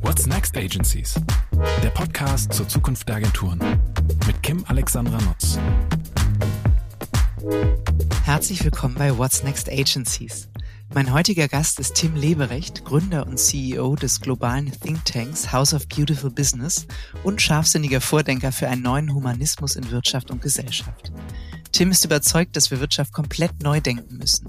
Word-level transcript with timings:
What's 0.00 0.26
Next 0.28 0.56
Agencies? 0.56 1.20
Der 1.82 1.90
Podcast 1.90 2.52
zur 2.52 2.68
Zukunft 2.68 3.08
der 3.08 3.16
Agenturen 3.16 3.58
mit 4.24 4.40
Kim 4.40 4.64
Alexandra 4.68 5.18
Nutz. 5.22 5.58
Herzlich 8.24 8.62
willkommen 8.62 8.94
bei 8.94 9.18
What's 9.18 9.42
Next 9.42 9.68
Agencies. 9.68 10.48
Mein 10.94 11.12
heutiger 11.12 11.48
Gast 11.48 11.80
ist 11.80 11.96
Tim 11.96 12.14
Leberecht, 12.14 12.84
Gründer 12.84 13.26
und 13.26 13.40
CEO 13.40 13.96
des 13.96 14.20
globalen 14.20 14.70
Thinktanks 14.70 15.50
House 15.52 15.74
of 15.74 15.88
Beautiful 15.88 16.30
Business 16.30 16.86
und 17.24 17.42
scharfsinniger 17.42 18.00
Vordenker 18.00 18.52
für 18.52 18.68
einen 18.68 18.82
neuen 18.82 19.12
Humanismus 19.12 19.74
in 19.74 19.90
Wirtschaft 19.90 20.30
und 20.30 20.42
Gesellschaft. 20.42 21.10
Tim 21.76 21.90
ist 21.90 22.06
überzeugt, 22.06 22.56
dass 22.56 22.70
wir 22.70 22.80
Wirtschaft 22.80 23.12
komplett 23.12 23.62
neu 23.62 23.82
denken 23.82 24.16
müssen. 24.16 24.48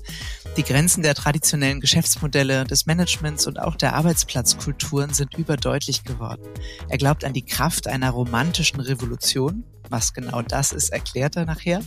Die 0.56 0.64
Grenzen 0.64 1.04
der 1.04 1.14
traditionellen 1.14 1.82
Geschäftsmodelle, 1.82 2.64
des 2.64 2.86
Managements 2.86 3.46
und 3.48 3.60
auch 3.60 3.76
der 3.76 3.96
Arbeitsplatzkulturen 3.96 5.14
sind 5.14 5.38
überdeutlich 5.38 6.06
geworden. 6.06 6.48
Er 6.88 6.98
glaubt 6.98 7.26
an 7.26 7.34
die 7.34 7.44
Kraft 7.44 7.90
einer 7.90 8.12
romantischen 8.12 8.80
Revolution. 8.80 9.66
Was 9.90 10.14
genau 10.14 10.42
das 10.42 10.72
ist, 10.72 10.88
erklärt 10.88 11.36
er 11.36 11.44
nachher. 11.44 11.82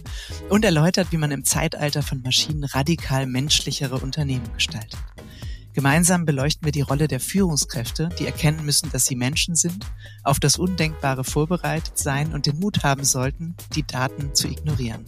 Und 0.51 0.63
erläutert, 0.63 1.11
wie 1.11 1.17
man 1.17 1.31
im 1.31 1.43
Zeitalter 1.43 2.03
von 2.03 2.21
Maschinen 2.21 2.65
radikal 2.65 3.25
menschlichere 3.25 3.97
Unternehmen 3.97 4.53
gestaltet. 4.53 5.01
Gemeinsam 5.73 6.25
beleuchten 6.25 6.65
wir 6.65 6.73
die 6.73 6.81
Rolle 6.81 7.07
der 7.07 7.21
Führungskräfte, 7.21 8.09
die 8.19 8.27
erkennen 8.27 8.65
müssen, 8.65 8.91
dass 8.91 9.07
sie 9.07 9.15
Menschen 9.15 9.55
sind, 9.55 9.87
auf 10.25 10.41
das 10.41 10.57
Undenkbare 10.57 11.23
vorbereitet 11.23 11.97
sein 11.97 12.33
und 12.33 12.47
den 12.47 12.59
Mut 12.59 12.83
haben 12.83 13.05
sollten, 13.05 13.55
die 13.75 13.87
Daten 13.87 14.35
zu 14.35 14.49
ignorieren. 14.49 15.05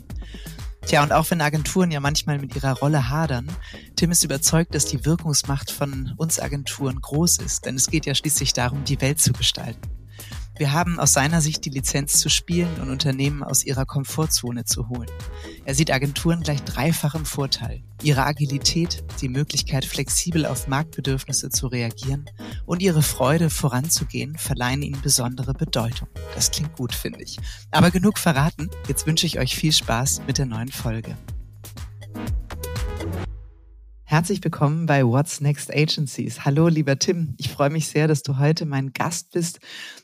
Tja, 0.87 1.03
und 1.03 1.13
auch 1.13 1.31
wenn 1.31 1.41
Agenturen 1.41 1.91
ja 1.91 2.01
manchmal 2.01 2.39
mit 2.39 2.57
ihrer 2.57 2.73
Rolle 2.79 3.09
hadern, 3.09 3.49
Tim 3.97 4.11
ist 4.11 4.25
überzeugt, 4.25 4.75
dass 4.75 4.85
die 4.85 5.05
Wirkungsmacht 5.05 5.71
von 5.71 6.13
uns 6.17 6.41
Agenturen 6.41 7.01
groß 7.01 7.39
ist, 7.39 7.67
denn 7.67 7.77
es 7.77 7.89
geht 7.89 8.07
ja 8.07 8.15
schließlich 8.15 8.53
darum, 8.53 8.85
die 8.85 9.01
Welt 9.01 9.21
zu 9.21 9.33
gestalten. 9.33 10.02
Wir 10.59 10.73
haben 10.73 11.01
aus 11.01 11.13
seiner 11.13 11.41
Sicht 11.41 11.65
die 11.65 11.71
Lizenz 11.71 12.21
zu 12.21 12.29
spielen 12.29 12.75
und 12.81 12.91
Unternehmen 12.91 13.43
aus 13.43 13.65
ihrer 13.65 13.87
Komfortzone 13.87 14.65
zu 14.65 14.89
holen. 14.89 15.11
Er 15.65 15.75
sieht 15.75 15.91
Agenturen 15.91 16.43
gleich 16.43 16.63
dreifach 16.63 17.15
im 17.15 17.25
Vorteil. 17.25 17.83
Ihre 18.03 18.25
Agilität, 18.25 19.03
die 19.21 19.29
Möglichkeit, 19.29 19.85
flexibel 19.85 20.45
auf 20.45 20.69
Marktbedürfnisse 20.69 21.51
zu 21.51 21.69
reagieren 21.69 22.27
und 22.67 22.83
ihre 22.83 23.03
Freude 23.03 23.49
voranzugehen, 23.49 24.37
verleihen 24.37 24.83
ihnen 24.83 25.01
besondere 25.01 25.55
Bedeutung. 25.55 26.09
Das 26.35 26.51
klingt 26.51 26.77
gut, 26.77 26.95
finde 26.95 27.23
ich. 27.23 27.39
Aber 27.71 27.91
genug 27.91 28.19
verraten. 28.19 28.69
Jetzt 28.89 29.07
wünsche 29.07 29.27
ich 29.27 29.39
euch 29.39 29.57
viel 29.57 29.73
Spaß 29.73 30.23
mit 30.27 30.39
der 30.39 30.47
neuen 30.47 30.71
Folge. 30.71 31.17
Herzlich 34.13 34.45
willkommen 34.45 34.85
bei 34.85 35.07
What's 35.07 35.41
Next 35.41 35.75
Agencies. 35.75 36.45
Hallo, 36.45 36.69
lieber 36.69 36.99
Tim. 36.99 37.33
Ich 37.39 37.49
freue 37.49 37.71
mich 37.71 37.89
sehr, 37.89 38.09
dass 38.09 38.23
du 38.23 38.39
heute 38.39 38.67
mein 38.67 38.93
Gast 38.93 39.33
bist 39.33 39.59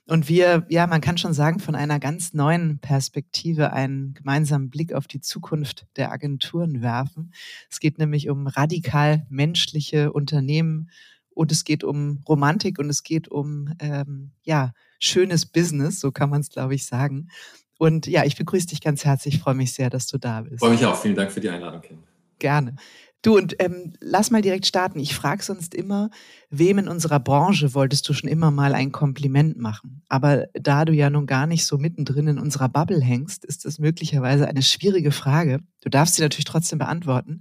und 0.07 0.31
wir, 0.31 0.65
ja, 0.71 0.87
man 0.87 1.03
kann 1.03 1.19
schon 1.19 1.35
sagen, 1.35 1.59
von 1.61 1.75
einer 1.75 2.01
ganz 2.01 2.33
neuen 2.33 2.79
Perspektive 2.79 3.75
einen 3.75 4.15
gemeinsamen 4.15 4.71
Blick 4.71 4.95
auf 4.95 5.09
die 5.09 5.21
Zukunft 5.21 5.87
der 5.99 6.11
Agenturen 6.11 6.81
werfen. 6.81 7.35
Es 7.71 7.81
geht 7.81 7.99
nämlich 7.99 8.31
um 8.31 8.47
radikal 8.47 9.27
menschliche 9.29 10.11
Unternehmen 10.11 10.89
und 11.29 11.53
es 11.53 11.65
geht 11.65 11.85
um 11.85 12.25
Romantik 12.27 12.79
und 12.79 12.89
es 12.89 13.03
geht 13.03 13.29
um, 13.29 13.75
ähm, 13.79 14.31
ja, 14.43 14.73
schönes 14.99 15.45
Business, 15.45 16.01
so 16.01 16.13
kann 16.13 16.31
man 16.31 16.41
es, 16.41 16.49
glaube 16.49 16.75
ich, 16.75 16.87
sagen. 16.87 17.29
Und 17.77 18.07
ja, 18.07 18.25
ich 18.25 18.37
begrüße 18.37 18.69
dich 18.69 18.81
ganz 18.81 19.05
herzlich, 19.05 19.39
freue 19.39 19.55
mich 19.55 19.75
sehr, 19.75 19.91
dass 19.91 20.07
du 20.07 20.17
da 20.17 20.41
bist. 20.41 20.61
Freue 20.61 20.71
mich 20.71 20.87
auch. 20.87 20.99
Vielen 20.99 21.15
Dank 21.15 21.31
für 21.31 21.41
die 21.41 21.51
Einladung, 21.51 21.83
Kim. 21.83 21.99
Gerne. 22.39 22.77
Du, 23.23 23.37
und 23.37 23.57
ähm, 23.59 23.95
lass 24.01 24.31
mal 24.31 24.43
direkt 24.43 24.67
starten. 24.67 25.01
Ich 25.01 25.15
frage 25.15 25.43
sonst 25.43 25.75
immer, 25.75 26.11
wem 26.51 26.79
in 26.79 26.89
unserer 26.89 27.19
Branche 27.19 27.75
wolltest 27.75 28.09
du 28.09 28.13
schon 28.13 28.31
immer 28.31 28.53
mal 28.53 28.75
ein 28.75 28.93
Kompliment 28.93 29.59
machen? 29.59 30.03
Aber 30.09 30.47
da 30.55 30.85
du 30.85 30.93
ja 30.93 31.11
nun 31.11 31.27
gar 31.27 31.49
nicht 31.49 31.67
so 31.67 31.79
mittendrin 31.79 32.29
in 32.29 32.39
unserer 32.39 32.69
Bubble 32.69 33.01
hängst, 33.01 33.45
ist 33.45 33.65
das 33.65 33.81
möglicherweise 33.81 34.47
eine 34.47 34.63
schwierige 34.63 35.11
Frage. 35.11 35.59
Du 35.81 35.89
darfst 35.89 36.15
sie 36.15 36.23
natürlich 36.23 36.45
trotzdem 36.45 36.79
beantworten. 36.79 37.41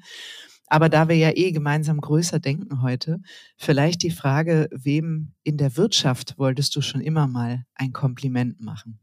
Aber 0.65 0.89
da 0.89 1.09
wir 1.09 1.15
ja 1.15 1.31
eh 1.35 1.51
gemeinsam 1.51 2.01
größer 2.01 2.39
denken 2.39 2.81
heute, 2.81 3.21
vielleicht 3.55 4.01
die 4.01 4.11
Frage, 4.11 4.67
wem 4.71 5.33
in 5.43 5.57
der 5.57 5.77
Wirtschaft 5.77 6.39
wolltest 6.39 6.75
du 6.75 6.81
schon 6.81 7.01
immer 7.01 7.27
mal 7.27 7.63
ein 7.75 7.93
Kompliment 7.93 8.59
machen? 8.59 8.99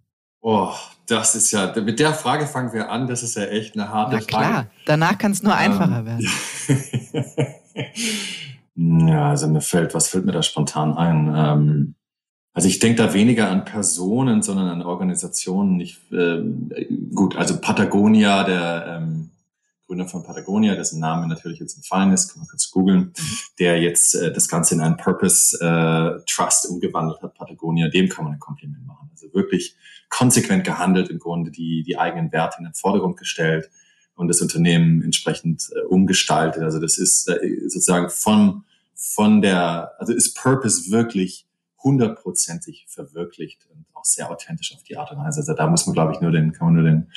Oh, 0.46 0.74
das 1.06 1.34
ist 1.34 1.52
ja, 1.52 1.72
mit 1.74 1.98
der 1.98 2.12
Frage 2.12 2.46
fangen 2.46 2.74
wir 2.74 2.90
an. 2.90 3.06
Das 3.06 3.22
ist 3.22 3.34
ja 3.34 3.44
echt 3.44 3.76
eine 3.76 3.88
harte 3.88 4.16
Na 4.16 4.20
klar, 4.20 4.52
Frage. 4.52 4.70
danach 4.84 5.16
kann 5.16 5.32
es 5.32 5.42
nur 5.42 5.54
einfacher 5.54 6.04
ähm, 6.06 6.28
werden. 8.74 9.08
ja, 9.08 9.30
also 9.30 9.48
mir 9.48 9.62
fällt, 9.62 9.94
was 9.94 10.08
fällt 10.08 10.26
mir 10.26 10.32
da 10.32 10.42
spontan 10.42 10.98
ein? 10.98 11.32
Ähm, 11.34 11.94
also 12.52 12.68
ich 12.68 12.78
denke 12.78 13.02
da 13.02 13.14
weniger 13.14 13.50
an 13.50 13.64
Personen, 13.64 14.42
sondern 14.42 14.68
an 14.68 14.82
Organisationen. 14.82 15.80
Ich, 15.80 15.98
äh, 16.12 16.42
gut, 17.14 17.36
also 17.36 17.58
Patagonia, 17.58 18.44
der 18.44 18.98
ähm, 18.98 19.30
Gründer 19.86 20.06
von 20.06 20.24
Patagonia, 20.24 20.74
dessen 20.74 21.00
Name 21.00 21.26
natürlich 21.26 21.58
jetzt 21.58 21.76
entfallen 21.76 22.12
ist, 22.12 22.28
kann 22.28 22.40
man 22.40 22.48
kurz 22.48 22.70
googeln, 22.70 23.14
mhm. 23.16 23.36
der 23.58 23.80
jetzt 23.80 24.14
äh, 24.14 24.30
das 24.30 24.48
Ganze 24.48 24.74
in 24.74 24.82
einen 24.82 24.98
Purpose 24.98 25.56
äh, 25.58 26.20
Trust 26.30 26.68
umgewandelt 26.68 27.22
hat, 27.22 27.32
Patagonia, 27.32 27.88
dem 27.88 28.10
kann 28.10 28.24
man 28.26 28.34
ein 28.34 28.40
Kompliment 28.40 28.83
machen. 28.83 28.83
Wirklich 29.34 29.76
konsequent 30.08 30.64
gehandelt, 30.64 31.10
im 31.10 31.18
Grunde 31.18 31.50
die, 31.50 31.82
die 31.82 31.98
eigenen 31.98 32.32
Werte 32.32 32.58
in 32.58 32.64
den 32.64 32.74
Vordergrund 32.74 33.16
gestellt 33.16 33.70
und 34.14 34.28
das 34.28 34.40
Unternehmen 34.40 35.02
entsprechend 35.02 35.70
äh, 35.74 35.80
umgestaltet. 35.86 36.62
Also 36.62 36.80
das 36.80 36.98
ist 36.98 37.28
äh, 37.28 37.60
sozusagen 37.68 38.10
von, 38.10 38.64
von 38.94 39.42
der, 39.42 39.92
also 39.98 40.12
ist 40.12 40.34
Purpose 40.34 40.90
wirklich 40.90 41.46
hundertprozentig 41.82 42.86
verwirklicht 42.88 43.66
und 43.70 43.84
auch 43.92 44.04
sehr 44.04 44.30
authentisch 44.30 44.74
auf 44.74 44.82
die 44.82 44.96
Art 44.96 45.10
und 45.12 45.18
Weise. 45.18 45.40
Also 45.40 45.54
da 45.54 45.66
muss 45.66 45.86
man, 45.86 45.94
glaube 45.94 46.12
ich, 46.12 46.20
nur 46.20 46.30
den, 46.30 46.52
kann 46.52 46.68
man 46.68 46.74
nur 46.74 46.84
den, 46.84 47.10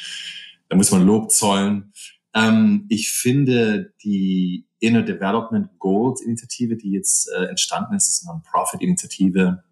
da 0.69 0.75
muss 0.75 0.91
man 0.91 1.05
Lob 1.05 1.31
zollen. 1.31 1.93
Ähm, 2.33 2.85
ich 2.89 3.11
finde 3.11 3.93
die 4.03 4.67
Inner 4.79 5.03
Development 5.03 5.79
Goals 5.79 6.21
Initiative, 6.21 6.75
die 6.75 6.91
jetzt 6.91 7.31
äh, 7.31 7.45
entstanden 7.45 7.95
ist, 7.95 8.09
ist 8.09 8.27
eine 8.27 8.33
Non-Profit-Initiative, 8.33 9.63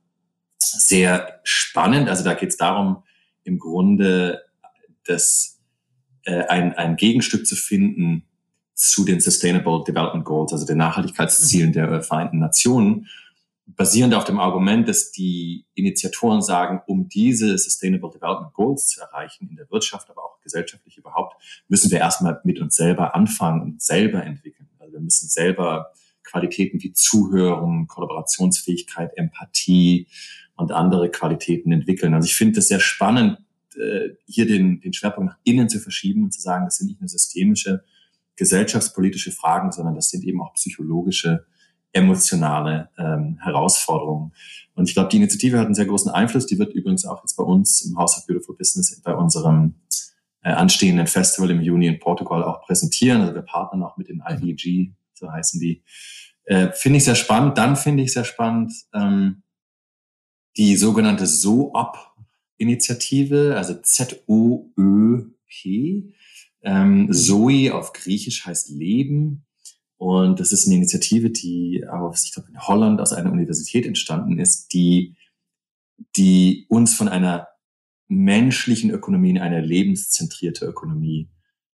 sehr 0.71 1.39
spannend. 1.43 2.09
Also 2.09 2.23
da 2.23 2.33
geht 2.33 2.49
es 2.49 2.57
darum, 2.57 3.03
im 3.43 3.59
Grunde 3.59 4.41
das, 5.05 5.59
äh, 6.23 6.45
ein, 6.47 6.73
ein 6.73 6.95
Gegenstück 6.95 7.45
zu 7.45 7.55
finden 7.55 8.25
zu 8.73 9.05
den 9.05 9.21
Sustainable 9.21 9.83
Development 9.87 10.25
Goals, 10.25 10.51
also 10.51 10.65
den 10.65 10.77
Nachhaltigkeitszielen 10.77 11.71
der 11.71 12.01
Vereinten 12.01 12.39
Nationen, 12.39 13.07
basierend 13.67 14.13
auf 14.13 14.25
dem 14.25 14.39
Argument, 14.39 14.87
dass 14.87 15.11
die 15.11 15.65
Initiatoren 15.73 16.41
sagen, 16.41 16.81
um 16.85 17.07
diese 17.09 17.57
Sustainable 17.57 18.11
Development 18.11 18.53
Goals 18.53 18.89
zu 18.89 19.01
erreichen, 19.01 19.47
in 19.49 19.55
der 19.55 19.69
Wirtschaft, 19.71 20.09
aber 20.09 20.23
auch 20.23 20.39
gesellschaftlich 20.41 20.97
überhaupt, 20.97 21.41
müssen 21.67 21.89
wir 21.89 21.99
erstmal 21.99 22.39
mit 22.43 22.59
uns 22.59 22.75
selber 22.75 23.15
anfangen 23.15 23.61
und 23.61 23.81
selber 23.81 24.23
entwickeln. 24.23 24.69
Also 24.79 24.93
wir 24.93 24.99
müssen 24.99 25.29
selber 25.29 25.91
Qualitäten 26.23 26.81
wie 26.81 26.93
Zuhören, 26.93 27.87
Kollaborationsfähigkeit, 27.87 29.11
Empathie, 29.15 30.07
und 30.55 30.71
andere 30.71 31.09
Qualitäten 31.09 31.71
entwickeln. 31.71 32.13
Also 32.13 32.27
ich 32.27 32.35
finde 32.35 32.59
es 32.59 32.67
sehr 32.67 32.79
spannend, 32.79 33.39
äh, 33.75 34.09
hier 34.25 34.45
den, 34.45 34.79
den 34.81 34.93
Schwerpunkt 34.93 35.31
nach 35.31 35.39
innen 35.43 35.69
zu 35.69 35.79
verschieben 35.79 36.23
und 36.23 36.31
zu 36.31 36.41
sagen, 36.41 36.65
das 36.65 36.77
sind 36.77 36.87
nicht 36.87 37.01
nur 37.01 37.09
systemische, 37.09 37.83
gesellschaftspolitische 38.35 39.31
Fragen, 39.31 39.71
sondern 39.71 39.95
das 39.95 40.09
sind 40.09 40.23
eben 40.23 40.41
auch 40.41 40.53
psychologische, 40.53 41.45
emotionale 41.91 42.89
ähm, 42.97 43.37
Herausforderungen. 43.41 44.33
Und 44.75 44.89
ich 44.89 44.95
glaube, 44.95 45.09
die 45.09 45.17
Initiative 45.17 45.57
hat 45.57 45.65
einen 45.65 45.75
sehr 45.75 45.85
großen 45.85 46.11
Einfluss. 46.11 46.45
Die 46.45 46.59
wird 46.59 46.73
übrigens 46.73 47.05
auch 47.05 47.21
jetzt 47.23 47.37
bei 47.37 47.43
uns 47.43 47.81
im 47.81 47.97
House 47.97 48.17
of 48.17 48.27
Beautiful 48.27 48.55
Business 48.57 49.01
bei 49.01 49.15
unserem 49.15 49.75
äh, 50.43 50.49
anstehenden 50.51 51.07
Festival 51.07 51.49
im 51.51 51.61
Juni 51.61 51.87
in 51.87 51.99
Portugal 51.99 52.43
auch 52.43 52.61
präsentieren. 52.61 53.21
Also 53.21 53.35
wir 53.35 53.41
partnern 53.41 53.83
auch 53.83 53.95
mit 53.95 54.09
den 54.09 54.21
IDG, 54.27 54.91
so 55.13 55.31
heißen 55.31 55.59
die. 55.61 55.83
Äh, 56.43 56.71
finde 56.73 56.97
ich 56.97 57.05
sehr 57.05 57.15
spannend. 57.15 57.57
Dann 57.57 57.77
finde 57.77 58.03
ich 58.03 58.11
sehr 58.13 58.25
spannend, 58.25 58.73
ähm, 58.93 59.43
die 60.57 60.75
sogenannte 60.77 61.27
So-Op-Initiative, 61.27 63.55
also 63.57 63.75
Z-O-Ö-P. 63.81 65.33
Ähm, 66.63 67.13
Zoe 67.13 67.73
auf 67.73 67.93
Griechisch 67.93 68.45
heißt 68.45 68.69
Leben. 68.69 69.45
Und 69.97 70.39
das 70.39 70.51
ist 70.51 70.65
eine 70.65 70.75
Initiative, 70.75 71.29
die 71.29 71.85
auf, 71.87 72.19
ich 72.23 72.33
glaube, 72.33 72.49
in 72.49 72.59
Holland 72.59 72.99
aus 72.99 73.13
einer 73.13 73.31
Universität 73.31 73.85
entstanden 73.85 74.39
ist, 74.39 74.73
die, 74.73 75.15
die 76.15 76.65
uns 76.69 76.93
von 76.93 77.07
einer 77.07 77.47
menschlichen 78.07 78.91
Ökonomie 78.91 79.31
in 79.31 79.39
eine 79.39 79.61
lebenszentrierte 79.61 80.65
Ökonomie 80.65 81.29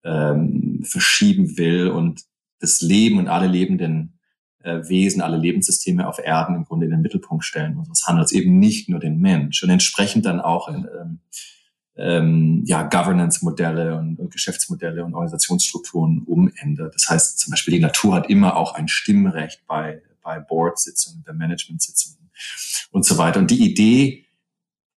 ähm, 0.04 0.84
verschieben 0.84 1.58
will 1.58 1.88
und 1.88 2.24
das 2.60 2.82
Leben 2.82 3.20
und 3.20 3.28
alle 3.28 3.48
lebenden 3.48 4.19
Wesen, 4.64 5.22
alle 5.22 5.38
Lebenssysteme 5.38 6.08
auf 6.08 6.20
Erden 6.20 6.56
im 6.56 6.66
Grunde 6.66 6.86
in 6.86 6.92
den 6.92 7.02
Mittelpunkt 7.02 7.46
stellen 7.46 7.78
unseres 7.78 8.06
Handels, 8.08 8.32
eben 8.32 8.60
nicht 8.60 8.90
nur 8.90 9.00
den 9.00 9.20
Mensch 9.20 9.64
und 9.64 9.70
entsprechend 9.70 10.26
dann 10.26 10.40
auch 10.42 10.68
in, 10.68 10.88
ähm, 11.00 11.20
ähm, 11.96 12.64
ja, 12.66 12.84
Governance-Modelle 12.84 13.98
und, 13.98 14.20
und 14.20 14.32
Geschäftsmodelle 14.32 15.04
und 15.04 15.14
Organisationsstrukturen 15.14 16.24
umändert. 16.24 16.96
Das 16.96 17.10
heißt 17.10 17.40
zum 17.40 17.52
Beispiel, 17.52 17.74
die 17.74 17.82
Natur 17.82 18.16
hat 18.16 18.30
immer 18.30 18.56
auch 18.56 18.74
ein 18.74 18.88
Stimmrecht 18.88 19.66
bei, 19.68 20.02
bei 20.22 20.40
Board-Sitzungen, 20.40 21.24
bei 21.26 21.34
Management-Sitzungen. 21.34 22.30
und 22.92 23.06
so 23.06 23.18
weiter. 23.18 23.40
Und 23.40 23.52
die 23.52 23.64
Idee, 23.64 24.26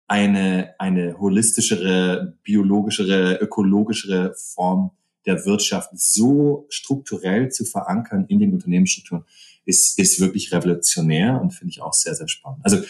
eine, 0.06 0.74
eine 0.78 1.18
holistischere, 1.18 2.36
biologischere, 2.42 3.36
ökologischere 3.36 4.34
Form 4.34 4.90
der 5.26 5.44
Wirtschaft 5.44 5.90
so 5.94 6.66
strukturell 6.70 7.50
zu 7.50 7.64
verankern 7.64 8.24
in 8.28 8.38
den 8.38 8.52
Unternehmensstrukturen, 8.52 9.24
ist, 9.64 9.98
ist 9.98 10.20
wirklich 10.20 10.52
revolutionär 10.52 11.40
und 11.40 11.50
finde 11.52 11.70
ich 11.70 11.82
auch 11.82 11.92
sehr, 11.92 12.14
sehr 12.14 12.28
spannend. 12.28 12.60
Also 12.64 12.82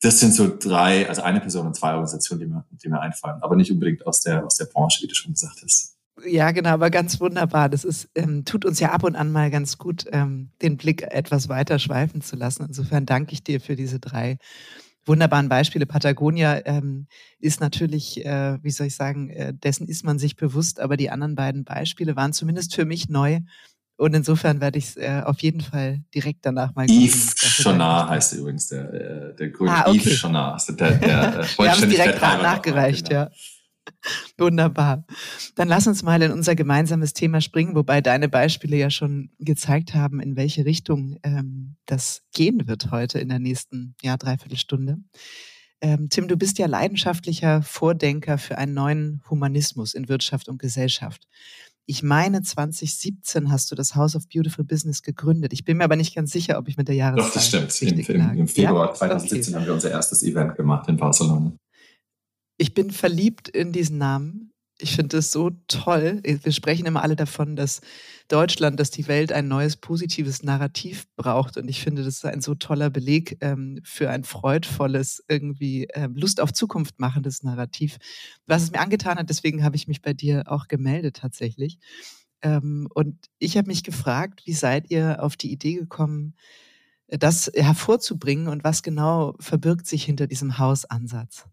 das 0.00 0.20
sind 0.20 0.32
so 0.32 0.56
drei, 0.56 1.08
also 1.08 1.22
eine 1.22 1.40
Person 1.40 1.66
und 1.66 1.74
zwei 1.74 1.90
Organisationen, 1.90 2.40
die 2.40 2.46
mir, 2.46 2.64
die 2.70 2.88
mir 2.88 3.00
einfallen, 3.00 3.42
aber 3.42 3.56
nicht 3.56 3.72
unbedingt 3.72 4.06
aus 4.06 4.20
der, 4.20 4.44
aus 4.46 4.56
der 4.56 4.66
Branche, 4.66 5.02
wie 5.02 5.08
du 5.08 5.14
schon 5.14 5.32
gesagt 5.32 5.60
hast. 5.62 5.96
Ja, 6.26 6.50
genau, 6.50 6.70
aber 6.70 6.90
ganz 6.90 7.20
wunderbar. 7.20 7.68
Das 7.68 7.84
ist, 7.84 8.08
ähm, 8.14 8.44
tut 8.44 8.64
uns 8.64 8.80
ja 8.80 8.90
ab 8.90 9.04
und 9.04 9.14
an 9.14 9.30
mal 9.30 9.50
ganz 9.50 9.78
gut, 9.78 10.04
ähm, 10.12 10.50
den 10.62 10.76
Blick 10.76 11.02
etwas 11.02 11.48
weiter 11.48 11.78
schweifen 11.78 12.22
zu 12.22 12.36
lassen. 12.36 12.64
Insofern 12.66 13.06
danke 13.06 13.32
ich 13.32 13.44
dir 13.44 13.60
für 13.60 13.76
diese 13.76 14.00
drei 14.00 14.38
wunderbaren 15.08 15.48
Beispiele. 15.48 15.86
Patagonia 15.86 16.60
ähm, 16.66 17.06
ist 17.40 17.60
natürlich, 17.60 18.24
äh, 18.24 18.58
wie 18.62 18.70
soll 18.70 18.88
ich 18.88 18.94
sagen, 18.94 19.30
äh, 19.30 19.54
dessen 19.54 19.88
ist 19.88 20.04
man 20.04 20.18
sich 20.18 20.36
bewusst, 20.36 20.80
aber 20.80 20.96
die 20.96 21.10
anderen 21.10 21.34
beiden 21.34 21.64
Beispiele 21.64 22.14
waren 22.16 22.32
zumindest 22.32 22.74
für 22.74 22.84
mich 22.84 23.08
neu. 23.08 23.40
Und 23.96 24.14
insofern 24.14 24.60
werde 24.60 24.78
ich 24.78 24.90
es 24.90 24.96
äh, 24.96 25.22
auf 25.24 25.40
jeden 25.40 25.60
Fall 25.60 26.02
direkt 26.14 26.46
danach 26.46 26.72
mal 26.76 26.86
Yves 26.88 27.34
Chonard 27.62 28.10
heißt 28.10 28.34
übrigens 28.34 28.68
der, 28.68 28.94
äh, 28.94 29.34
der 29.34 29.48
Grüne. 29.48 29.72
Ah, 29.72 29.88
okay. 29.88 29.98
Yves 29.98 30.20
Chonard, 30.20 30.52
also 30.52 30.72
der, 30.74 30.92
der, 30.92 31.30
der 31.32 31.44
Wir 31.58 31.72
haben 31.72 31.82
es 31.82 31.88
direkt 31.88 32.22
nachgereicht, 32.22 33.08
genau. 33.08 33.22
ja. 33.22 33.30
Wunderbar. 34.38 35.04
Dann 35.56 35.68
lass 35.68 35.86
uns 35.86 36.02
mal 36.02 36.20
in 36.22 36.32
unser 36.32 36.54
gemeinsames 36.54 37.12
Thema 37.12 37.40
springen, 37.40 37.74
wobei 37.74 38.00
deine 38.00 38.28
Beispiele 38.28 38.76
ja 38.76 38.90
schon 38.90 39.30
gezeigt 39.38 39.94
haben, 39.94 40.20
in 40.20 40.36
welche 40.36 40.64
Richtung 40.64 41.18
ähm, 41.22 41.76
das 41.86 42.22
gehen 42.32 42.68
wird 42.68 42.90
heute 42.90 43.18
in 43.18 43.28
der 43.28 43.38
nächsten 43.38 43.94
ja, 44.02 44.16
Dreiviertelstunde. 44.16 44.98
Ähm, 45.80 46.08
Tim, 46.10 46.26
du 46.26 46.36
bist 46.36 46.58
ja 46.58 46.66
leidenschaftlicher 46.66 47.62
Vordenker 47.62 48.38
für 48.38 48.58
einen 48.58 48.74
neuen 48.74 49.22
Humanismus 49.30 49.94
in 49.94 50.08
Wirtschaft 50.08 50.48
und 50.48 50.58
Gesellschaft. 50.58 51.28
Ich 51.86 52.02
meine, 52.02 52.42
2017 52.42 53.50
hast 53.50 53.70
du 53.70 53.74
das 53.74 53.94
House 53.94 54.14
of 54.14 54.28
Beautiful 54.28 54.64
Business 54.64 55.02
gegründet. 55.02 55.52
Ich 55.52 55.64
bin 55.64 55.78
mir 55.78 55.84
aber 55.84 55.96
nicht 55.96 56.14
ganz 56.14 56.32
sicher, 56.32 56.58
ob 56.58 56.68
ich 56.68 56.76
mit 56.76 56.88
der 56.88 56.96
Jahreszahl 56.96 57.28
Doch, 57.28 57.34
das 57.34 57.46
stimmt. 57.46 58.08
Im, 58.08 58.20
im, 58.20 58.38
Im, 58.40 58.48
Februar 58.48 58.88
ja? 58.88 58.94
2017 58.94 59.54
okay. 59.54 59.60
haben 59.60 59.66
wir 59.66 59.74
unser 59.74 59.90
erstes 59.92 60.22
Event 60.22 60.56
gemacht 60.56 60.88
in 60.88 60.96
Barcelona 60.96 61.52
ich 62.58 62.74
bin 62.74 62.90
verliebt 62.90 63.48
in 63.48 63.72
diesen 63.72 63.98
Namen. 63.98 64.52
Ich 64.80 64.94
finde 64.94 65.18
es 65.18 65.32
so 65.32 65.50
toll. 65.66 66.20
Wir 66.22 66.52
sprechen 66.52 66.86
immer 66.86 67.02
alle 67.02 67.16
davon, 67.16 67.56
dass 67.56 67.80
Deutschland, 68.28 68.78
dass 68.78 68.90
die 68.90 69.08
Welt 69.08 69.32
ein 69.32 69.48
neues 69.48 69.76
positives 69.76 70.44
Narrativ 70.44 71.06
braucht. 71.16 71.56
Und 71.56 71.68
ich 71.68 71.82
finde, 71.82 72.04
das 72.04 72.16
ist 72.16 72.24
ein 72.24 72.40
so 72.40 72.54
toller 72.54 72.90
Beleg 72.90 73.38
ähm, 73.40 73.80
für 73.82 74.10
ein 74.10 74.22
freudvolles, 74.22 75.24
irgendwie 75.26 75.88
ähm, 75.94 76.14
Lust 76.14 76.40
auf 76.40 76.52
Zukunft 76.52 77.00
machendes 77.00 77.42
Narrativ, 77.42 77.98
was 78.46 78.64
es 78.64 78.70
mir 78.70 78.80
angetan 78.80 79.18
hat. 79.18 79.30
Deswegen 79.30 79.64
habe 79.64 79.74
ich 79.74 79.88
mich 79.88 80.00
bei 80.00 80.12
dir 80.12 80.44
auch 80.46 80.68
gemeldet 80.68 81.16
tatsächlich. 81.16 81.78
Ähm, 82.42 82.88
und 82.94 83.16
ich 83.40 83.56
habe 83.56 83.66
mich 83.66 83.82
gefragt, 83.82 84.42
wie 84.44 84.52
seid 84.52 84.90
ihr 84.90 85.22
auf 85.24 85.36
die 85.36 85.50
Idee 85.50 85.74
gekommen, 85.74 86.34
das 87.08 87.50
hervorzubringen 87.54 88.48
und 88.48 88.62
was 88.64 88.82
genau 88.82 89.34
verbirgt 89.40 89.86
sich 89.86 90.04
hinter 90.04 90.26
diesem 90.28 90.58
Hausansatz? 90.58 91.46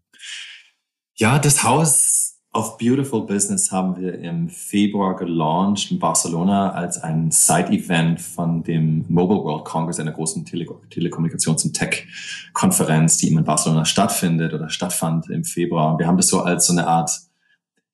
Ja, 1.18 1.38
das 1.38 1.64
Haus 1.64 2.36
of 2.52 2.76
Beautiful 2.76 3.24
Business 3.24 3.72
haben 3.72 3.96
wir 3.96 4.18
im 4.18 4.50
Februar 4.50 5.16
gelauncht 5.16 5.90
in 5.90 5.98
Barcelona 5.98 6.72
als 6.72 6.98
ein 6.98 7.30
Side-Event 7.30 8.20
von 8.20 8.62
dem 8.62 9.06
Mobile 9.08 9.42
World 9.42 9.64
Congress, 9.64 9.98
einer 9.98 10.12
großen 10.12 10.44
Tele 10.44 10.66
Telekommunikations- 10.90 11.64
und 11.64 11.72
Tech-Konferenz, 11.72 13.16
die 13.16 13.28
immer 13.28 13.38
in 13.38 13.46
Barcelona 13.46 13.86
stattfindet 13.86 14.52
oder 14.52 14.68
stattfand 14.68 15.30
im 15.30 15.44
Februar. 15.44 15.98
Wir 15.98 16.06
haben 16.06 16.18
das 16.18 16.28
so 16.28 16.42
als 16.42 16.66
so 16.66 16.74
eine 16.74 16.86
Art 16.86 17.10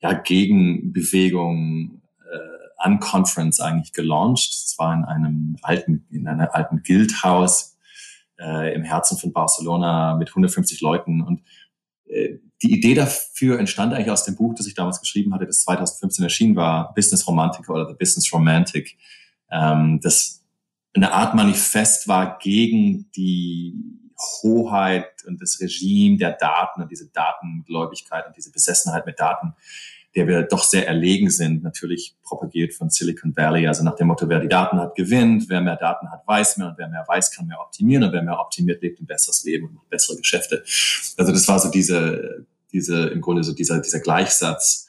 ja, 0.01 0.15
Gegenbewegung 0.15 2.03
äh, 2.29 2.39
an 2.79 2.99
Conference 2.99 3.61
eigentlich 3.61 3.93
gelauncht. 3.93 4.51
Es 4.51 4.75
war 4.79 4.95
in 4.95 5.05
einem 5.05 5.57
alten, 5.63 6.09
in 6.11 6.27
einem 6.27 6.49
alten 6.51 6.83
Guildhaus 6.83 7.79
äh, 8.41 8.75
im 8.75 8.83
Herzen 8.83 9.17
von 9.17 9.33
Barcelona 9.33 10.17
mit 10.17 10.31
150 10.31 10.81
Leuten 10.81 11.23
und 11.23 11.43
äh, 12.07 12.41
die 12.63 12.73
Idee 12.73 12.95
dafür 12.95 13.59
entstand 13.59 13.93
eigentlich 13.93 14.11
aus 14.11 14.25
dem 14.25 14.37
Buch, 14.37 14.55
das 14.55 14.67
ich 14.67 14.75
damals 14.75 15.01
geschrieben 15.01 15.35
hatte, 15.35 15.47
das 15.47 15.63
2015 15.63 16.23
erschienen 16.23 16.57
war, 16.57 16.95
Business 16.95 17.27
Romantica 17.27 17.73
oder 17.73 17.89
The 17.89 17.95
Business 17.95 18.33
Romantic, 18.33 18.97
ähm, 19.51 20.01
das 20.03 20.45
eine 20.95 21.13
Art 21.13 21.35
Manifest 21.35 22.07
war 22.07 22.39
gegen 22.39 23.11
die 23.17 23.75
Hoheit 24.43 25.25
und 25.27 25.41
das 25.41 25.61
Regime 25.61 26.19
der 26.19 26.33
Daten 26.33 26.83
und 26.83 26.91
diese 26.91 27.09
Datengläubigkeit 27.09 28.27
und 28.27 28.37
diese 28.37 28.53
Besessenheit 28.53 29.07
mit 29.07 29.19
Daten, 29.19 29.55
der 30.15 30.27
wir 30.27 30.43
doch 30.43 30.63
sehr 30.63 30.87
erlegen 30.87 31.31
sind, 31.31 31.63
natürlich 31.63 32.15
propagiert 32.23 32.75
von 32.75 32.91
Silicon 32.91 33.35
Valley. 33.35 33.67
Also 33.67 33.83
nach 33.83 33.97
dem 33.97 34.09
Motto, 34.09 34.29
wer 34.29 34.41
die 34.41 34.49
Daten 34.49 34.79
hat, 34.79 34.95
gewinnt, 34.95 35.49
wer 35.49 35.63
mehr 35.63 35.77
Daten 35.77 36.11
hat, 36.11 36.27
weiß 36.27 36.59
mehr 36.59 36.69
und 36.69 36.79
wer 36.79 36.89
mehr 36.89 37.05
weiß, 37.09 37.31
kann 37.35 37.47
mehr 37.47 37.61
optimieren 37.61 38.05
und 38.05 38.13
wer 38.13 38.23
mehr 38.23 38.39
optimiert, 38.39 38.83
lebt 38.83 39.01
ein 39.01 39.07
besseres 39.07 39.43
Leben 39.45 39.69
und 39.69 39.75
macht 39.75 39.89
bessere 39.89 40.19
Geschäfte. 40.19 40.63
Also 41.17 41.33
das 41.33 41.49
war 41.49 41.59
so 41.59 41.71
diese, 41.71 42.47
diese, 42.73 43.09
im 43.09 43.21
Grunde 43.21 43.45
so 43.45 43.55
dieser, 43.55 43.81
dieser 43.81 44.01
Gleichsatz. 44.01 44.89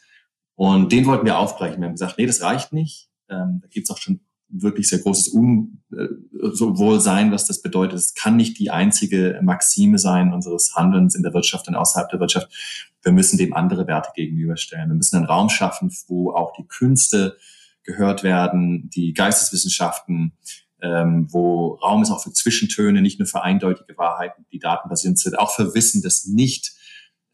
Und 0.56 0.92
den 0.92 1.06
wollten 1.06 1.26
wir 1.26 1.38
aufbrechen. 1.38 1.82
Wir 1.82 1.88
haben 1.88 1.94
gesagt, 1.94 2.18
nee, 2.18 2.26
das 2.26 2.42
reicht 2.42 2.74
nicht. 2.74 3.10
Ähm, 3.30 3.60
da 3.62 3.68
gibt 3.70 3.86
es 3.86 3.90
auch 3.90 3.98
schon 3.98 4.22
wirklich 4.54 4.88
sehr 4.88 5.00
großes 5.00 5.30
Unwohlsein, 5.30 7.32
was 7.32 7.46
das 7.46 7.62
bedeutet. 7.62 7.98
Es 7.98 8.14
kann 8.14 8.36
nicht 8.36 8.60
die 8.60 8.70
einzige 8.70 9.40
Maxime 9.42 9.98
sein 9.98 10.32
unseres 10.32 10.76
Handelns 10.76 11.16
in 11.16 11.24
der 11.24 11.34
Wirtschaft 11.34 11.68
und 11.68 11.76
außerhalb 11.76 12.10
der 12.10 12.20
Wirtschaft. 12.20 12.50
Wir 13.02 13.12
müssen 13.12 13.38
dem 13.38 13.54
andere 13.54 13.88
Werte 13.88 14.12
gegenüberstellen. 14.16 14.90
Wir 14.90 14.96
müssen 14.96 15.18
einen 15.18 15.26
Raum 15.26 15.50
schaffen, 15.50 15.92
wo 16.08 16.32
auch 16.32 16.54
die 16.54 16.68
Künste 16.68 17.38
gehört 17.84 18.24
werden, 18.24 18.90
die 18.94 19.14
Geisteswissenschaften, 19.14 20.34
ähm, 20.82 21.28
wo 21.32 21.74
Raum 21.76 22.04
ist 22.04 22.12
auch 22.12 22.22
für 22.22 22.32
Zwischentöne, 22.32 23.02
nicht 23.02 23.20
nur 23.20 23.28
für 23.28 23.42
eindeutige 23.42 23.98
Wahrheiten, 23.98 24.46
die 24.52 24.60
datenbasiert 24.60 25.18
sind, 25.18 25.40
auch 25.40 25.56
für 25.56 25.74
Wissen, 25.74 26.02
das 26.02 26.26
nicht 26.26 26.74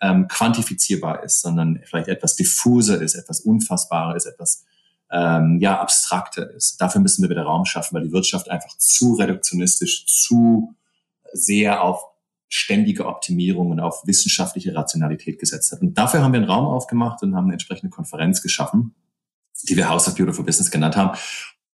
ähm, 0.01 0.27
quantifizierbar 0.27 1.23
ist, 1.23 1.41
sondern 1.41 1.81
vielleicht 1.83 2.07
etwas 2.07 2.35
diffuser 2.35 3.01
ist, 3.01 3.15
etwas 3.15 3.41
unfassbarer 3.41 4.15
ist, 4.15 4.25
etwas 4.25 4.65
ähm, 5.11 5.59
ja, 5.59 5.79
abstrakter 5.79 6.49
ist. 6.51 6.79
Dafür 6.79 7.01
müssen 7.01 7.23
wir 7.23 7.29
wieder 7.29 7.43
Raum 7.43 7.65
schaffen, 7.65 7.95
weil 7.95 8.03
die 8.03 8.11
Wirtschaft 8.11 8.49
einfach 8.49 8.77
zu 8.77 9.15
reduktionistisch, 9.15 10.05
zu 10.05 10.75
sehr 11.33 11.83
auf 11.83 12.03
ständige 12.47 13.05
Optimierung 13.05 13.69
und 13.71 13.79
auf 13.79 14.01
wissenschaftliche 14.05 14.73
Rationalität 14.73 15.39
gesetzt 15.39 15.71
hat. 15.71 15.81
Und 15.81 15.97
dafür 15.97 16.23
haben 16.23 16.33
wir 16.33 16.39
einen 16.39 16.49
Raum 16.49 16.65
aufgemacht 16.65 17.21
und 17.21 17.35
haben 17.35 17.45
eine 17.45 17.53
entsprechende 17.53 17.91
Konferenz 17.91 18.41
geschaffen, 18.41 18.95
die 19.63 19.77
wir 19.77 19.89
House 19.89 20.07
of 20.07 20.15
Beautiful 20.15 20.45
Business 20.45 20.71
genannt 20.71 20.95
haben. 20.95 21.17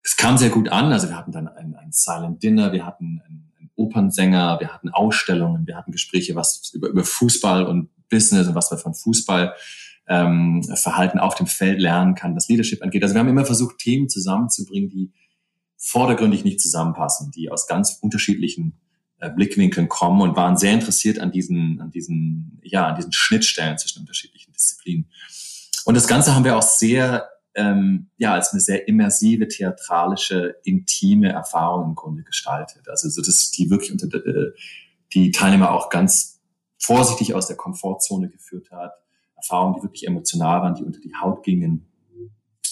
Es 0.02 0.16
kam 0.16 0.36
sehr 0.36 0.50
gut 0.50 0.68
an. 0.68 0.92
Also 0.92 1.08
wir 1.08 1.16
hatten 1.16 1.32
dann 1.32 1.48
ein, 1.48 1.74
ein 1.74 1.92
Silent 1.92 2.42
Dinner, 2.42 2.72
wir 2.72 2.84
hatten 2.84 3.22
einen, 3.24 3.46
Opernsänger, 3.78 4.58
wir 4.58 4.72
hatten 4.72 4.88
Ausstellungen, 4.88 5.66
wir 5.66 5.76
hatten 5.76 5.92
Gespräche 5.92 6.34
was 6.34 6.72
über, 6.72 6.88
über 6.88 7.04
Fußball 7.04 7.66
und 7.66 7.90
Business 8.08 8.48
und 8.48 8.54
was 8.54 8.70
wir 8.70 8.78
von 8.78 8.94
Fußball 8.94 9.54
ähm, 10.08 10.62
Verhalten 10.74 11.18
auf 11.18 11.34
dem 11.34 11.46
Feld 11.46 11.80
lernen 11.80 12.14
kann, 12.14 12.36
was 12.36 12.48
Leadership 12.48 12.82
angeht. 12.82 13.02
Also 13.02 13.14
wir 13.14 13.20
haben 13.20 13.28
immer 13.28 13.44
versucht, 13.44 13.78
Themen 13.78 14.08
zusammenzubringen, 14.08 14.88
die 14.88 15.12
vordergründig 15.76 16.44
nicht 16.44 16.60
zusammenpassen, 16.60 17.30
die 17.30 17.50
aus 17.50 17.66
ganz 17.66 17.98
unterschiedlichen 18.00 18.78
äh, 19.18 19.30
Blickwinkeln 19.30 19.88
kommen 19.88 20.20
und 20.20 20.36
waren 20.36 20.56
sehr 20.56 20.72
interessiert 20.72 21.18
an 21.18 21.32
diesen, 21.32 21.80
an 21.80 21.90
diesen, 21.90 22.60
ja, 22.62 22.86
an 22.88 22.96
diesen 22.96 23.12
Schnittstellen 23.12 23.78
zwischen 23.78 24.00
unterschiedlichen 24.00 24.52
Disziplinen. 24.52 25.06
Und 25.84 25.94
das 25.94 26.06
Ganze 26.06 26.34
haben 26.34 26.44
wir 26.44 26.56
auch 26.56 26.62
sehr, 26.62 27.28
ähm, 27.54 28.10
ja, 28.16 28.34
als 28.34 28.52
eine 28.52 28.60
sehr 28.60 28.88
immersive, 28.88 29.48
theatralische, 29.48 30.56
intime 30.64 31.30
Erfahrung 31.30 31.90
im 31.90 31.94
Grunde 31.94 32.22
gestaltet. 32.24 32.88
Also 32.88 33.08
so, 33.08 33.22
dass 33.22 33.50
die 33.50 33.70
wirklich 33.70 33.92
unter, 33.92 34.14
äh, 34.14 34.52
die 35.14 35.30
Teilnehmer 35.30 35.70
auch 35.70 35.88
ganz 35.88 36.35
vorsichtig 36.86 37.34
aus 37.34 37.48
der 37.48 37.56
Komfortzone 37.56 38.28
geführt 38.28 38.70
hat, 38.70 38.92
Erfahrungen, 39.36 39.74
die 39.76 39.82
wirklich 39.82 40.06
emotional 40.06 40.62
waren, 40.62 40.74
die 40.74 40.84
unter 40.84 41.00
die 41.00 41.14
Haut 41.14 41.42
gingen. 41.42 41.86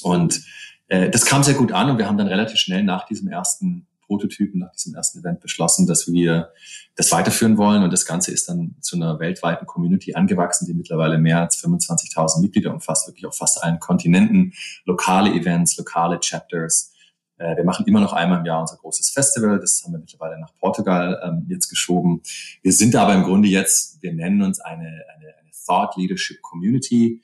Und 0.02 0.40
äh, 0.88 1.10
das 1.10 1.26
kam 1.26 1.42
sehr 1.42 1.54
gut 1.54 1.72
an 1.72 1.90
und 1.90 1.98
wir 1.98 2.06
haben 2.06 2.16
dann 2.16 2.28
relativ 2.28 2.58
schnell 2.58 2.84
nach 2.84 3.06
diesem 3.06 3.28
ersten 3.28 3.86
Prototypen, 4.06 4.60
nach 4.60 4.72
diesem 4.72 4.94
ersten 4.94 5.20
Event 5.20 5.40
beschlossen, 5.40 5.86
dass 5.86 6.06
wir 6.06 6.52
das 6.94 7.10
weiterführen 7.10 7.56
wollen. 7.56 7.82
Und 7.82 7.92
das 7.92 8.06
Ganze 8.06 8.32
ist 8.32 8.48
dann 8.48 8.76
zu 8.80 8.96
einer 8.96 9.18
weltweiten 9.18 9.66
Community 9.66 10.14
angewachsen, 10.14 10.66
die 10.66 10.74
mittlerweile 10.74 11.18
mehr 11.18 11.40
als 11.40 11.62
25.000 11.62 12.40
Mitglieder 12.40 12.72
umfasst, 12.72 13.08
wirklich 13.08 13.26
auf 13.26 13.36
fast 13.36 13.62
allen 13.64 13.80
Kontinenten, 13.80 14.52
lokale 14.84 15.32
Events, 15.32 15.76
lokale 15.76 16.20
Chapters. 16.20 16.93
Äh, 17.38 17.56
wir 17.56 17.64
machen 17.64 17.86
immer 17.86 18.00
noch 18.00 18.12
einmal 18.12 18.40
im 18.40 18.46
Jahr 18.46 18.60
unser 18.60 18.76
großes 18.76 19.10
Festival. 19.10 19.58
Das 19.58 19.82
haben 19.84 19.92
wir 19.92 19.98
mittlerweile 19.98 20.38
nach 20.38 20.54
Portugal 20.58 21.20
ähm, 21.24 21.46
jetzt 21.48 21.68
geschoben. 21.68 22.22
Wir 22.62 22.72
sind 22.72 22.94
aber 22.96 23.14
im 23.14 23.24
Grunde 23.24 23.48
jetzt, 23.48 24.02
wir 24.02 24.12
nennen 24.12 24.42
uns 24.42 24.60
eine, 24.60 24.86
eine, 24.86 25.34
eine 25.40 25.50
Thought 25.66 25.96
Leadership 25.96 26.40
Community, 26.42 27.22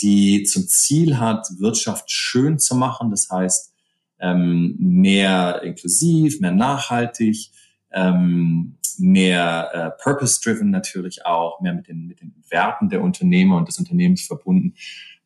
die 0.00 0.44
zum 0.44 0.66
Ziel 0.68 1.18
hat, 1.18 1.46
Wirtschaft 1.58 2.10
schön 2.10 2.58
zu 2.58 2.76
machen. 2.76 3.10
Das 3.10 3.28
heißt, 3.30 3.74
ähm, 4.20 4.76
mehr 4.78 5.62
inklusiv, 5.62 6.40
mehr 6.40 6.52
nachhaltig, 6.52 7.50
ähm, 7.92 8.76
mehr 8.98 9.70
äh, 9.72 10.02
purpose-driven 10.02 10.70
natürlich 10.70 11.24
auch, 11.24 11.60
mehr 11.60 11.72
mit 11.72 11.88
den, 11.88 12.06
mit 12.06 12.20
den 12.20 12.34
Werten 12.48 12.88
der 12.88 13.02
Unternehmer 13.02 13.56
und 13.56 13.68
des 13.68 13.78
Unternehmens 13.78 14.26
verbunden. 14.26 14.74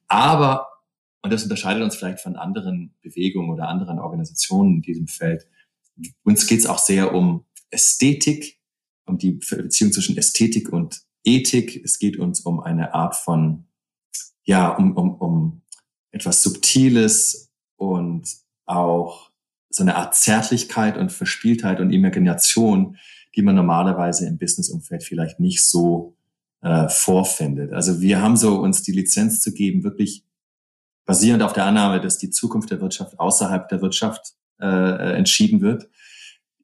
Aber, 0.09 0.69
und 1.23 1.33
das 1.33 1.45
unterscheidet 1.45 1.83
uns 1.83 1.95
vielleicht 1.95 2.21
von 2.21 2.37
anderen 2.37 2.95
Bewegungen 3.01 3.51
oder 3.51 3.69
anderen 3.69 3.99
Organisationen 3.99 4.77
in 4.77 4.83
diesem 4.83 5.07
Feld, 5.07 5.47
uns 6.25 6.47
geht 6.47 6.61
es 6.61 6.67
auch 6.67 6.79
sehr 6.79 7.15
um 7.15 7.45
Ästhetik, 7.71 8.61
um 9.07 9.19
die 9.19 9.33
Beziehung 9.33 9.93
zwischen 9.93 10.17
Ästhetik 10.17 10.73
und 10.73 11.03
Ethik. 11.25 11.83
Es 11.85 11.99
geht 11.99 12.19
uns 12.19 12.41
um 12.41 12.61
eine 12.61 12.95
Art 12.95 13.15
von, 13.15 13.67
ja, 14.45 14.69
um, 14.71 14.97
um, 14.97 15.15
um 15.15 15.63
etwas 16.11 16.43
Subtiles 16.43 17.51
und 17.77 18.29
auch 18.67 19.31
so 19.71 19.83
eine 19.83 19.97
Art 19.97 20.15
Zärtlichkeit 20.15 20.97
und 20.97 21.13
Verspieltheit 21.13 21.81
und 21.81 21.91
Imagination, 21.91 22.99
die 23.35 23.43
man 23.43 23.55
normalerweise 23.55 24.27
im 24.27 24.39
Businessumfeld 24.39 25.03
vielleicht 25.03 25.41
nicht 25.41 25.65
so 25.65 26.17
äh, 26.61 26.89
vorfindet. 26.89 27.73
Also 27.73 28.01
wir 28.01 28.21
haben 28.21 28.37
so 28.37 28.61
uns 28.61 28.83
die 28.83 28.93
Lizenz 28.93 29.41
zu 29.41 29.55
geben, 29.55 29.85
wirklich 29.85 30.25
basierend 31.05 31.43
auf 31.43 31.53
der 31.53 31.67
Annahme, 31.67 32.01
dass 32.01 32.19
die 32.19 32.31
Zukunft 32.31 32.71
der 32.71 32.81
Wirtschaft 32.81 33.19
außerhalb 33.19 33.69
der 33.69 33.83
Wirtschaft 33.83 34.35
äh, 34.61 34.67
äh 34.67 35.17
entschieden 35.17 35.61
wird, 35.61 35.89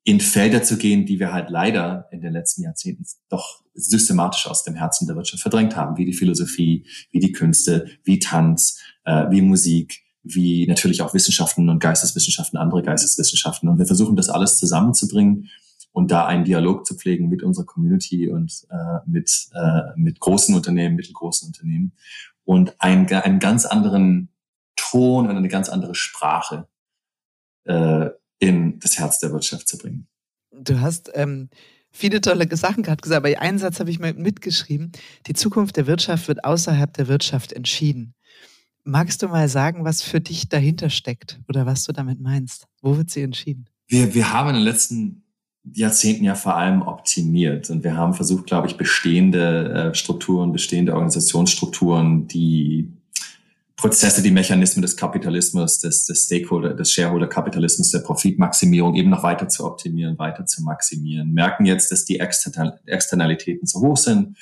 in 0.04 0.20
Felder 0.20 0.62
zu 0.62 0.78
gehen, 0.78 1.04
die 1.04 1.18
wir 1.18 1.32
halt 1.32 1.50
leider 1.50 2.08
in 2.12 2.22
den 2.22 2.32
letzten 2.32 2.62
Jahrzehnten 2.62 3.04
doch 3.28 3.62
systematisch 3.74 4.46
aus 4.46 4.64
dem 4.64 4.74
Herzen 4.74 5.06
der 5.06 5.16
Wirtschaft 5.16 5.42
verdrängt 5.42 5.76
haben, 5.76 5.98
wie 5.98 6.06
die 6.06 6.14
Philosophie, 6.14 6.86
wie 7.10 7.20
die 7.20 7.32
Künste, 7.32 7.86
wie 8.04 8.18
Tanz, 8.18 8.80
äh, 9.04 9.30
wie 9.30 9.42
Musik, 9.42 10.02
wie 10.22 10.66
natürlich 10.66 11.02
auch 11.02 11.14
Wissenschaften 11.14 11.68
und 11.68 11.80
Geisteswissenschaften, 11.80 12.58
andere 12.58 12.82
Geisteswissenschaften. 12.82 13.68
Und 13.68 13.78
wir 13.78 13.86
versuchen 13.86 14.16
das 14.16 14.30
alles 14.30 14.58
zusammenzubringen 14.58 15.50
und 15.92 16.10
da 16.10 16.26
einen 16.26 16.44
Dialog 16.44 16.86
zu 16.86 16.94
pflegen 16.94 17.28
mit 17.28 17.42
unserer 17.42 17.66
Community 17.66 18.28
und 18.28 18.66
äh, 18.70 18.98
mit, 19.06 19.48
äh, 19.52 19.80
mit 19.96 20.20
großen 20.20 20.54
Unternehmen, 20.54 20.96
mittelgroßen 20.96 21.48
Unternehmen 21.48 21.92
und 22.48 22.80
einen, 22.80 23.06
einen 23.12 23.40
ganz 23.40 23.66
anderen 23.66 24.30
Ton 24.74 25.28
und 25.28 25.36
eine 25.36 25.48
ganz 25.48 25.68
andere 25.68 25.94
Sprache 25.94 26.66
äh, 27.64 28.08
in 28.38 28.78
das 28.78 28.98
Herz 28.98 29.18
der 29.18 29.32
Wirtschaft 29.32 29.68
zu 29.68 29.76
bringen. 29.76 30.08
Du 30.50 30.80
hast 30.80 31.10
ähm, 31.12 31.50
viele 31.90 32.22
tolle 32.22 32.48
Sachen 32.56 32.82
gerade 32.82 33.02
gesagt, 33.02 33.18
aber 33.18 33.38
einen 33.38 33.58
Satz 33.58 33.80
habe 33.80 33.90
ich 33.90 33.98
mal 33.98 34.14
mitgeschrieben. 34.14 34.92
Die 35.26 35.34
Zukunft 35.34 35.76
der 35.76 35.86
Wirtschaft 35.86 36.26
wird 36.26 36.42
außerhalb 36.42 36.90
der 36.94 37.06
Wirtschaft 37.08 37.52
entschieden. 37.52 38.14
Magst 38.82 39.20
du 39.20 39.28
mal 39.28 39.50
sagen, 39.50 39.84
was 39.84 40.00
für 40.00 40.22
dich 40.22 40.48
dahinter 40.48 40.88
steckt 40.88 41.40
oder 41.48 41.66
was 41.66 41.84
du 41.84 41.92
damit 41.92 42.18
meinst? 42.18 42.66
Wo 42.80 42.96
wird 42.96 43.10
sie 43.10 43.20
entschieden? 43.20 43.68
Wir, 43.88 44.14
wir 44.14 44.32
haben 44.32 44.48
in 44.48 44.54
den 44.54 44.64
letzten 44.64 45.27
Jahrzehnten 45.64 46.24
ja 46.24 46.34
vor 46.34 46.56
allem 46.56 46.82
optimiert 46.82 47.68
und 47.70 47.84
wir 47.84 47.96
haben 47.96 48.14
versucht, 48.14 48.46
glaube 48.46 48.68
ich, 48.68 48.76
bestehende 48.76 49.90
äh, 49.90 49.94
Strukturen, 49.94 50.52
bestehende 50.52 50.94
Organisationsstrukturen, 50.94 52.26
die 52.26 52.90
Prozesse, 53.76 54.22
die 54.22 54.30
Mechanismen 54.30 54.82
des 54.82 54.96
Kapitalismus, 54.96 55.78
des, 55.78 56.06
des 56.06 56.24
Stakeholder, 56.24 56.74
des 56.74 56.90
Shareholder-Kapitalismus, 56.92 57.90
der 57.90 58.00
Profitmaximierung 58.00 58.94
eben 58.96 59.10
noch 59.10 59.22
weiter 59.22 59.48
zu 59.48 59.64
optimieren, 59.64 60.18
weiter 60.18 60.46
zu 60.46 60.62
maximieren. 60.62 61.32
Merken 61.32 61.64
jetzt, 61.64 61.92
dass 61.92 62.04
die 62.04 62.18
Externalitäten 62.18 63.66
zu 63.66 63.80
hoch 63.80 63.96
sind 63.96 64.36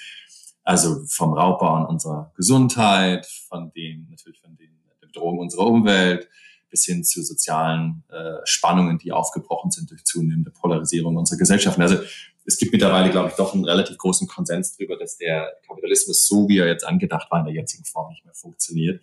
also 0.66 1.04
vom 1.06 1.32
Raubbau 1.32 1.74
an 1.74 1.86
unserer 1.86 2.32
Gesundheit, 2.36 3.24
von 3.48 3.72
dem 3.74 4.08
natürlich 4.10 4.40
von 4.40 4.56
den, 4.56 4.70
der 5.00 5.06
Bedrohung 5.06 5.38
unserer 5.38 5.66
Umwelt 5.66 6.28
bis 6.76 6.84
hin 6.84 7.04
zu 7.04 7.22
sozialen 7.22 8.04
äh, 8.10 8.34
Spannungen, 8.44 8.98
die 8.98 9.10
aufgebrochen 9.10 9.70
sind 9.70 9.90
durch 9.90 10.04
zunehmende 10.04 10.50
Polarisierung 10.50 11.16
unserer 11.16 11.38
Gesellschaften. 11.38 11.80
Also 11.80 11.96
es 12.44 12.58
gibt 12.58 12.72
mittlerweile, 12.72 13.10
glaube 13.10 13.30
ich, 13.30 13.34
doch 13.34 13.54
einen 13.54 13.64
relativ 13.64 13.96
großen 13.96 14.28
Konsens 14.28 14.76
darüber, 14.76 14.98
dass 14.98 15.16
der 15.16 15.54
Kapitalismus, 15.66 16.26
so 16.26 16.50
wie 16.50 16.58
er 16.58 16.66
jetzt 16.66 16.86
angedacht 16.86 17.30
war, 17.30 17.40
in 17.40 17.46
der 17.46 17.54
jetzigen 17.54 17.86
Form 17.86 18.10
nicht 18.10 18.26
mehr 18.26 18.34
funktioniert. 18.34 19.02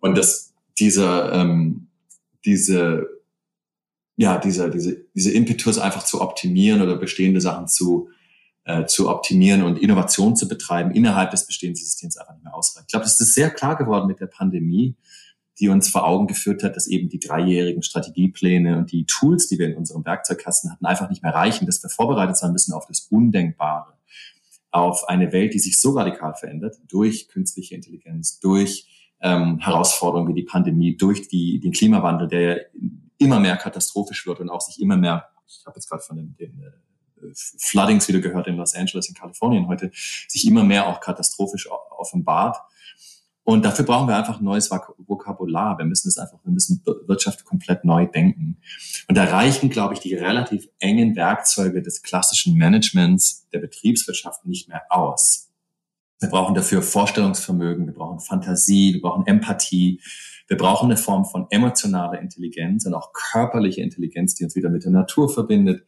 Und 0.00 0.16
dass 0.16 0.54
dieser, 0.78 1.34
ähm, 1.34 1.88
diese, 2.46 3.06
ja, 4.16 4.38
dieser, 4.38 4.70
diese, 4.70 5.04
diese 5.14 5.32
Impetus 5.32 5.78
einfach 5.78 6.04
zu 6.04 6.22
optimieren 6.22 6.80
oder 6.80 6.96
bestehende 6.96 7.42
Sachen 7.42 7.68
zu 7.68 8.08
äh, 8.64 8.86
zu 8.86 9.10
optimieren 9.10 9.62
und 9.62 9.78
Innovation 9.78 10.36
zu 10.36 10.48
betreiben 10.48 10.90
innerhalb 10.92 11.30
des 11.32 11.46
bestehenden 11.46 11.76
Systems 11.76 12.16
einfach 12.16 12.34
nicht 12.34 12.44
mehr 12.44 12.54
ausreicht. 12.54 12.86
Ich 12.88 12.92
glaube, 12.92 13.04
das 13.04 13.20
ist 13.20 13.34
sehr 13.34 13.50
klar 13.50 13.76
geworden 13.76 14.06
mit 14.06 14.20
der 14.20 14.26
Pandemie, 14.26 14.96
die 15.60 15.68
uns 15.68 15.90
vor 15.90 16.06
Augen 16.06 16.26
geführt 16.26 16.62
hat, 16.62 16.74
dass 16.74 16.86
eben 16.86 17.08
die 17.08 17.20
dreijährigen 17.20 17.82
Strategiepläne 17.82 18.78
und 18.78 18.90
die 18.92 19.04
Tools, 19.04 19.46
die 19.46 19.58
wir 19.58 19.66
in 19.68 19.76
unserem 19.76 20.04
Werkzeugkasten 20.04 20.72
hatten, 20.72 20.86
einfach 20.86 21.10
nicht 21.10 21.22
mehr 21.22 21.34
reichen, 21.34 21.66
dass 21.66 21.82
wir 21.82 21.90
vorbereitet 21.90 22.36
sein 22.36 22.52
müssen 22.52 22.72
auf 22.72 22.86
das 22.86 23.00
Undenkbare, 23.10 23.92
auf 24.70 25.08
eine 25.08 25.32
Welt, 25.32 25.52
die 25.54 25.58
sich 25.58 25.80
so 25.80 25.90
radikal 25.90 26.34
verändert 26.34 26.76
durch 26.88 27.28
künstliche 27.28 27.74
Intelligenz, 27.74 28.40
durch 28.40 28.86
ähm, 29.20 29.58
Herausforderungen 29.58 30.28
wie 30.28 30.40
die 30.40 30.46
Pandemie, 30.46 30.96
durch 30.96 31.28
die, 31.28 31.60
den 31.60 31.72
Klimawandel, 31.72 32.28
der 32.28 32.66
immer 33.18 33.38
mehr 33.38 33.56
katastrophisch 33.56 34.26
wird 34.26 34.40
und 34.40 34.48
auch 34.48 34.62
sich 34.62 34.80
immer 34.80 34.96
mehr, 34.96 35.28
ich 35.46 35.62
habe 35.66 35.76
jetzt 35.76 35.90
gerade 35.90 36.02
von 36.02 36.16
den, 36.16 36.34
den 36.36 36.62
äh, 36.62 37.32
Floodings 37.34 38.08
wieder 38.08 38.20
gehört 38.20 38.46
in 38.46 38.56
Los 38.56 38.74
Angeles, 38.74 39.08
in 39.08 39.14
Kalifornien 39.14 39.68
heute, 39.68 39.90
sich 39.92 40.46
immer 40.46 40.64
mehr 40.64 40.88
auch 40.88 41.00
katastrophisch 41.00 41.68
offenbart. 41.90 42.56
Und 43.44 43.64
dafür 43.64 43.84
brauchen 43.84 44.06
wir 44.06 44.16
einfach 44.16 44.40
neues 44.40 44.70
Vokabular. 44.70 45.78
Wir 45.78 45.84
müssen 45.84 46.08
es 46.08 46.18
einfach, 46.18 46.38
wir 46.44 46.52
müssen 46.52 46.82
Wirtschaft 47.06 47.44
komplett 47.44 47.84
neu 47.84 48.06
denken. 48.06 48.58
Und 49.08 49.16
da 49.16 49.24
reichen, 49.24 49.70
glaube 49.70 49.94
ich, 49.94 50.00
die 50.00 50.14
relativ 50.14 50.68
engen 50.78 51.16
Werkzeuge 51.16 51.82
des 51.82 52.02
klassischen 52.02 52.56
Managements 52.58 53.48
der 53.52 53.60
Betriebswirtschaft 53.60 54.44
nicht 54.44 54.68
mehr 54.68 54.82
aus. 54.90 55.50
Wir 56.20 56.28
brauchen 56.28 56.54
dafür 56.54 56.82
Vorstellungsvermögen, 56.82 57.86
wir 57.86 57.94
brauchen 57.94 58.20
Fantasie, 58.20 58.92
wir 58.92 59.00
brauchen 59.00 59.26
Empathie, 59.26 60.00
wir 60.48 60.58
brauchen 60.58 60.86
eine 60.86 60.98
Form 60.98 61.24
von 61.24 61.46
emotionaler 61.48 62.20
Intelligenz 62.20 62.84
und 62.84 62.92
auch 62.92 63.12
körperliche 63.12 63.80
Intelligenz, 63.80 64.34
die 64.34 64.44
uns 64.44 64.54
wieder 64.54 64.68
mit 64.68 64.84
der 64.84 64.90
Natur 64.90 65.32
verbindet, 65.32 65.86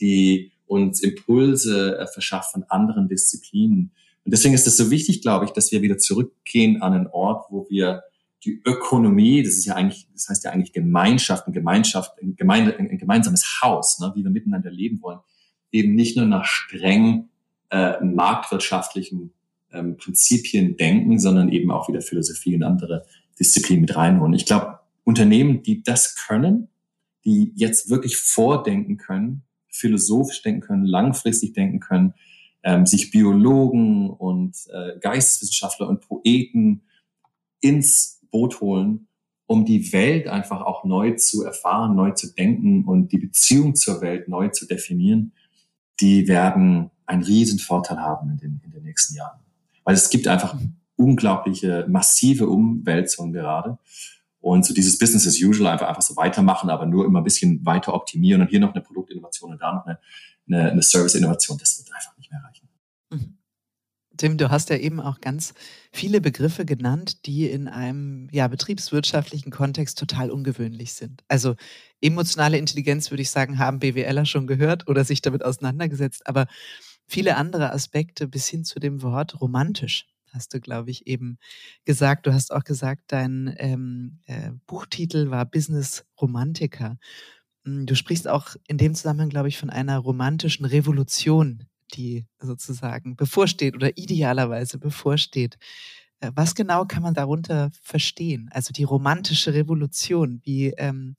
die 0.00 0.52
uns 0.66 1.00
Impulse 1.00 1.98
äh, 1.98 2.06
verschafft 2.06 2.52
von 2.52 2.64
anderen 2.64 3.08
Disziplinen. 3.08 3.92
Und 4.28 4.32
deswegen 4.32 4.52
ist 4.52 4.66
es 4.66 4.76
so 4.76 4.90
wichtig, 4.90 5.22
glaube 5.22 5.46
ich, 5.46 5.52
dass 5.52 5.72
wir 5.72 5.80
wieder 5.80 5.96
zurückgehen 5.96 6.82
an 6.82 6.92
einen 6.92 7.06
Ort, 7.06 7.46
wo 7.48 7.66
wir 7.70 8.02
die 8.44 8.60
Ökonomie, 8.62 9.42
das 9.42 9.54
ist 9.54 9.64
ja 9.64 9.74
eigentlich, 9.74 10.06
das 10.12 10.28
heißt 10.28 10.44
ja 10.44 10.50
eigentlich 10.50 10.74
Gemeinschaft, 10.74 11.46
eine 11.46 11.54
Gemeinschaft, 11.54 12.12
ein, 12.20 12.36
Gemeinde, 12.36 12.78
ein 12.78 12.98
gemeinsames 12.98 13.62
Haus, 13.62 13.98
ne, 14.00 14.12
wie 14.14 14.22
wir 14.22 14.30
miteinander 14.30 14.70
leben 14.70 15.00
wollen, 15.00 15.20
eben 15.72 15.94
nicht 15.94 16.18
nur 16.18 16.26
nach 16.26 16.44
streng 16.44 17.30
äh, 17.70 18.04
marktwirtschaftlichen 18.04 19.32
ähm, 19.72 19.96
Prinzipien 19.96 20.76
denken, 20.76 21.18
sondern 21.18 21.48
eben 21.48 21.70
auch 21.70 21.88
wieder 21.88 22.02
Philosophie 22.02 22.54
und 22.54 22.64
andere 22.64 23.06
Disziplinen 23.40 23.80
mit 23.80 23.96
reinholen. 23.96 24.34
Ich 24.34 24.44
glaube, 24.44 24.80
Unternehmen, 25.04 25.62
die 25.62 25.82
das 25.82 26.16
können, 26.16 26.68
die 27.24 27.54
jetzt 27.56 27.88
wirklich 27.88 28.18
vordenken 28.18 28.98
können, 28.98 29.44
philosophisch 29.70 30.42
denken 30.42 30.60
können, 30.60 30.84
langfristig 30.84 31.54
denken 31.54 31.80
können, 31.80 32.12
ähm, 32.68 32.84
sich 32.84 33.10
Biologen 33.10 34.10
und 34.10 34.54
äh, 34.70 34.98
Geisteswissenschaftler 35.00 35.88
und 35.88 36.02
Poeten 36.02 36.82
ins 37.62 38.20
Boot 38.30 38.60
holen, 38.60 39.08
um 39.46 39.64
die 39.64 39.90
Welt 39.94 40.28
einfach 40.28 40.60
auch 40.60 40.84
neu 40.84 41.12
zu 41.12 41.44
erfahren, 41.44 41.96
neu 41.96 42.10
zu 42.10 42.34
denken 42.34 42.84
und 42.84 43.10
die 43.10 43.16
Beziehung 43.16 43.74
zur 43.74 44.02
Welt 44.02 44.28
neu 44.28 44.48
zu 44.48 44.66
definieren, 44.66 45.32
die 45.98 46.28
werden 46.28 46.90
einen 47.06 47.22
riesen 47.22 47.58
Vorteil 47.58 48.00
haben 48.00 48.32
in 48.32 48.36
den, 48.36 48.60
in 48.62 48.70
den 48.70 48.82
nächsten 48.82 49.16
Jahren. 49.16 49.40
Weil 49.84 49.94
es 49.94 50.10
gibt 50.10 50.28
einfach 50.28 50.54
unglaubliche, 50.96 51.86
massive 51.88 52.48
Umwälzungen 52.48 53.32
gerade. 53.32 53.78
Und 54.40 54.66
so 54.66 54.74
dieses 54.74 54.98
Business 54.98 55.26
as 55.26 55.40
usual 55.40 55.72
einfach, 55.72 55.88
einfach 55.88 56.02
so 56.02 56.16
weitermachen, 56.16 56.68
aber 56.68 56.84
nur 56.84 57.06
immer 57.06 57.22
ein 57.22 57.24
bisschen 57.24 57.64
weiter 57.64 57.94
optimieren 57.94 58.42
und 58.42 58.48
hier 58.48 58.60
noch 58.60 58.74
eine 58.74 58.82
Produktinnovation 58.82 59.52
und 59.52 59.62
da 59.62 59.72
noch 59.72 59.86
eine, 59.86 59.98
eine, 60.46 60.72
eine 60.72 60.82
Service-Innovation, 60.82 61.56
das 61.56 61.78
wird 61.78 61.90
einfach 61.94 62.17
nicht 62.28 62.30
mehr 62.30 62.44
reichen. 62.44 62.68
Mhm. 63.10 63.38
Tim, 64.16 64.36
du 64.36 64.50
hast 64.50 64.68
ja 64.70 64.76
eben 64.76 65.00
auch 65.00 65.20
ganz 65.20 65.54
viele 65.92 66.20
Begriffe 66.20 66.64
genannt, 66.64 67.26
die 67.26 67.48
in 67.48 67.68
einem 67.68 68.28
ja, 68.32 68.48
betriebswirtschaftlichen 68.48 69.52
Kontext 69.52 69.98
total 69.98 70.30
ungewöhnlich 70.30 70.94
sind. 70.94 71.22
Also 71.28 71.54
emotionale 72.00 72.58
Intelligenz, 72.58 73.10
würde 73.10 73.22
ich 73.22 73.30
sagen, 73.30 73.58
haben 73.58 73.78
BWLer 73.78 74.26
schon 74.26 74.48
gehört 74.48 74.88
oder 74.88 75.04
sich 75.04 75.22
damit 75.22 75.44
auseinandergesetzt, 75.44 76.26
aber 76.26 76.46
viele 77.06 77.36
andere 77.36 77.72
Aspekte 77.72 78.26
bis 78.26 78.48
hin 78.48 78.64
zu 78.64 78.80
dem 78.80 79.02
Wort 79.02 79.40
romantisch 79.40 80.06
hast 80.32 80.52
du, 80.52 80.60
glaube 80.60 80.90
ich, 80.90 81.06
eben 81.06 81.38
gesagt. 81.84 82.26
Du 82.26 82.32
hast 82.32 82.52
auch 82.52 82.64
gesagt, 82.64 83.04
dein 83.08 83.54
ähm, 83.58 84.20
äh, 84.26 84.50
Buchtitel 84.66 85.30
war 85.30 85.46
Business 85.46 86.04
Romantiker. 86.20 86.98
Hm, 87.64 87.86
du 87.86 87.94
sprichst 87.94 88.28
auch 88.28 88.56
in 88.66 88.78
dem 88.78 88.94
Zusammenhang, 88.94 89.30
glaube 89.30 89.48
ich, 89.48 89.58
von 89.58 89.70
einer 89.70 89.98
romantischen 89.98 90.66
Revolution, 90.66 91.64
die 91.94 92.26
sozusagen 92.40 93.16
bevorsteht 93.16 93.74
oder 93.74 93.96
idealerweise 93.96 94.78
bevorsteht. 94.78 95.58
Äh, 96.20 96.32
was 96.34 96.54
genau 96.54 96.84
kann 96.84 97.02
man 97.02 97.14
darunter 97.14 97.70
verstehen? 97.82 98.48
Also 98.52 98.72
die 98.72 98.84
romantische 98.84 99.54
Revolution, 99.54 100.40
wie 100.44 100.68
ähm, 100.76 101.16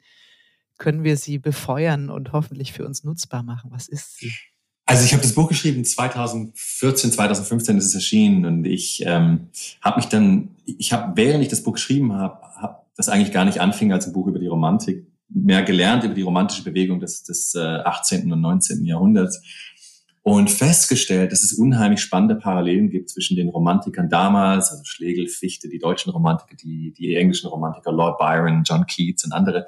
können 0.77 1.03
wir 1.03 1.17
sie 1.17 1.39
befeuern 1.39 2.09
und 2.09 2.31
hoffentlich 2.31 2.73
für 2.73 2.85
uns 2.85 3.03
nutzbar 3.03 3.43
machen? 3.43 3.71
Was 3.71 3.87
ist 3.87 4.17
sie? 4.17 4.31
Also 4.85 5.05
ich 5.05 5.13
habe 5.13 5.21
das 5.21 5.33
Buch 5.33 5.47
geschrieben 5.47 5.85
2014, 5.85 7.11
2015 7.11 7.77
ist 7.77 7.85
es 7.85 7.95
erschienen 7.95 8.45
und 8.45 8.65
ich 8.65 9.03
ähm, 9.05 9.49
habe 9.81 9.97
mich 9.97 10.07
dann, 10.07 10.55
ich 10.65 10.91
habe 10.91 11.15
während 11.15 11.43
ich 11.43 11.49
das 11.49 11.61
Buch 11.61 11.73
geschrieben 11.73 12.13
habe, 12.13 12.41
hab 12.59 12.91
das 12.95 13.07
eigentlich 13.07 13.31
gar 13.31 13.45
nicht 13.45 13.61
anfing 13.61 13.93
als 13.93 14.07
ein 14.07 14.13
Buch 14.13 14.25
über 14.25 14.39
die 14.39 14.47
Romantik, 14.47 15.05
mehr 15.29 15.61
gelernt 15.61 16.05
über 16.05 16.15
die 16.15 16.23
romantische 16.23 16.63
Bewegung 16.63 16.99
des, 16.99 17.21
des 17.23 17.53
äh, 17.53 17.59
18. 17.59 18.31
und 18.31 18.41
19. 18.41 18.83
Jahrhunderts 18.83 19.43
und 20.29 20.51
festgestellt, 20.51 21.31
dass 21.31 21.41
es 21.41 21.53
unheimlich 21.53 22.01
spannende 22.01 22.35
Parallelen 22.35 22.91
gibt 22.91 23.09
zwischen 23.09 23.35
den 23.35 23.49
Romantikern 23.49 24.09
damals, 24.09 24.69
also 24.69 24.83
Schlegel, 24.83 25.27
Fichte, 25.27 25.69
die 25.69 25.79
deutschen 25.79 26.11
Romantiker, 26.11 26.55
die, 26.55 26.93
die 26.93 27.15
englischen 27.15 27.49
Romantiker, 27.49 27.91
Lord 27.91 28.19
Byron, 28.19 28.61
John 28.63 28.85
Keats 28.85 29.25
und 29.25 29.31
andere, 29.31 29.65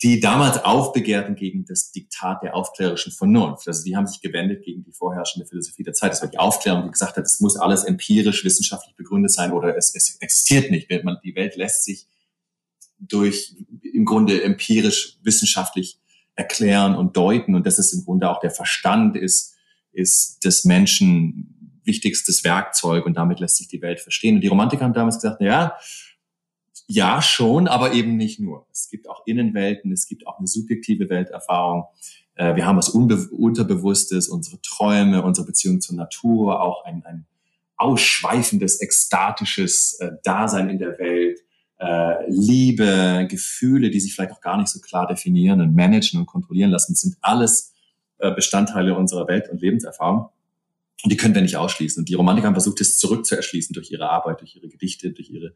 die 0.00 0.20
damals 0.20 0.64
aufbegehrten 0.64 1.34
gegen 1.34 1.64
das 1.64 1.90
Diktat 1.90 2.44
der 2.44 2.54
aufklärerischen 2.54 3.10
Vernunft. 3.10 3.66
Also 3.66 3.82
die 3.82 3.96
haben 3.96 4.06
sich 4.06 4.20
gewendet 4.20 4.64
gegen 4.64 4.84
die 4.84 4.92
vorherrschende 4.92 5.44
Philosophie 5.44 5.82
der 5.82 5.94
Zeit. 5.94 6.12
Das 6.12 6.22
war 6.22 6.28
die 6.28 6.38
Aufklärung, 6.38 6.84
die 6.84 6.92
gesagt 6.92 7.16
hat, 7.16 7.24
es 7.24 7.40
muss 7.40 7.56
alles 7.56 7.82
empirisch, 7.82 8.44
wissenschaftlich 8.44 8.94
begründet 8.94 9.32
sein 9.32 9.50
oder 9.50 9.76
es, 9.76 9.92
es 9.96 10.18
existiert 10.20 10.70
nicht. 10.70 10.88
Die 10.88 11.34
Welt 11.34 11.56
lässt 11.56 11.82
sich 11.82 12.06
durch 13.00 13.56
im 13.92 14.04
Grunde 14.04 14.40
empirisch, 14.40 15.18
wissenschaftlich 15.24 15.98
erklären 16.36 16.94
und 16.94 17.16
deuten 17.16 17.56
und 17.56 17.66
dass 17.66 17.80
es 17.80 17.92
im 17.92 18.04
Grunde 18.04 18.30
auch 18.30 18.38
der 18.38 18.52
Verstand 18.52 19.16
ist, 19.16 19.53
ist 19.94 20.44
des 20.44 20.64
Menschen 20.64 21.80
wichtigstes 21.84 22.44
Werkzeug 22.44 23.06
und 23.06 23.16
damit 23.16 23.40
lässt 23.40 23.56
sich 23.56 23.68
die 23.68 23.82
Welt 23.82 24.00
verstehen. 24.00 24.36
Und 24.36 24.40
die 24.40 24.48
Romantiker 24.48 24.84
haben 24.84 24.94
damals 24.94 25.16
gesagt, 25.16 25.38
na 25.40 25.46
ja, 25.46 25.76
ja 26.86 27.22
schon, 27.22 27.68
aber 27.68 27.92
eben 27.92 28.16
nicht 28.16 28.40
nur. 28.40 28.66
Es 28.72 28.88
gibt 28.88 29.08
auch 29.08 29.26
Innenwelten, 29.26 29.92
es 29.92 30.06
gibt 30.06 30.26
auch 30.26 30.38
eine 30.38 30.46
subjektive 30.46 31.08
Welterfahrung. 31.08 31.84
Äh, 32.34 32.56
wir 32.56 32.66
haben 32.66 32.76
was 32.76 32.88
Unbe 32.88 33.28
Unterbewusstes, 33.30 34.28
unsere 34.28 34.60
Träume, 34.62 35.22
unsere 35.22 35.46
Beziehung 35.46 35.80
zur 35.80 35.96
Natur, 35.96 36.60
auch 36.62 36.84
ein, 36.84 37.04
ein 37.04 37.26
ausschweifendes, 37.76 38.80
ekstatisches 38.80 39.98
äh, 40.00 40.12
Dasein 40.22 40.70
in 40.70 40.78
der 40.78 40.98
Welt, 40.98 41.40
äh, 41.78 42.30
Liebe, 42.30 43.26
Gefühle, 43.28 43.90
die 43.90 44.00
sich 44.00 44.14
vielleicht 44.14 44.32
auch 44.32 44.40
gar 44.40 44.56
nicht 44.56 44.68
so 44.68 44.80
klar 44.80 45.06
definieren 45.06 45.60
und 45.60 45.74
managen 45.74 46.20
und 46.20 46.26
kontrollieren 46.26 46.70
lassen, 46.70 46.94
sind 46.94 47.16
alles 47.20 47.73
Bestandteile 48.30 48.96
unserer 48.96 49.28
Welt- 49.28 49.48
und 49.50 49.60
Lebenserfahrung. 49.60 50.28
Und 51.02 51.10
die 51.12 51.16
können 51.16 51.34
wir 51.34 51.42
nicht 51.42 51.56
ausschließen. 51.56 52.00
Und 52.00 52.08
die 52.08 52.14
Romantiker 52.14 52.46
haben 52.46 52.54
versucht, 52.54 52.80
es 52.80 52.96
zurückzuerschließen 52.98 53.74
durch 53.74 53.90
ihre 53.90 54.08
Arbeit, 54.08 54.40
durch 54.40 54.56
ihre 54.56 54.68
Gedichte, 54.68 55.10
durch 55.10 55.30
ihre, 55.30 55.54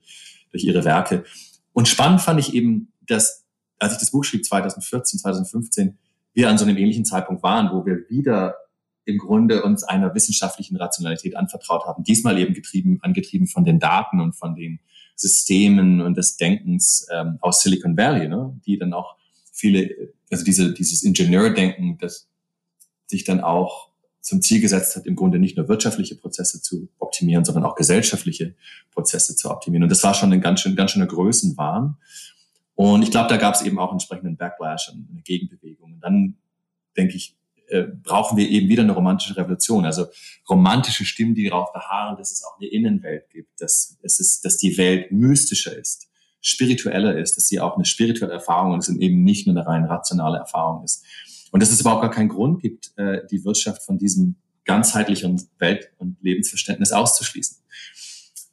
durch 0.50 0.64
ihre 0.64 0.84
Werke. 0.84 1.24
Und 1.72 1.88
spannend 1.88 2.20
fand 2.20 2.40
ich 2.40 2.54
eben, 2.54 2.92
dass, 3.06 3.46
als 3.78 3.94
ich 3.94 3.98
das 3.98 4.10
Buch 4.10 4.24
schrieb, 4.24 4.44
2014, 4.44 5.20
2015, 5.20 5.98
wir 6.34 6.50
an 6.50 6.58
so 6.58 6.64
einem 6.64 6.76
ähnlichen 6.76 7.04
Zeitpunkt 7.04 7.42
waren, 7.42 7.70
wo 7.72 7.86
wir 7.86 8.08
wieder 8.10 8.56
im 9.06 9.16
Grunde 9.16 9.62
uns 9.62 9.84
einer 9.84 10.14
wissenschaftlichen 10.14 10.76
Rationalität 10.76 11.34
anvertraut 11.34 11.86
haben. 11.86 12.04
Diesmal 12.04 12.38
eben 12.38 12.52
getrieben, 12.52 12.98
angetrieben 13.00 13.46
von 13.46 13.64
den 13.64 13.78
Daten 13.78 14.20
und 14.20 14.34
von 14.34 14.54
den 14.54 14.80
Systemen 15.16 16.02
und 16.02 16.16
des 16.16 16.36
Denkens 16.36 17.06
ähm, 17.10 17.38
aus 17.40 17.62
Silicon 17.62 17.96
Valley, 17.96 18.28
ne? 18.28 18.60
die 18.66 18.78
dann 18.78 18.92
auch 18.92 19.16
viele, 19.50 20.12
also 20.30 20.44
diese, 20.44 20.74
dieses 20.74 21.02
Ingenieurdenken, 21.02 21.96
das 21.98 22.28
sich 23.08 23.24
dann 23.24 23.40
auch 23.40 23.88
zum 24.20 24.42
Ziel 24.42 24.60
gesetzt 24.60 24.94
hat, 24.94 25.06
im 25.06 25.16
Grunde 25.16 25.38
nicht 25.38 25.56
nur 25.56 25.68
wirtschaftliche 25.68 26.14
Prozesse 26.14 26.60
zu 26.60 26.88
optimieren, 26.98 27.44
sondern 27.44 27.64
auch 27.64 27.74
gesellschaftliche 27.74 28.54
Prozesse 28.90 29.34
zu 29.34 29.50
optimieren. 29.50 29.84
Und 29.84 29.90
das 29.90 30.04
war 30.04 30.14
schon 30.14 30.32
ein 30.32 30.40
ganz 30.40 30.60
schön, 30.60 30.76
ganz 30.76 30.92
schöner 30.92 31.06
Größenwahn. 31.06 31.96
Und 32.74 33.02
ich 33.02 33.10
glaube, 33.10 33.28
da 33.28 33.38
gab 33.38 33.54
es 33.54 33.62
eben 33.62 33.78
auch 33.78 33.90
entsprechenden 33.90 34.36
Backlash 34.36 34.90
und 34.92 35.08
eine 35.10 35.22
Gegenbewegung. 35.22 35.94
Und 35.94 36.00
dann 36.00 36.36
denke 36.96 37.16
ich, 37.16 37.36
äh, 37.68 37.82
brauchen 37.82 38.36
wir 38.36 38.48
eben 38.48 38.68
wieder 38.68 38.82
eine 38.82 38.92
romantische 38.92 39.36
Revolution. 39.36 39.84
Also 39.84 40.06
romantische 40.48 41.04
Stimmen, 41.04 41.34
die 41.34 41.48
darauf 41.48 41.72
beharren, 41.72 42.16
dass 42.16 42.30
es 42.30 42.44
auch 42.44 42.58
eine 42.58 42.68
Innenwelt 42.68 43.30
gibt, 43.30 43.60
dass 43.60 43.98
es 44.02 44.20
ist, 44.20 44.44
dass 44.44 44.58
die 44.58 44.78
Welt 44.78 45.12
mystischer 45.12 45.76
ist, 45.76 46.08
spiritueller 46.40 47.18
ist, 47.18 47.36
dass 47.36 47.48
sie 47.48 47.60
auch 47.60 47.76
eine 47.76 47.84
spirituelle 47.84 48.32
Erfahrung 48.32 48.72
und 48.72 48.78
es 48.80 48.88
eben 48.88 49.24
nicht 49.24 49.46
nur 49.46 49.56
eine 49.56 49.66
rein 49.66 49.84
rationale 49.84 50.38
Erfahrung 50.38 50.84
ist. 50.84 51.04
Und 51.50 51.62
dass 51.62 51.70
es 51.70 51.80
überhaupt 51.80 52.02
gar 52.02 52.10
keinen 52.10 52.28
Grund 52.28 52.60
gibt, 52.60 52.92
äh, 52.96 53.26
die 53.30 53.44
Wirtschaft 53.44 53.82
von 53.82 53.98
diesem 53.98 54.36
ganzheitlichen 54.64 55.48
Welt- 55.58 55.90
und 55.98 56.16
Lebensverständnis 56.20 56.92
auszuschließen. 56.92 57.58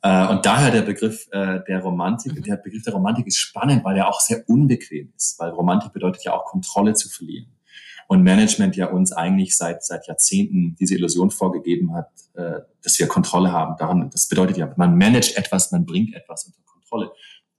Äh, 0.01 0.27
und 0.27 0.45
daher 0.45 0.71
der 0.71 0.84
Begriff 0.84 1.27
äh, 1.31 1.60
der 1.67 1.79
Romantik. 1.81 2.36
Mhm. 2.36 2.43
Der 2.43 2.58
Begriff 2.58 2.84
der 2.84 2.93
Romantik 2.93 3.27
ist 3.27 3.38
spannend, 3.38 3.84
weil 3.84 3.97
er 3.97 4.08
auch 4.08 4.19
sehr 4.19 4.47
unbequem 4.47 5.12
ist, 5.15 5.39
weil 5.39 5.49
Romantik 5.49 5.93
bedeutet 5.93 6.23
ja 6.23 6.34
auch 6.34 6.45
Kontrolle 6.45 6.93
zu 6.93 7.10
verlieren. 7.10 7.47
Und 8.08 8.21
Management 8.21 8.75
ja 8.75 8.86
uns 8.91 9.12
eigentlich 9.12 9.58
seit, 9.58 9.84
seit 9.84 10.08
Jahrzehnten 10.08 10.75
diese 10.79 10.93
Illusion 10.93 11.31
vorgegeben 11.31 11.95
hat, 11.95 12.12
äh, 12.36 12.60
dass 12.84 12.99
wir 12.99 13.08
Kontrolle 13.08 13.51
haben. 13.51 13.75
Daran, 13.77 14.10
das 14.12 14.27
bedeutet 14.27 14.58
ja, 14.58 14.71
man 14.77 14.95
managt 14.95 15.38
etwas, 15.38 15.71
man 15.71 15.86
bringt 15.88 16.13
etwas 16.13 16.45
unter 16.45 16.62
Kontrolle 16.65 17.12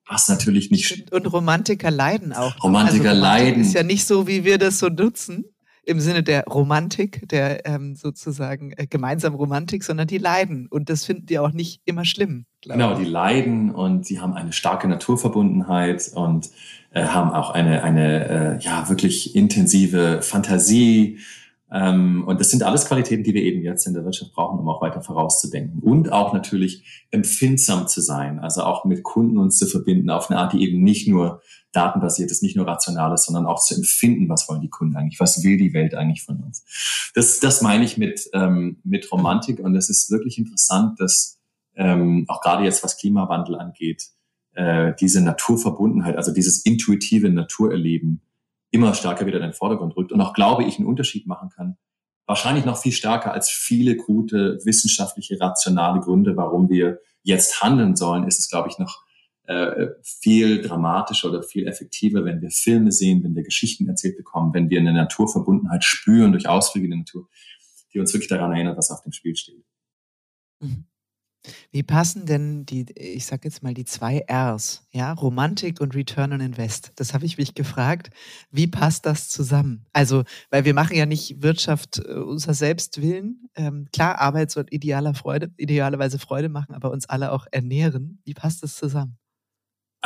was 0.08 0.28
natürlich 0.28 0.70
nicht 0.70 0.86
stimmt. 0.86 1.12
Und 1.12 1.26
Romantiker 1.32 1.90
leiden 1.90 2.32
auch. 2.32 2.62
Romantiker 2.62 3.10
also 3.10 3.20
Romantik 3.20 3.22
leiden. 3.22 3.62
Ist 3.62 3.74
ja 3.74 3.82
nicht 3.82 4.04
so, 4.04 4.26
wie 4.26 4.44
wir 4.44 4.58
das 4.58 4.78
so 4.78 4.88
nutzen 4.88 5.44
im 5.86 6.00
Sinne 6.00 6.22
der 6.22 6.44
Romantik, 6.44 7.28
der 7.28 7.64
ähm, 7.64 7.94
sozusagen 7.94 8.72
äh, 8.76 8.86
gemeinsam 8.86 9.34
Romantik, 9.34 9.84
sondern 9.84 10.08
die 10.08 10.18
leiden. 10.18 10.66
Und 10.68 10.90
das 10.90 11.04
finden 11.04 11.26
die 11.26 11.38
auch 11.38 11.52
nicht 11.52 11.80
immer 11.84 12.04
schlimm. 12.04 12.44
Genau, 12.62 12.98
die 12.98 13.04
leiden 13.04 13.70
und 13.70 14.04
sie 14.04 14.20
haben 14.20 14.34
eine 14.34 14.52
starke 14.52 14.88
Naturverbundenheit 14.88 16.10
und 16.14 16.50
äh, 16.90 17.04
haben 17.04 17.30
auch 17.30 17.50
eine, 17.50 17.84
eine 17.84 18.58
äh, 18.58 18.64
ja, 18.64 18.88
wirklich 18.88 19.36
intensive 19.36 20.22
Fantasie 20.22 21.18
und 21.68 22.38
das 22.38 22.50
sind 22.50 22.62
alles 22.62 22.86
Qualitäten, 22.86 23.24
die 23.24 23.34
wir 23.34 23.42
eben 23.42 23.60
jetzt 23.60 23.88
in 23.88 23.94
der 23.94 24.04
Wirtschaft 24.04 24.32
brauchen, 24.32 24.60
um 24.60 24.68
auch 24.68 24.80
weiter 24.80 25.02
vorauszudenken. 25.02 25.80
Und 25.80 26.12
auch 26.12 26.32
natürlich 26.32 27.06
empfindsam 27.10 27.88
zu 27.88 28.00
sein, 28.00 28.38
also 28.38 28.62
auch 28.62 28.84
mit 28.84 29.02
Kunden 29.02 29.36
uns 29.36 29.58
zu 29.58 29.66
verbinden 29.66 30.08
auf 30.10 30.30
eine 30.30 30.38
Art, 30.38 30.52
die 30.52 30.62
eben 30.62 30.82
nicht 30.82 31.08
nur 31.08 31.42
datenbasiert 31.72 32.30
ist, 32.30 32.42
nicht 32.42 32.56
nur 32.56 32.66
rational 32.66 33.12
ist, 33.12 33.26
sondern 33.26 33.46
auch 33.46 33.60
zu 33.60 33.74
empfinden, 33.74 34.28
was 34.28 34.48
wollen 34.48 34.60
die 34.60 34.70
Kunden 34.70 34.96
eigentlich, 34.96 35.20
was 35.20 35.42
will 35.42 35.58
die 35.58 35.74
Welt 35.74 35.94
eigentlich 35.94 36.22
von 36.22 36.40
uns. 36.42 36.64
Das, 37.14 37.40
das 37.40 37.62
meine 37.62 37.84
ich 37.84 37.98
mit, 37.98 38.28
ähm, 38.32 38.78
mit 38.84 39.10
Romantik 39.10 39.58
und 39.58 39.74
es 39.74 39.90
ist 39.90 40.10
wirklich 40.10 40.38
interessant, 40.38 41.00
dass 41.00 41.38
ähm, 41.74 42.24
auch 42.28 42.40
gerade 42.40 42.64
jetzt, 42.64 42.82
was 42.82 42.96
Klimawandel 42.96 43.56
angeht, 43.56 44.04
äh, 44.54 44.94
diese 44.98 45.20
Naturverbundenheit, 45.20 46.16
also 46.16 46.32
dieses 46.32 46.64
intuitive 46.64 47.28
Naturerleben, 47.28 48.22
immer 48.70 48.94
stärker 48.94 49.26
wieder 49.26 49.38
in 49.38 49.44
den 49.44 49.52
Vordergrund 49.52 49.96
rückt 49.96 50.12
und 50.12 50.20
auch, 50.20 50.32
glaube 50.32 50.64
ich, 50.64 50.78
einen 50.78 50.86
Unterschied 50.86 51.26
machen 51.26 51.50
kann. 51.50 51.76
Wahrscheinlich 52.26 52.64
noch 52.64 52.78
viel 52.78 52.92
stärker 52.92 53.32
als 53.32 53.48
viele 53.48 53.96
gute 53.96 54.58
wissenschaftliche, 54.64 55.40
rationale 55.40 56.00
Gründe, 56.00 56.36
warum 56.36 56.68
wir 56.68 57.00
jetzt 57.22 57.62
handeln 57.62 57.96
sollen, 57.96 58.26
ist 58.26 58.38
es, 58.38 58.48
glaube 58.48 58.68
ich, 58.68 58.78
noch 58.78 59.04
äh, 59.46 59.88
viel 60.02 60.60
dramatischer 60.60 61.28
oder 61.28 61.42
viel 61.42 61.68
effektiver, 61.68 62.24
wenn 62.24 62.42
wir 62.42 62.50
Filme 62.50 62.90
sehen, 62.90 63.22
wenn 63.22 63.36
wir 63.36 63.44
Geschichten 63.44 63.88
erzählt 63.88 64.16
bekommen, 64.16 64.52
wenn 64.52 64.70
wir 64.70 64.80
eine 64.80 64.92
Naturverbundenheit 64.92 65.84
spüren 65.84 66.32
durch 66.32 66.48
Ausflüge 66.48 66.86
in 66.86 66.90
die 66.90 66.98
Natur, 66.98 67.28
die 67.94 68.00
uns 68.00 68.12
wirklich 68.12 68.28
daran 68.28 68.52
erinnert, 68.52 68.76
was 68.76 68.90
auf 68.90 69.02
dem 69.02 69.12
Spiel 69.12 69.36
steht. 69.36 69.64
Mhm. 70.60 70.86
Wie 71.70 71.82
passen 71.82 72.26
denn 72.26 72.66
die, 72.66 72.86
ich 72.94 73.26
sag 73.26 73.44
jetzt 73.44 73.62
mal 73.62 73.74
die 73.74 73.84
zwei 73.84 74.24
Rs, 74.30 74.86
ja, 74.90 75.12
Romantik 75.12 75.80
und 75.80 75.94
Return 75.94 76.32
on 76.32 76.40
Invest? 76.40 76.92
Das 76.96 77.14
habe 77.14 77.24
ich 77.24 77.38
mich 77.38 77.54
gefragt. 77.54 78.10
Wie 78.50 78.66
passt 78.66 79.06
das 79.06 79.28
zusammen? 79.28 79.86
Also, 79.92 80.24
weil 80.50 80.64
wir 80.64 80.74
machen 80.74 80.96
ja 80.96 81.06
nicht 81.06 81.42
Wirtschaft 81.42 81.98
äh, 81.98 82.12
unser 82.12 82.54
Selbstwillen. 82.54 83.48
Ähm, 83.54 83.88
klar, 83.92 84.20
Arbeit 84.20 84.50
soll 84.50 84.66
idealer 84.70 85.14
Freude, 85.14 85.50
idealerweise 85.56 86.18
Freude 86.18 86.48
machen, 86.48 86.74
aber 86.74 86.90
uns 86.90 87.08
alle 87.08 87.32
auch 87.32 87.46
ernähren. 87.50 88.20
Wie 88.24 88.34
passt 88.34 88.62
das 88.62 88.76
zusammen? 88.76 89.18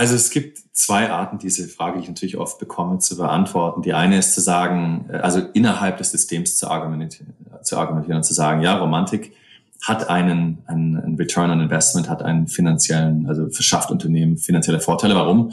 Also 0.01 0.15
es 0.15 0.31
gibt 0.31 0.59
zwei 0.73 1.11
Arten, 1.11 1.39
diese 1.39 1.69
Frage, 1.69 1.99
die 1.99 2.05
ich 2.05 2.09
natürlich 2.09 2.39
oft 2.39 2.59
bekomme, 2.59 3.01
zu 3.01 3.19
beantworten. 3.19 3.83
Die 3.83 3.93
eine 3.93 4.19
ist 4.19 4.33
zu 4.33 4.41
sagen, 4.41 5.11
äh, 5.11 5.17
also 5.17 5.41
innerhalb 5.53 5.99
des 5.99 6.11
Systems 6.11 6.57
zu 6.57 6.71
argumentieren, 6.71 7.35
zu 7.63 7.77
argumentieren 7.77 8.17
und 8.17 8.25
zu 8.25 8.33
sagen, 8.33 8.63
ja, 8.63 8.77
Romantik 8.79 9.35
hat 9.83 10.11
einen, 10.11 10.63
einen, 10.67 10.97
einen 10.97 11.17
Return 11.17 11.51
on 11.51 11.61
Investment, 11.61 12.09
hat 12.09 12.23
einen 12.23 12.49
finanziellen, 12.49 13.27
also 13.27 13.49
verschafft 13.51 13.91
Unternehmen 13.91 14.37
finanzielle 14.37 14.81
Vorteile. 14.81 15.15
Warum? 15.15 15.53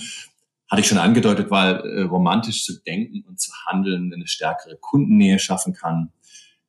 Hatte 0.70 0.82
ich 0.82 0.88
schon 0.88 0.98
angedeutet, 0.98 1.50
weil 1.50 1.76
äh, 1.76 2.02
romantisch 2.02 2.66
zu 2.66 2.82
denken 2.82 3.24
und 3.28 3.40
zu 3.40 3.52
handeln 3.66 4.14
eine 4.14 4.28
stärkere 4.28 4.76
Kundennähe 4.76 5.40
schaffen 5.40 5.74
kann, 5.74 6.12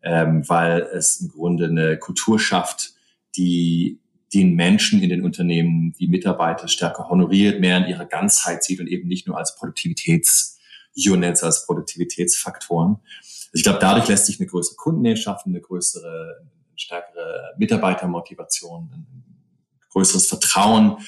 ähm, 0.03 0.49
weil 0.49 0.83
es 0.92 1.21
im 1.21 1.29
Grunde 1.29 1.64
eine 1.66 1.99
Kultur 1.99 2.38
schafft, 2.38 2.92
die 3.37 3.99
den 4.33 4.55
Menschen 4.55 5.03
in 5.03 5.09
den 5.09 5.25
Unternehmen, 5.25 5.94
die 5.99 6.07
Mitarbeiter 6.07 6.68
stärker 6.68 7.09
honoriert, 7.09 7.61
mehr 7.61 7.79
in 7.79 7.87
ihrer 7.87 8.05
Ganzheit 8.05 8.62
sieht 8.62 8.79
und 8.79 8.87
eben 8.87 9.09
nicht 9.09 9.27
nur 9.27 9.37
als 9.38 9.57
Produktivitätsunits, 9.57 11.42
als 11.42 11.66
Produktivitätsfaktoren. 11.66 12.99
Also 12.99 13.55
ich 13.55 13.62
glaube, 13.62 13.79
dadurch 13.81 14.07
lässt 14.07 14.27
sich 14.27 14.38
eine 14.38 14.47
größere 14.47 14.77
Kundennähe 14.77 15.16
schaffen, 15.16 15.51
eine 15.51 15.62
größere 15.62 16.47
stärkere 16.79 17.55
Mitarbeitermotivation, 17.59 18.91
ein 18.93 19.87
größeres 19.91 20.27
Vertrauen. 20.27 20.99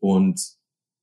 Und 0.00 0.40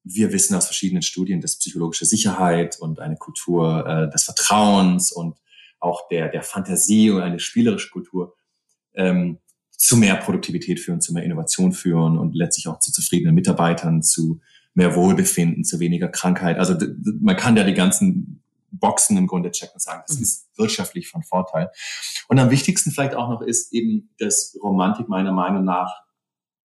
wir 0.04 0.32
wissen 0.34 0.56
aus 0.56 0.66
verschiedenen 0.66 1.04
Studien, 1.04 1.42
dass 1.42 1.60
psychologische 1.60 2.06
Sicherheit 2.06 2.80
und 2.80 3.00
eine 3.00 3.18
Kultur 3.18 3.86
äh, 3.86 4.10
des 4.10 4.24
Vertrauens 4.24 5.12
und 5.12 5.38
auch 5.80 6.08
der, 6.10 6.30
der 6.30 6.44
Fantasie 6.44 7.10
und 7.10 7.22
eine 7.22 7.40
spielerische 7.40 7.90
Kultur 7.90 8.36
ähm, 8.94 9.40
zu 9.72 9.98
mehr 9.98 10.16
Produktivität 10.16 10.80
führen, 10.80 11.02
zu 11.02 11.14
mehr 11.14 11.24
Innovation 11.24 11.74
führen 11.74 12.18
und 12.18 12.36
letztlich 12.36 12.68
auch 12.68 12.80
zu 12.80 12.92
zufriedenen 12.92 13.34
Mitarbeitern, 13.34 14.04
zu 14.04 14.42
mehr 14.74 14.96
Wohlbefinden, 14.96 15.64
zu 15.64 15.80
weniger 15.80 16.08
Krankheit. 16.08 16.58
Also 16.58 16.76
man 17.20 17.36
kann 17.36 17.58
ja 17.58 17.64
die 17.64 17.74
ganzen 17.74 18.41
Boxen 18.72 19.18
im 19.18 19.28
Grunde 19.28 19.52
checken 19.52 19.76
und 19.76 19.82
sagen, 19.82 20.04
das 20.08 20.18
mhm. 20.18 20.24
ist 20.24 20.50
wirtschaftlich 20.58 21.10
von 21.10 21.24
Vorteil. 21.24 21.70
Und 22.28 22.40
am 22.40 22.50
wichtigsten 22.50 22.92
vielleicht 22.92 23.16
auch 23.16 23.30
noch 23.30 23.42
ist 23.42 23.74
eben, 23.74 24.14
dass 24.18 24.58
Romantik 24.62 25.10
meiner 25.10 25.32
Meinung 25.32 25.64
nach 25.64 26.02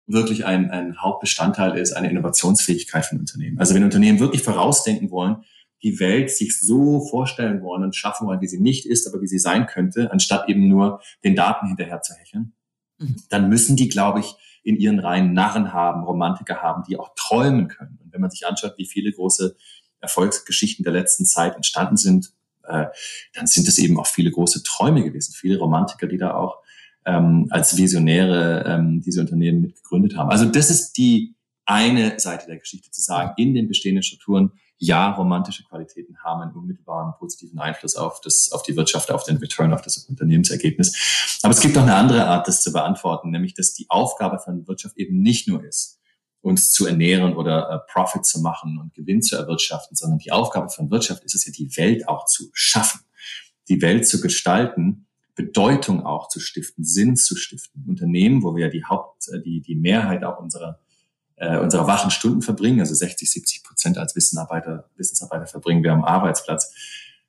wirklich 0.07 0.47
ein, 0.47 0.71
ein 0.71 1.01
Hauptbestandteil 1.01 1.77
ist, 1.77 1.93
eine 1.93 2.11
Innovationsfähigkeit 2.11 3.05
von 3.05 3.19
Unternehmen. 3.19 3.59
Also 3.59 3.75
wenn 3.75 3.85
Unternehmen 3.85 4.21
wirklich 4.21 4.43
vorausdenken 4.43 5.11
wollen, 5.11 5.45
die 5.83 6.01
Welt 6.01 6.31
sich 6.31 6.59
so 6.59 7.07
vorstellen 7.07 7.63
wollen 7.63 7.85
und 7.85 7.95
schaffen 7.95 8.27
wollen, 8.27 8.41
wie 8.41 8.49
sie 8.49 8.61
nicht 8.61 8.87
ist, 8.87 9.07
aber 9.07 9.21
wie 9.21 9.29
sie 9.29 9.39
sein 9.39 9.67
könnte, 9.67 10.11
anstatt 10.11 10.49
eben 10.49 10.67
nur 10.69 11.01
den 11.25 11.37
Daten 11.37 11.69
hinterher 11.69 12.01
zu 12.03 12.15
hecheln, 12.15 12.55
mhm. 12.99 13.17
dann 13.29 13.49
müssen 13.49 13.77
die, 13.77 13.89
glaube 13.89 14.21
ich, 14.21 14.35
in 14.65 14.77
ihren 14.77 14.99
Reihen 14.99 15.33
Narren 15.33 15.73
haben, 15.73 16.03
Romantiker 16.05 16.63
haben, 16.63 16.83
die 16.89 16.99
auch 16.99 17.15
träumen 17.15 17.69
können. 17.69 17.99
Und 18.03 18.13
wenn 18.13 18.21
man 18.21 18.31
sich 18.31 18.47
anschaut, 18.47 18.75
wie 18.77 18.87
viele 18.87 19.13
große 19.13 19.57
Erfolgsgeschichten 20.01 20.85
der 20.85 20.93
letzten 20.93 21.25
Zeit 21.25 21.57
entstanden 21.57 21.97
sind, 21.97 22.33
äh, 22.65 22.87
dann 23.35 23.47
sind 23.47 23.67
es 23.69 23.79
eben 23.79 23.99
auch 23.99 24.07
viele 24.07 24.31
große 24.31 24.63
Träume 24.63 25.03
gewesen, 25.03 25.33
viele 25.35 25.59
Romantiker, 25.59 26.07
die 26.07 26.19
da 26.19 26.35
auch 26.35 26.59
ähm, 27.05 27.47
als 27.51 27.77
Visionäre 27.77 28.65
ähm, 28.67 29.01
diese 29.01 29.21
Unternehmen 29.21 29.63
mitgegründet 29.63 30.17
haben. 30.17 30.31
Also 30.31 30.45
das 30.45 30.71
ist 30.71 30.93
die 30.93 31.35
eine 31.65 32.19
Seite 32.19 32.47
der 32.47 32.59
Geschichte 32.59 32.91
zu 32.91 33.01
sagen, 33.01 33.33
in 33.37 33.55
den 33.55 33.69
bestehenden 33.69 34.03
Strukturen, 34.03 34.53
ja, 34.81 35.11
romantische 35.11 35.65
Qualitäten 35.65 36.17
haben 36.23 36.41
einen 36.41 36.53
unmittelbaren 36.53 37.13
positiven 37.19 37.59
Einfluss 37.59 37.97
auf 37.97 38.21
das, 38.21 38.53
auf 38.53 38.63
die 38.63 38.77
Wirtschaft, 38.77 39.11
auf 39.11 39.25
den 39.25 39.39
Return, 39.39 39.75
auf 39.75 39.83
das 39.83 39.99
Unternehmensergebnis. 39.99 41.39
Aber 41.43 41.53
es 41.53 41.61
gibt 41.61 41.77
auch 41.77 41.83
eine 41.83 41.97
andere 41.97 42.27
Art, 42.27 42.47
das 42.47 42.63
zu 42.63 42.73
beantworten, 42.73 43.31
nämlich, 43.31 43.55
dass 43.55 43.75
die 43.75 43.87
Aufgabe 43.89 44.39
von 44.39 44.69
Wirtschaft 44.69 44.97
eben 44.97 45.21
nicht 45.21 45.49
nur 45.49 45.65
ist, 45.65 45.98
uns 46.41 46.71
zu 46.71 46.87
ernähren 46.87 47.35
oder 47.35 47.71
äh, 47.71 47.93
Profit 47.93 48.25
zu 48.25 48.41
machen 48.41 48.79
und 48.79 48.95
Gewinn 48.95 49.23
zu 49.23 49.37
erwirtschaften, 49.37 49.97
sondern 49.97 50.19
die 50.19 50.33
Aufgabe 50.33 50.69
von 50.69 50.91
Wirtschaft 50.91 51.25
ist 51.25 51.35
es 51.35 51.47
ja, 51.47 51.53
die 51.53 51.77
Welt 51.77 52.09
auch 52.09 52.27
zu 52.27 52.51
schaffen, 52.53 53.01
die 53.69 53.83
Welt 53.83 54.07
zu 54.07 54.21
gestalten, 54.21 55.07
Bedeutung 55.35 56.05
auch 56.05 56.29
zu 56.29 56.41
stiften, 56.41 56.85
Sinn 56.85 57.17
zu 57.17 57.37
stiften. 57.37 57.85
Unternehmen, 57.87 58.43
wo 58.43 58.57
wir 58.57 58.67
ja 58.67 58.71
die 58.71 58.85
Haupt, 58.85 59.29
äh, 59.29 59.41
die, 59.41 59.61
die 59.61 59.77
Mehrheit 59.77 60.25
auch 60.25 60.41
unserer 60.41 60.81
äh, 61.41 61.59
unsere 61.59 61.87
wachen 61.87 62.11
Stunden 62.11 62.43
verbringen, 62.43 62.81
also 62.81 62.95
60, 62.95 63.31
70 63.31 63.65
Prozent 63.65 63.99
als 63.99 64.17
Wissensarbeiter, 64.17 64.91
Wissensarbeiter 64.97 65.47
verbringen 65.47 65.83
wir 65.83 65.93
am 65.93 66.05
Arbeitsplatz, 66.05 66.75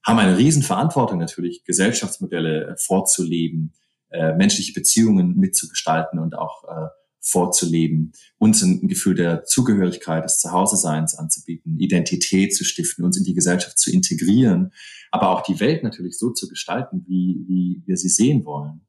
haben 0.04 0.20
eine 0.20 0.38
Riesenverantwortung 0.38 1.20
natürlich, 1.20 1.64
Gesellschaftsmodelle 1.64 2.70
äh, 2.70 2.78
vorzuleben, 2.78 3.74
äh, 4.10 4.34
menschliche 4.34 4.74
Beziehungen 4.74 5.36
mitzugestalten 5.36 6.20
und 6.20 6.36
auch 6.36 6.64
äh, 6.64 6.88
vorzuleben, 7.22 8.14
uns 8.38 8.62
ein 8.62 8.88
Gefühl 8.88 9.16
der 9.16 9.44
Zugehörigkeit, 9.44 10.24
des 10.24 10.40
Zuhause-Seins 10.40 11.16
anzubieten, 11.16 11.80
Identität 11.80 12.56
zu 12.56 12.64
stiften, 12.64 13.04
uns 13.04 13.18
in 13.18 13.24
die 13.24 13.34
Gesellschaft 13.34 13.78
zu 13.78 13.92
integrieren, 13.92 14.72
aber 15.12 15.30
auch 15.30 15.42
die 15.42 15.60
Welt 15.60 15.84
natürlich 15.84 16.18
so 16.18 16.32
zu 16.32 16.48
gestalten, 16.48 17.06
wie, 17.08 17.44
wie 17.48 17.84
wir 17.86 17.98
sie 17.98 18.10
sehen 18.10 18.46
wollen. 18.46 18.82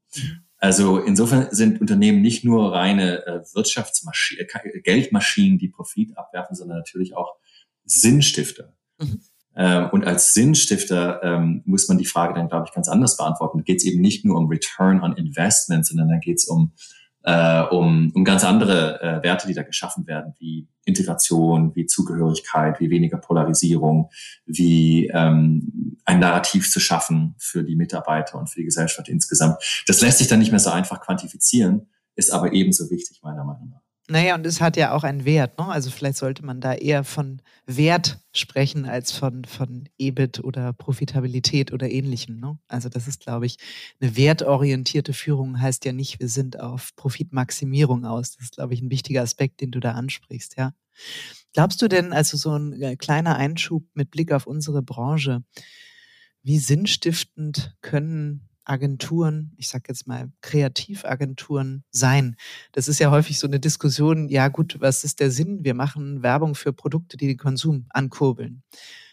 Also 0.57 0.99
insofern 0.99 1.47
sind 1.51 1.81
Unternehmen 1.81 2.21
nicht 2.21 2.45
nur 2.45 2.71
reine 2.71 3.25
äh, 3.25 3.41
Wirtschaftsmaschinen, 3.53 4.45
äh, 4.47 4.81
Geldmaschinen, 4.81 5.57
die 5.57 5.69
Profit 5.69 6.15
abwerfen, 6.17 6.55
sondern 6.55 6.77
natürlich 6.77 7.15
auch 7.15 7.35
Sinnstifter. 7.83 8.75
Mhm. 8.99 9.21
Ähm, 9.55 9.89
und 9.91 10.05
als 10.05 10.33
Sinnstifter 10.33 11.21
ähm, 11.23 11.63
muss 11.65 11.87
man 11.87 11.97
die 11.97 12.05
Frage 12.05 12.35
dann, 12.35 12.47
glaube 12.47 12.67
ich, 12.67 12.73
ganz 12.73 12.87
anders 12.87 13.17
beantworten. 13.17 13.57
Da 13.57 13.63
geht 13.63 13.77
es 13.77 13.85
eben 13.85 14.01
nicht 14.01 14.23
nur 14.23 14.37
um 14.37 14.47
Return 14.47 15.01
on 15.01 15.17
Investment, 15.17 15.85
sondern 15.85 16.09
da 16.09 16.17
geht 16.17 16.37
es 16.37 16.45
um 16.45 16.73
äh, 17.23 17.61
um, 17.63 18.11
um 18.13 18.23
ganz 18.23 18.43
andere 18.43 19.01
äh, 19.01 19.23
Werte, 19.23 19.47
die 19.47 19.53
da 19.53 19.63
geschaffen 19.63 20.07
werden, 20.07 20.33
wie 20.39 20.67
Integration, 20.85 21.75
wie 21.75 21.85
Zugehörigkeit, 21.85 22.79
wie 22.79 22.89
weniger 22.89 23.17
Polarisierung, 23.17 24.09
wie 24.45 25.07
ähm, 25.13 25.97
ein 26.05 26.19
Narrativ 26.19 26.71
zu 26.71 26.79
schaffen 26.79 27.35
für 27.37 27.63
die 27.63 27.75
Mitarbeiter 27.75 28.39
und 28.39 28.49
für 28.49 28.59
die 28.59 28.65
Gesellschaft 28.65 29.07
insgesamt. 29.09 29.83
Das 29.87 30.01
lässt 30.01 30.17
sich 30.17 30.27
dann 30.27 30.39
nicht 30.39 30.51
mehr 30.51 30.59
so 30.59 30.71
einfach 30.71 31.01
quantifizieren, 31.01 31.87
ist 32.15 32.31
aber 32.31 32.53
ebenso 32.53 32.89
wichtig 32.89 33.21
meiner 33.21 33.43
Meinung 33.43 33.69
nach. 33.69 33.90
Naja, 34.11 34.35
und 34.35 34.45
es 34.45 34.59
hat 34.59 34.75
ja 34.75 34.91
auch 34.91 35.05
einen 35.05 35.23
Wert. 35.23 35.57
Ne? 35.57 35.67
Also 35.67 35.89
vielleicht 35.89 36.17
sollte 36.17 36.43
man 36.43 36.59
da 36.59 36.73
eher 36.73 37.05
von 37.05 37.41
Wert 37.65 38.19
sprechen 38.33 38.83
als 38.85 39.13
von, 39.13 39.45
von 39.45 39.87
EBIT 39.97 40.43
oder 40.43 40.73
Profitabilität 40.73 41.71
oder 41.71 41.89
ähnlichem. 41.89 42.37
Ne? 42.37 42.59
Also 42.67 42.89
das 42.89 43.07
ist, 43.07 43.21
glaube 43.21 43.45
ich, 43.45 43.55
eine 44.01 44.17
wertorientierte 44.17 45.13
Führung 45.13 45.61
heißt 45.61 45.85
ja 45.85 45.93
nicht, 45.93 46.19
wir 46.19 46.27
sind 46.27 46.59
auf 46.59 46.93
Profitmaximierung 46.97 48.03
aus. 48.03 48.33
Das 48.33 48.43
ist, 48.43 48.55
glaube 48.55 48.73
ich, 48.73 48.81
ein 48.81 48.91
wichtiger 48.91 49.21
Aspekt, 49.21 49.61
den 49.61 49.71
du 49.71 49.79
da 49.79 49.93
ansprichst, 49.93 50.57
ja. 50.57 50.73
Glaubst 51.53 51.81
du 51.81 51.87
denn, 51.87 52.11
also 52.11 52.35
so 52.35 52.53
ein 52.53 52.73
äh, 52.81 52.97
kleiner 52.97 53.37
Einschub 53.37 53.85
mit 53.93 54.11
Blick 54.11 54.33
auf 54.33 54.45
unsere 54.45 54.81
Branche, 54.81 55.41
wie 56.43 56.59
sinnstiftend 56.59 57.77
können 57.79 58.49
Agenturen, 58.63 59.51
ich 59.57 59.67
sage 59.67 59.85
jetzt 59.87 60.07
mal 60.07 60.31
Kreativagenturen 60.41 61.83
sein. 61.89 62.35
Das 62.71 62.87
ist 62.87 62.99
ja 62.99 63.11
häufig 63.11 63.39
so 63.39 63.47
eine 63.47 63.59
Diskussion, 63.59 64.29
ja 64.29 64.47
gut, 64.47 64.77
was 64.79 65.03
ist 65.03 65.19
der 65.19 65.31
Sinn? 65.31 65.63
Wir 65.63 65.73
machen 65.73 66.23
Werbung 66.23 66.55
für 66.55 66.73
Produkte, 66.73 67.17
die 67.17 67.27
den 67.27 67.37
Konsum 67.37 67.85
ankurbeln. 67.89 68.63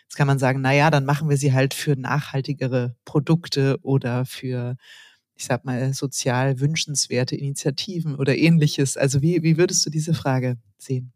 Jetzt 0.02 0.16
kann 0.16 0.26
man 0.26 0.38
sagen, 0.38 0.60
na 0.62 0.72
ja, 0.72 0.90
dann 0.90 1.04
machen 1.04 1.28
wir 1.28 1.36
sie 1.36 1.52
halt 1.52 1.74
für 1.74 1.96
nachhaltigere 1.96 2.96
Produkte 3.04 3.78
oder 3.82 4.24
für, 4.24 4.76
ich 5.34 5.44
sag 5.44 5.64
mal, 5.64 5.92
sozial 5.92 6.60
wünschenswerte 6.60 7.36
Initiativen 7.36 8.14
oder 8.14 8.36
ähnliches. 8.36 8.96
Also 8.96 9.20
wie, 9.22 9.42
wie 9.42 9.58
würdest 9.58 9.84
du 9.84 9.90
diese 9.90 10.14
Frage 10.14 10.56
sehen? 10.78 11.12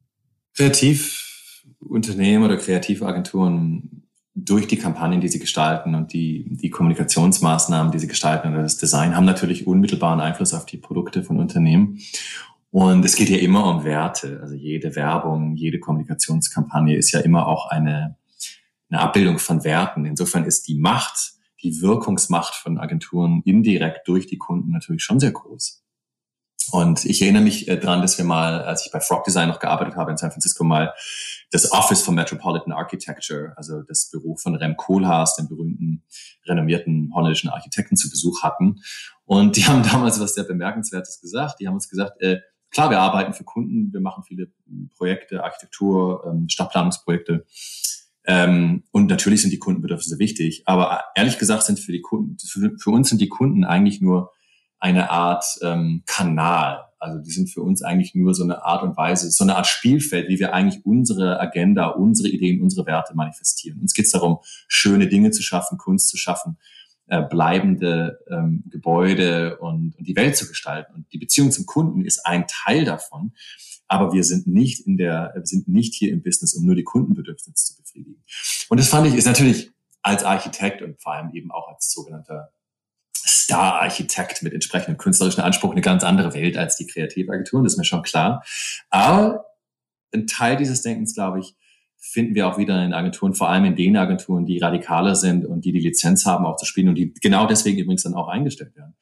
Kreativunternehmen 0.54 2.44
oder 2.44 2.58
Kreativagenturen 2.58 4.01
durch 4.34 4.66
die 4.66 4.78
Kampagnen, 4.78 5.20
die 5.20 5.28
sie 5.28 5.38
gestalten 5.38 5.94
und 5.94 6.12
die, 6.12 6.46
die 6.48 6.70
Kommunikationsmaßnahmen, 6.70 7.92
die 7.92 7.98
sie 7.98 8.06
gestalten 8.06 8.52
oder 8.52 8.62
das 8.62 8.78
Design, 8.78 9.14
haben 9.14 9.26
natürlich 9.26 9.66
unmittelbaren 9.66 10.20
Einfluss 10.20 10.54
auf 10.54 10.64
die 10.64 10.78
Produkte 10.78 11.22
von 11.22 11.38
Unternehmen. 11.38 11.98
Und 12.70 13.04
es 13.04 13.16
geht 13.16 13.28
ja 13.28 13.36
immer 13.36 13.66
um 13.66 13.84
Werte. 13.84 14.40
Also 14.40 14.54
jede 14.54 14.96
Werbung, 14.96 15.56
jede 15.56 15.78
Kommunikationskampagne 15.78 16.96
ist 16.96 17.12
ja 17.12 17.20
immer 17.20 17.46
auch 17.46 17.70
eine, 17.70 18.16
eine 18.88 19.00
Abbildung 19.00 19.38
von 19.38 19.62
Werten. 19.64 20.06
Insofern 20.06 20.44
ist 20.44 20.66
die 20.66 20.76
Macht, 20.76 21.34
die 21.62 21.82
Wirkungsmacht 21.82 22.54
von 22.54 22.78
Agenturen 22.78 23.42
indirekt 23.44 24.08
durch 24.08 24.26
die 24.26 24.38
Kunden 24.38 24.72
natürlich 24.72 25.02
schon 25.02 25.20
sehr 25.20 25.32
groß. 25.32 25.84
Und 26.70 27.04
ich 27.04 27.20
erinnere 27.22 27.42
mich 27.42 27.68
äh, 27.68 27.76
dran, 27.78 28.02
dass 28.02 28.18
wir 28.18 28.24
mal, 28.24 28.62
als 28.62 28.86
ich 28.86 28.92
bei 28.92 29.00
Frog 29.00 29.24
Design 29.24 29.48
noch 29.48 29.58
gearbeitet 29.58 29.96
habe 29.96 30.10
in 30.10 30.16
San 30.16 30.30
Francisco, 30.30 30.64
mal 30.64 30.94
das 31.50 31.70
Office 31.72 32.02
for 32.02 32.14
Metropolitan 32.14 32.72
Architecture, 32.72 33.52
also 33.56 33.82
das 33.82 34.10
Büro 34.10 34.36
von 34.36 34.54
Rem 34.54 34.76
Koolhaas, 34.76 35.36
dem 35.36 35.48
berühmten, 35.48 36.02
renommierten 36.46 37.12
holländischen 37.14 37.50
Architekten, 37.50 37.96
zu 37.96 38.08
Besuch 38.08 38.42
hatten. 38.42 38.80
Und 39.24 39.56
die 39.56 39.64
haben 39.66 39.82
damals 39.82 40.20
was 40.20 40.34
sehr 40.34 40.44
Bemerkenswertes 40.44 41.20
gesagt. 41.20 41.60
Die 41.60 41.66
haben 41.66 41.74
uns 41.74 41.88
gesagt, 41.88 42.20
äh, 42.20 42.40
klar, 42.70 42.90
wir 42.90 43.00
arbeiten 43.00 43.34
für 43.34 43.44
Kunden, 43.44 43.92
wir 43.92 44.00
machen 44.00 44.24
viele 44.26 44.48
Projekte, 44.96 45.44
Architektur, 45.44 46.24
ähm, 46.26 46.48
Stadtplanungsprojekte. 46.48 47.44
Ähm, 48.24 48.84
und 48.92 49.08
natürlich 49.08 49.42
sind 49.42 49.50
die 49.50 49.58
Kundenbedürfnisse 49.58 50.18
wichtig. 50.18 50.62
Aber 50.66 51.02
ehrlich 51.14 51.38
gesagt 51.38 51.64
sind 51.64 51.80
für 51.80 51.92
die 51.92 52.02
Kunden, 52.02 52.36
für, 52.38 52.72
für 52.78 52.90
uns 52.90 53.08
sind 53.08 53.20
die 53.20 53.28
Kunden 53.28 53.64
eigentlich 53.64 54.00
nur 54.00 54.32
eine 54.82 55.10
Art 55.10 55.44
ähm, 55.62 56.02
Kanal. 56.06 56.84
Also 56.98 57.20
die 57.20 57.30
sind 57.30 57.48
für 57.48 57.62
uns 57.62 57.82
eigentlich 57.82 58.16
nur 58.16 58.34
so 58.34 58.42
eine 58.42 58.64
Art 58.64 58.82
und 58.82 58.96
Weise, 58.96 59.30
so 59.30 59.44
eine 59.44 59.54
Art 59.54 59.68
Spielfeld, 59.68 60.28
wie 60.28 60.40
wir 60.40 60.52
eigentlich 60.54 60.84
unsere 60.84 61.40
Agenda, 61.40 61.86
unsere 61.86 62.28
Ideen, 62.28 62.60
unsere 62.60 62.84
Werte 62.84 63.14
manifestieren. 63.14 63.80
Uns 63.80 63.94
geht 63.94 64.06
es 64.06 64.10
darum, 64.10 64.38
schöne 64.66 65.06
Dinge 65.06 65.30
zu 65.30 65.40
schaffen, 65.40 65.78
Kunst 65.78 66.08
zu 66.08 66.16
schaffen, 66.16 66.58
äh, 67.06 67.22
bleibende 67.22 68.18
ähm, 68.28 68.64
Gebäude 68.70 69.58
und, 69.58 69.94
und 69.96 70.04
die 70.04 70.16
Welt 70.16 70.36
zu 70.36 70.48
gestalten. 70.48 70.94
Und 70.94 71.12
die 71.12 71.18
Beziehung 71.18 71.52
zum 71.52 71.64
Kunden 71.64 72.04
ist 72.04 72.26
ein 72.26 72.46
Teil 72.48 72.84
davon. 72.84 73.34
Aber 73.86 74.12
wir 74.12 74.24
sind 74.24 74.48
nicht 74.48 74.84
in 74.84 74.96
der, 74.96 75.30
wir 75.34 75.46
sind 75.46 75.68
nicht 75.68 75.94
hier 75.94 76.10
im 76.12 76.24
Business, 76.24 76.54
um 76.54 76.66
nur 76.66 76.74
die 76.74 76.82
Kundenbedürfnisse 76.84 77.54
zu 77.54 77.76
befriedigen. 77.76 78.24
Und 78.68 78.80
das 78.80 78.88
fand 78.88 79.06
ich, 79.06 79.14
ist 79.14 79.26
natürlich 79.26 79.70
als 80.02 80.24
Architekt 80.24 80.82
und 80.82 81.00
vor 81.00 81.12
allem 81.14 81.30
eben 81.34 81.52
auch 81.52 81.68
als 81.68 81.92
sogenannter 81.92 82.50
Star-Architekt 83.16 84.42
mit 84.42 84.52
entsprechendem 84.52 84.98
künstlerischen 84.98 85.42
Anspruch 85.42 85.72
eine 85.72 85.80
ganz 85.80 86.04
andere 86.04 86.34
Welt 86.34 86.56
als 86.56 86.76
die 86.76 86.86
Kreativagenturen, 86.86 87.64
das 87.64 87.74
ist 87.74 87.78
mir 87.78 87.84
schon 87.84 88.02
klar. 88.02 88.44
Aber 88.90 89.46
ein 90.12 90.26
Teil 90.26 90.56
dieses 90.56 90.82
Denkens, 90.82 91.14
glaube 91.14 91.40
ich, 91.40 91.54
finden 91.98 92.34
wir 92.34 92.48
auch 92.48 92.58
wieder 92.58 92.84
in 92.84 92.92
Agenturen, 92.92 93.32
vor 93.32 93.48
allem 93.48 93.64
in 93.64 93.76
den 93.76 93.96
Agenturen, 93.96 94.44
die 94.44 94.58
radikaler 94.58 95.14
sind 95.14 95.46
und 95.46 95.64
die 95.64 95.72
die 95.72 95.78
Lizenz 95.78 96.26
haben, 96.26 96.44
auch 96.44 96.56
zu 96.56 96.66
spielen 96.66 96.88
und 96.88 96.96
die 96.96 97.14
genau 97.14 97.46
deswegen 97.46 97.78
übrigens 97.78 98.02
dann 98.02 98.14
auch 98.14 98.28
eingestellt 98.28 98.74
werden. 98.74 98.94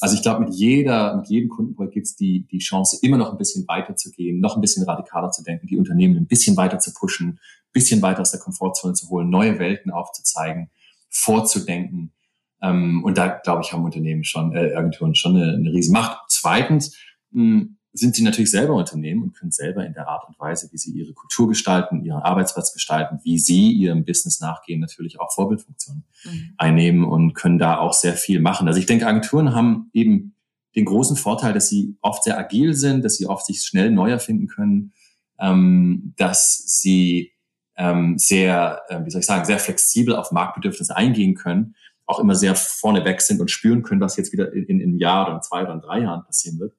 Also 0.00 0.14
ich 0.14 0.22
glaube, 0.22 0.44
mit 0.44 0.54
jeder, 0.54 1.16
mit 1.16 1.26
jedem 1.28 1.48
Kundenprojekt 1.48 1.94
gibt 1.94 2.06
es 2.06 2.14
die, 2.14 2.46
die 2.46 2.58
Chance, 2.58 2.98
immer 3.02 3.16
noch 3.16 3.32
ein 3.32 3.38
bisschen 3.38 3.66
weiter 3.66 3.96
zu 3.96 4.12
gehen, 4.12 4.38
noch 4.38 4.54
ein 4.54 4.60
bisschen 4.60 4.84
radikaler 4.84 5.32
zu 5.32 5.42
denken, 5.42 5.66
die 5.66 5.76
Unternehmen 5.76 6.16
ein 6.16 6.28
bisschen 6.28 6.56
weiter 6.56 6.78
zu 6.78 6.92
pushen, 6.92 7.30
ein 7.30 7.72
bisschen 7.72 8.00
weiter 8.02 8.20
aus 8.20 8.30
der 8.30 8.38
Komfortzone 8.38 8.94
zu 8.94 9.08
holen, 9.08 9.28
neue 9.28 9.58
Welten 9.58 9.90
aufzuzeigen, 9.90 10.70
vorzudenken, 11.10 12.12
Ähm, 12.62 13.04
und 13.04 13.18
da, 13.18 13.28
glaube 13.28 13.62
ich, 13.64 13.72
haben 13.72 13.84
Unternehmen 13.84 14.24
schon, 14.24 14.54
äh, 14.54 14.74
Agenturen 14.74 15.14
schon 15.14 15.36
eine, 15.36 15.54
eine 15.54 15.72
riesen 15.72 15.92
Macht. 15.92 16.18
Zweitens 16.28 16.96
mh, 17.30 17.60
hm, 17.60 17.78
sind 17.92 18.14
sie 18.14 18.22
natürlich 18.22 18.50
selber 18.50 18.74
Unternehmen 18.74 19.22
und 19.22 19.34
können 19.34 19.50
selber 19.50 19.84
in 19.84 19.92
der 19.92 20.08
Art 20.08 20.28
und 20.28 20.38
Weise, 20.38 20.68
wie 20.72 20.78
sie 20.78 20.92
ihre 20.92 21.12
Kultur 21.12 21.48
gestalten, 21.48 22.04
ihren 22.04 22.20
Arbeitsplatz 22.20 22.72
gestalten, 22.72 23.18
wie 23.24 23.38
sie 23.38 23.72
ihrem 23.72 24.04
Business 24.04 24.40
nachgehen, 24.40 24.80
natürlich 24.80 25.20
auch 25.20 25.32
Vorbildfunktionen 25.32 26.04
mhm. 26.24 26.54
einnehmen 26.58 27.04
und 27.04 27.34
können 27.34 27.58
da 27.58 27.78
auch 27.78 27.92
sehr 27.92 28.14
viel 28.14 28.40
machen. 28.40 28.68
Also 28.68 28.78
ich 28.78 28.86
denke, 28.86 29.06
Agenturen 29.06 29.54
haben 29.54 29.90
eben 29.92 30.34
den 30.76 30.84
großen 30.84 31.16
Vorteil, 31.16 31.52
dass 31.52 31.68
sie 31.68 31.96
oft 32.02 32.22
sehr 32.24 32.38
agil 32.38 32.74
sind, 32.74 33.04
dass 33.04 33.16
sie 33.16 33.26
oft 33.26 33.46
sich 33.46 33.62
schnell 33.62 33.90
neu 33.90 34.10
erfinden 34.10 34.46
können, 34.46 34.92
ähm, 35.38 36.14
dass 36.16 36.58
sie 36.66 37.32
ähm, 37.76 38.18
sehr, 38.18 38.82
äh, 38.88 39.04
wie 39.04 39.10
soll 39.10 39.20
ich 39.20 39.26
sagen, 39.26 39.44
sehr 39.44 39.58
flexibel 39.58 40.14
auf 40.14 40.30
Marktbedürfnisse 40.30 40.96
eingehen 40.96 41.34
können, 41.34 41.74
auch 42.08 42.18
immer 42.18 42.34
sehr 42.34 42.54
vorneweg 42.54 43.20
sind 43.20 43.40
und 43.40 43.50
spüren 43.50 43.82
können, 43.82 44.00
was 44.00 44.16
jetzt 44.16 44.32
wieder 44.32 44.52
in, 44.52 44.64
in 44.64 44.82
einem 44.82 44.98
Jahr 44.98 45.28
oder 45.28 45.40
zwei 45.42 45.62
oder 45.62 45.76
drei 45.76 46.00
Jahren 46.00 46.24
passieren 46.24 46.58
wird. 46.58 46.74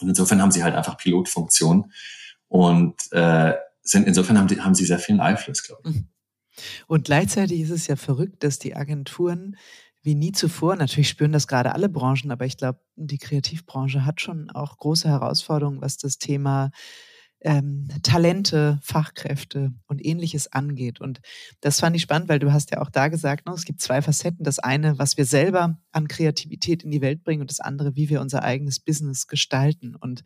Und 0.00 0.08
insofern 0.08 0.40
haben 0.40 0.50
sie 0.50 0.64
halt 0.64 0.74
einfach 0.74 0.96
Pilotfunktion 0.96 1.92
und 2.48 2.94
äh, 3.12 3.54
sind 3.82 4.06
insofern 4.06 4.38
haben, 4.38 4.48
die, 4.48 4.60
haben 4.60 4.74
sie 4.74 4.86
sehr 4.86 4.98
viel 4.98 5.20
Einfluss, 5.20 5.62
glaube 5.62 5.82
ich. 5.84 5.94
Mhm. 5.96 6.08
Und 6.86 7.04
gleichzeitig 7.04 7.60
ist 7.60 7.70
es 7.70 7.86
ja 7.86 7.96
verrückt, 7.96 8.42
dass 8.42 8.58
die 8.58 8.74
Agenturen 8.74 9.56
wie 10.02 10.14
nie 10.14 10.32
zuvor, 10.32 10.76
natürlich 10.76 11.08
spüren 11.08 11.32
das 11.32 11.46
gerade 11.46 11.74
alle 11.74 11.88
Branchen, 11.88 12.30
aber 12.30 12.46
ich 12.46 12.56
glaube, 12.56 12.80
die 12.96 13.18
Kreativbranche 13.18 14.04
hat 14.04 14.20
schon 14.20 14.50
auch 14.50 14.78
große 14.78 15.08
Herausforderungen, 15.08 15.82
was 15.82 15.98
das 15.98 16.18
Thema 16.18 16.70
ähm, 17.40 17.88
Talente, 18.02 18.78
Fachkräfte 18.82 19.72
und 19.86 20.04
ähnliches 20.04 20.52
angeht. 20.52 21.00
Und 21.00 21.20
das 21.60 21.80
fand 21.80 21.94
ich 21.94 22.02
spannend, 22.02 22.28
weil 22.28 22.38
du 22.38 22.52
hast 22.52 22.70
ja 22.70 22.80
auch 22.80 22.90
da 22.90 23.08
gesagt, 23.08 23.46
ne, 23.46 23.52
es 23.52 23.64
gibt 23.64 23.80
zwei 23.80 24.02
Facetten. 24.02 24.44
Das 24.44 24.58
eine, 24.58 24.98
was 24.98 25.16
wir 25.16 25.24
selber 25.24 25.78
an 25.92 26.08
Kreativität 26.08 26.82
in 26.82 26.90
die 26.90 27.00
Welt 27.00 27.22
bringen 27.22 27.40
und 27.40 27.50
das 27.50 27.60
andere, 27.60 27.94
wie 27.96 28.08
wir 28.08 28.20
unser 28.20 28.42
eigenes 28.42 28.80
Business 28.80 29.26
gestalten. 29.26 29.94
Und 29.94 30.24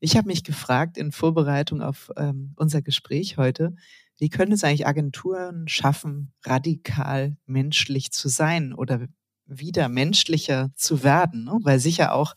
ich 0.00 0.16
habe 0.16 0.28
mich 0.28 0.44
gefragt 0.44 0.98
in 0.98 1.12
Vorbereitung 1.12 1.82
auf 1.82 2.10
ähm, 2.16 2.52
unser 2.56 2.82
Gespräch 2.82 3.36
heute, 3.36 3.74
wie 4.18 4.28
können 4.28 4.52
es 4.52 4.64
eigentlich 4.64 4.86
Agenturen 4.86 5.68
schaffen, 5.68 6.32
radikal 6.44 7.36
menschlich 7.46 8.10
zu 8.10 8.28
sein 8.28 8.72
oder 8.72 9.06
wieder 9.46 9.88
menschlicher 9.88 10.70
zu 10.74 11.04
werden? 11.04 11.44
Ne? 11.44 11.58
Weil 11.62 11.78
sicher 11.78 12.12
auch 12.14 12.34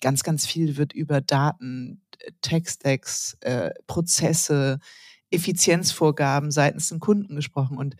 ganz, 0.00 0.22
ganz 0.22 0.46
viel 0.46 0.76
wird 0.76 0.92
über 0.92 1.20
Daten, 1.20 2.02
Textdecks, 2.42 3.36
äh, 3.40 3.70
Prozesse, 3.86 4.78
Effizienzvorgaben 5.30 6.50
seitens 6.50 6.88
den 6.88 7.00
Kunden 7.00 7.36
gesprochen. 7.36 7.78
Und 7.78 7.96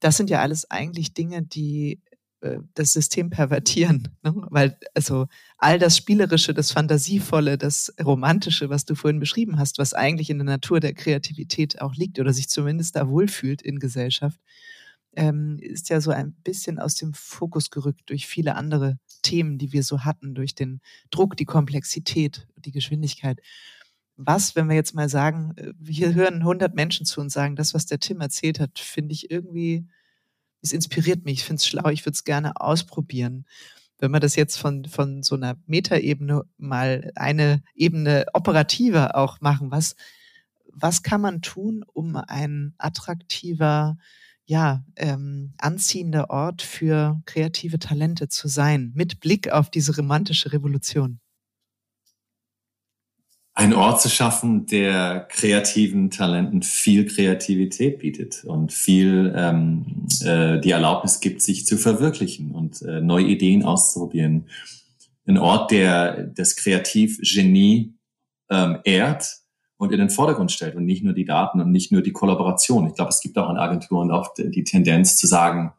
das 0.00 0.16
sind 0.16 0.30
ja 0.30 0.40
alles 0.40 0.70
eigentlich 0.70 1.14
Dinge, 1.14 1.42
die 1.42 2.02
äh, 2.40 2.58
das 2.74 2.92
System 2.92 3.30
pervertieren. 3.30 4.08
Ne? 4.22 4.34
Weil 4.50 4.78
also 4.94 5.26
all 5.58 5.78
das 5.78 5.96
Spielerische, 5.96 6.54
das 6.54 6.72
Fantasievolle, 6.72 7.58
das 7.58 7.92
Romantische, 8.02 8.70
was 8.70 8.84
du 8.84 8.94
vorhin 8.94 9.20
beschrieben 9.20 9.58
hast, 9.58 9.78
was 9.78 9.92
eigentlich 9.92 10.30
in 10.30 10.38
der 10.38 10.46
Natur 10.46 10.80
der 10.80 10.94
Kreativität 10.94 11.80
auch 11.80 11.94
liegt 11.94 12.18
oder 12.18 12.32
sich 12.32 12.48
zumindest 12.48 12.96
da 12.96 13.08
wohlfühlt 13.08 13.60
in 13.60 13.78
Gesellschaft, 13.78 14.40
ähm, 15.16 15.58
ist 15.60 15.88
ja 15.88 16.00
so 16.00 16.10
ein 16.10 16.32
bisschen 16.32 16.78
aus 16.78 16.94
dem 16.94 17.14
Fokus 17.14 17.70
gerückt 17.70 18.02
durch 18.06 18.26
viele 18.26 18.56
andere 18.56 18.98
Themen, 19.22 19.58
die 19.58 19.72
wir 19.72 19.82
so 19.82 20.04
hatten, 20.04 20.34
durch 20.34 20.54
den 20.54 20.80
Druck, 21.10 21.36
die 21.36 21.44
Komplexität, 21.44 22.46
die 22.56 22.72
Geschwindigkeit. 22.72 23.40
Was, 24.16 24.54
wenn 24.54 24.68
wir 24.68 24.76
jetzt 24.76 24.94
mal 24.94 25.08
sagen, 25.08 25.54
äh, 25.56 25.72
hier 25.90 26.14
hören 26.14 26.36
100 26.36 26.74
Menschen 26.74 27.06
zu 27.06 27.20
und 27.20 27.30
sagen, 27.30 27.56
das, 27.56 27.74
was 27.74 27.86
der 27.86 27.98
Tim 27.98 28.20
erzählt 28.20 28.60
hat, 28.60 28.78
finde 28.78 29.12
ich 29.12 29.30
irgendwie, 29.30 29.86
es 30.62 30.72
inspiriert 30.72 31.24
mich, 31.24 31.40
ich 31.40 31.44
finde 31.44 31.60
es 31.60 31.66
schlau, 31.66 31.88
ich 31.88 32.04
würde 32.06 32.14
es 32.14 32.24
gerne 32.24 32.60
ausprobieren. 32.60 33.46
Wenn 33.98 34.10
wir 34.10 34.20
das 34.20 34.36
jetzt 34.36 34.56
von, 34.56 34.84
von 34.84 35.22
so 35.22 35.34
einer 35.34 35.56
Metaebene 35.66 36.42
mal 36.58 37.12
eine 37.16 37.62
Ebene 37.74 38.26
operativer 38.34 39.16
auch 39.16 39.40
machen, 39.40 39.70
was, 39.70 39.96
was 40.66 41.02
kann 41.02 41.20
man 41.20 41.42
tun, 41.42 41.84
um 41.92 42.16
ein 42.16 42.74
attraktiver, 42.78 43.96
ja, 44.46 44.84
ähm, 44.96 45.54
anziehender 45.58 46.30
Ort 46.30 46.62
für 46.62 47.20
kreative 47.24 47.78
Talente 47.78 48.28
zu 48.28 48.48
sein, 48.48 48.92
mit 48.94 49.20
Blick 49.20 49.50
auf 49.50 49.70
diese 49.70 49.96
romantische 49.96 50.52
Revolution? 50.52 51.20
Ein 53.56 53.72
Ort 53.72 54.02
zu 54.02 54.10
schaffen, 54.10 54.66
der 54.66 55.28
kreativen 55.30 56.10
Talenten 56.10 56.62
viel 56.62 57.06
Kreativität 57.06 58.00
bietet 58.00 58.44
und 58.44 58.72
viel 58.72 59.32
ähm, 59.36 60.06
äh, 60.22 60.60
die 60.60 60.72
Erlaubnis 60.72 61.20
gibt, 61.20 61.40
sich 61.40 61.64
zu 61.64 61.78
verwirklichen 61.78 62.50
und 62.50 62.82
äh, 62.82 63.00
neue 63.00 63.26
Ideen 63.26 63.62
auszuprobieren. 63.62 64.48
Ein 65.24 65.38
Ort, 65.38 65.70
der 65.70 66.24
das 66.24 66.56
Kreativgenie 66.56 67.94
ähm, 68.50 68.78
ehrt 68.82 69.43
und 69.76 69.92
in 69.92 69.98
den 69.98 70.10
Vordergrund 70.10 70.52
stellt 70.52 70.76
und 70.76 70.84
nicht 70.84 71.04
nur 71.04 71.14
die 71.14 71.24
Daten 71.24 71.60
und 71.60 71.70
nicht 71.70 71.92
nur 71.92 72.02
die 72.02 72.12
Kollaboration. 72.12 72.86
Ich 72.86 72.94
glaube, 72.94 73.10
es 73.10 73.20
gibt 73.20 73.36
auch 73.38 73.50
in 73.50 73.56
Agenturen 73.56 74.10
oft 74.10 74.38
die 74.38 74.64
Tendenz 74.64 75.16
zu 75.16 75.26
sagen, 75.26 75.72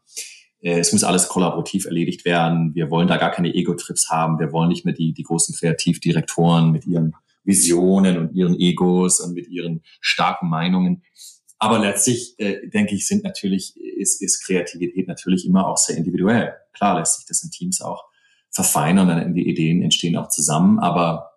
äh, 0.62 0.80
es 0.80 0.92
muss 0.92 1.04
alles 1.04 1.28
kollaborativ 1.28 1.86
erledigt 1.86 2.26
werden. 2.26 2.74
Wir 2.76 2.90
wollen 2.90 3.08
da 3.08 3.18
gar 3.18 3.32
keine 3.32 3.54
Ego-Trips 3.54 4.10
haben. 4.10 4.40
Wir 4.40 4.52
wollen 4.52 4.70
nicht 4.70 4.84
mehr 4.84 4.94
die, 4.94 5.14
die 5.14 5.24
großen 5.24 5.56
Kreativdirektoren 5.56 6.72
mit 6.72 6.86
ihren 6.86 7.14
Visionen 7.44 8.18
und 8.18 8.34
ihren 8.34 8.60
Egos 8.60 9.20
und 9.20 9.34
mit 9.34 9.48
ihren 9.48 9.84
starken 10.02 10.50
Meinungen. 10.50 11.04
Aber 11.60 11.80
letztlich, 11.80 12.36
äh, 12.38 12.68
denke 12.68 12.96
ich, 12.96 13.08
sind 13.08 13.24
natürlich, 13.24 13.78
ist, 13.78 14.22
ist 14.22 14.44
Kreativität 14.46 15.08
natürlich 15.08 15.46
immer 15.46 15.68
auch 15.68 15.78
sehr 15.78 15.96
individuell. 15.96 16.54
Klar 16.74 17.00
lässt 17.00 17.18
sich 17.18 17.26
das 17.28 17.44
in 17.44 17.52
Teams 17.52 17.82
auch 17.82 18.04
verfeinern, 18.52 19.08
dann 19.08 19.34
die 19.34 19.48
Ideen 19.48 19.82
entstehen 19.82 20.18
auch 20.18 20.30
zusammen, 20.30 20.80
aber 20.80 21.32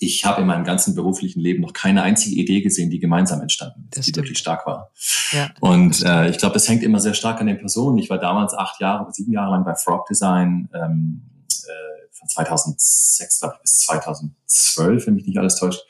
ich 0.00 0.24
habe 0.24 0.42
in 0.42 0.46
meinem 0.46 0.64
ganzen 0.64 0.94
beruflichen 0.94 1.40
Leben 1.40 1.62
noch 1.62 1.72
keine 1.72 2.02
einzige 2.02 2.36
Idee 2.36 2.60
gesehen, 2.60 2.90
die 2.90 2.98
gemeinsam 2.98 3.40
entstanden 3.40 3.84
ist, 3.84 3.96
das 3.96 4.04
die 4.06 4.10
stimmt. 4.10 4.24
wirklich 4.24 4.38
stark 4.38 4.66
war. 4.66 4.90
Ja, 5.32 5.50
und 5.60 6.02
äh, 6.04 6.30
ich 6.30 6.38
glaube, 6.38 6.54
das 6.54 6.68
hängt 6.68 6.82
immer 6.82 7.00
sehr 7.00 7.14
stark 7.14 7.40
an 7.40 7.46
den 7.46 7.58
Personen. 7.58 7.98
Ich 7.98 8.10
war 8.10 8.18
damals 8.18 8.54
acht 8.54 8.80
Jahre, 8.80 9.12
sieben 9.12 9.32
Jahre 9.32 9.52
lang 9.52 9.64
bei 9.64 9.74
Frog 9.74 10.06
Design, 10.06 10.68
ähm, 10.74 11.22
äh, 11.48 12.08
von 12.12 12.28
2006 12.28 13.40
glaube 13.40 13.54
ich 13.56 13.62
bis 13.62 13.78
2012, 13.80 15.06
wenn 15.06 15.14
mich 15.14 15.26
nicht 15.26 15.38
alles 15.38 15.56
täuscht, 15.56 15.82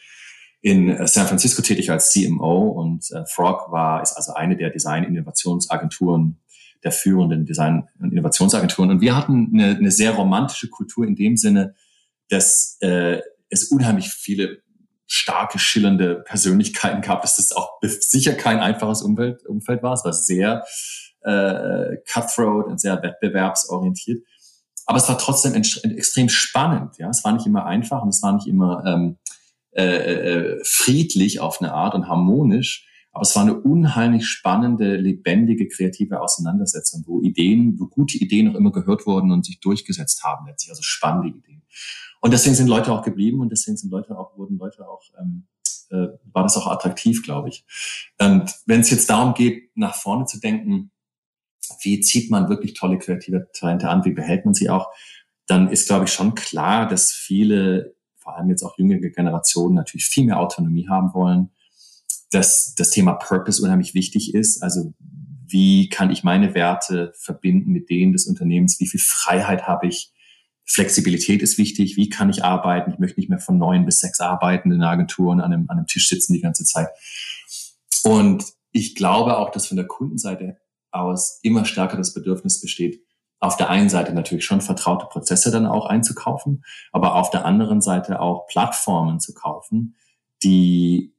in 0.60 0.90
äh, 0.90 1.06
San 1.06 1.26
Francisco 1.26 1.62
tätig 1.62 1.90
als 1.90 2.12
CMO 2.12 2.68
und 2.68 3.10
äh, 3.12 3.24
Frog 3.26 3.70
war 3.70 4.02
ist 4.02 4.14
also 4.14 4.34
eine 4.34 4.56
der 4.56 4.70
Design-Innovationsagenturen 4.70 6.40
der 6.82 6.92
führenden 6.92 7.44
Design- 7.44 7.88
und 8.00 8.12
Innovationsagenturen. 8.12 8.90
Und 8.90 9.00
wir 9.00 9.16
hatten 9.16 9.50
eine, 9.52 9.76
eine 9.76 9.90
sehr 9.90 10.12
romantische 10.12 10.68
Kultur 10.68 11.06
in 11.06 11.16
dem 11.16 11.36
Sinne, 11.36 11.74
dass 12.28 12.76
äh, 12.80 13.20
es 13.50 13.64
unheimlich 13.64 14.10
viele 14.10 14.62
starke, 15.06 15.58
schillernde 15.58 16.24
Persönlichkeiten 16.26 17.00
gab, 17.00 17.22
dass 17.22 17.36
das 17.36 17.52
auch 17.52 17.78
sicher 17.82 18.34
kein 18.34 18.58
einfaches 18.58 19.02
Umfeld, 19.02 19.46
Umfeld 19.46 19.82
war. 19.82 19.94
Es 19.94 20.04
war 20.04 20.12
sehr 20.12 20.64
äh, 21.22 21.96
cutthroat 22.12 22.66
und 22.66 22.80
sehr 22.80 23.02
wettbewerbsorientiert. 23.02 24.24
Aber 24.86 24.98
es 24.98 25.08
war 25.08 25.18
trotzdem 25.18 25.54
extrem 25.54 26.28
spannend. 26.28 26.98
Ja, 26.98 27.08
es 27.10 27.24
war 27.24 27.32
nicht 27.32 27.46
immer 27.46 27.66
einfach 27.66 28.02
und 28.02 28.10
es 28.10 28.22
war 28.22 28.32
nicht 28.32 28.46
immer 28.46 28.84
ähm, 28.86 29.18
äh, 29.72 29.84
äh, 29.84 30.64
friedlich 30.64 31.40
auf 31.40 31.60
eine 31.60 31.72
Art 31.72 31.94
und 31.94 32.08
harmonisch. 32.08 32.86
Aber 33.16 33.22
es 33.22 33.34
war 33.34 33.44
eine 33.44 33.58
unheimlich 33.58 34.28
spannende, 34.28 34.96
lebendige, 34.96 35.68
kreative 35.68 36.20
Auseinandersetzung, 36.20 37.02
wo 37.06 37.22
Ideen, 37.22 37.80
wo 37.80 37.86
gute 37.86 38.18
Ideen 38.18 38.50
auch 38.50 38.54
immer 38.54 38.72
gehört 38.72 39.06
wurden 39.06 39.32
und 39.32 39.46
sich 39.46 39.58
durchgesetzt 39.58 40.22
haben 40.22 40.46
letztlich. 40.46 40.68
Also 40.68 40.82
spannende 40.82 41.28
Ideen. 41.28 41.62
Und 42.20 42.34
deswegen 42.34 42.54
sind 42.54 42.68
Leute 42.68 42.92
auch 42.92 43.00
geblieben 43.02 43.40
und 43.40 43.50
deswegen 43.50 43.78
sind 43.78 43.90
Leute 43.90 44.18
auch, 44.18 44.36
wurden 44.36 44.58
Leute 44.58 44.86
auch, 44.86 45.00
ähm, 45.18 45.46
äh, 45.88 46.08
war 46.30 46.42
das 46.42 46.58
auch 46.58 46.66
attraktiv, 46.66 47.22
glaube 47.22 47.48
ich. 47.48 47.64
Und 48.18 48.54
wenn 48.66 48.80
es 48.80 48.90
jetzt 48.90 49.08
darum 49.08 49.32
geht, 49.32 49.74
nach 49.78 49.94
vorne 49.94 50.26
zu 50.26 50.38
denken, 50.38 50.90
wie 51.80 52.00
zieht 52.00 52.30
man 52.30 52.50
wirklich 52.50 52.74
tolle 52.74 52.98
kreative 52.98 53.48
Talente 53.54 53.88
an, 53.88 54.04
wie 54.04 54.12
behält 54.12 54.44
man 54.44 54.52
sie 54.52 54.68
auch, 54.68 54.92
dann 55.46 55.70
ist, 55.70 55.88
glaube 55.88 56.04
ich, 56.04 56.12
schon 56.12 56.34
klar, 56.34 56.86
dass 56.86 57.12
viele, 57.12 57.94
vor 58.18 58.36
allem 58.36 58.50
jetzt 58.50 58.62
auch 58.62 58.76
jüngere 58.76 59.08
Generationen, 59.08 59.74
natürlich 59.74 60.04
viel 60.04 60.26
mehr 60.26 60.38
Autonomie 60.38 60.86
haben 60.86 61.14
wollen, 61.14 61.52
dass 62.30 62.74
das 62.74 62.90
Thema 62.90 63.14
Purpose 63.14 63.62
unheimlich 63.62 63.94
wichtig 63.94 64.34
ist. 64.34 64.62
Also 64.62 64.94
wie 65.48 65.88
kann 65.88 66.10
ich 66.10 66.24
meine 66.24 66.54
Werte 66.54 67.12
verbinden 67.16 67.70
mit 67.70 67.88
denen 67.88 68.12
des 68.12 68.26
Unternehmens? 68.26 68.80
Wie 68.80 68.88
viel 68.88 69.00
Freiheit 69.00 69.66
habe 69.66 69.86
ich? 69.86 70.12
Flexibilität 70.64 71.42
ist 71.42 71.58
wichtig. 71.58 71.96
Wie 71.96 72.08
kann 72.08 72.28
ich 72.28 72.44
arbeiten? 72.44 72.90
Ich 72.90 72.98
möchte 72.98 73.20
nicht 73.20 73.28
mehr 73.28 73.38
von 73.38 73.56
neun 73.56 73.86
bis 73.86 74.00
sechs 74.00 74.18
arbeiten 74.18 74.72
in 74.72 74.80
der 74.80 74.88
Agentur 74.88 75.30
und 75.30 75.40
an 75.40 75.52
einem, 75.52 75.66
an 75.68 75.78
einem 75.78 75.86
Tisch 75.86 76.08
sitzen 76.08 76.32
die 76.32 76.40
ganze 76.40 76.64
Zeit. 76.64 76.88
Und 78.02 78.44
ich 78.72 78.96
glaube 78.96 79.38
auch, 79.38 79.50
dass 79.50 79.68
von 79.68 79.76
der 79.76 79.86
Kundenseite 79.86 80.58
aus 80.90 81.38
immer 81.42 81.64
stärker 81.64 81.96
das 81.96 82.14
Bedürfnis 82.14 82.60
besteht, 82.60 83.00
auf 83.38 83.56
der 83.56 83.70
einen 83.70 83.88
Seite 83.88 84.12
natürlich 84.12 84.44
schon 84.44 84.60
vertraute 84.60 85.06
Prozesse 85.06 85.50
dann 85.50 85.66
auch 85.66 85.86
einzukaufen, 85.86 86.64
aber 86.90 87.14
auf 87.14 87.30
der 87.30 87.44
anderen 87.44 87.80
Seite 87.80 88.20
auch 88.20 88.46
Plattformen 88.46 89.20
zu 89.20 89.34
kaufen, 89.34 89.96
die 90.42 91.15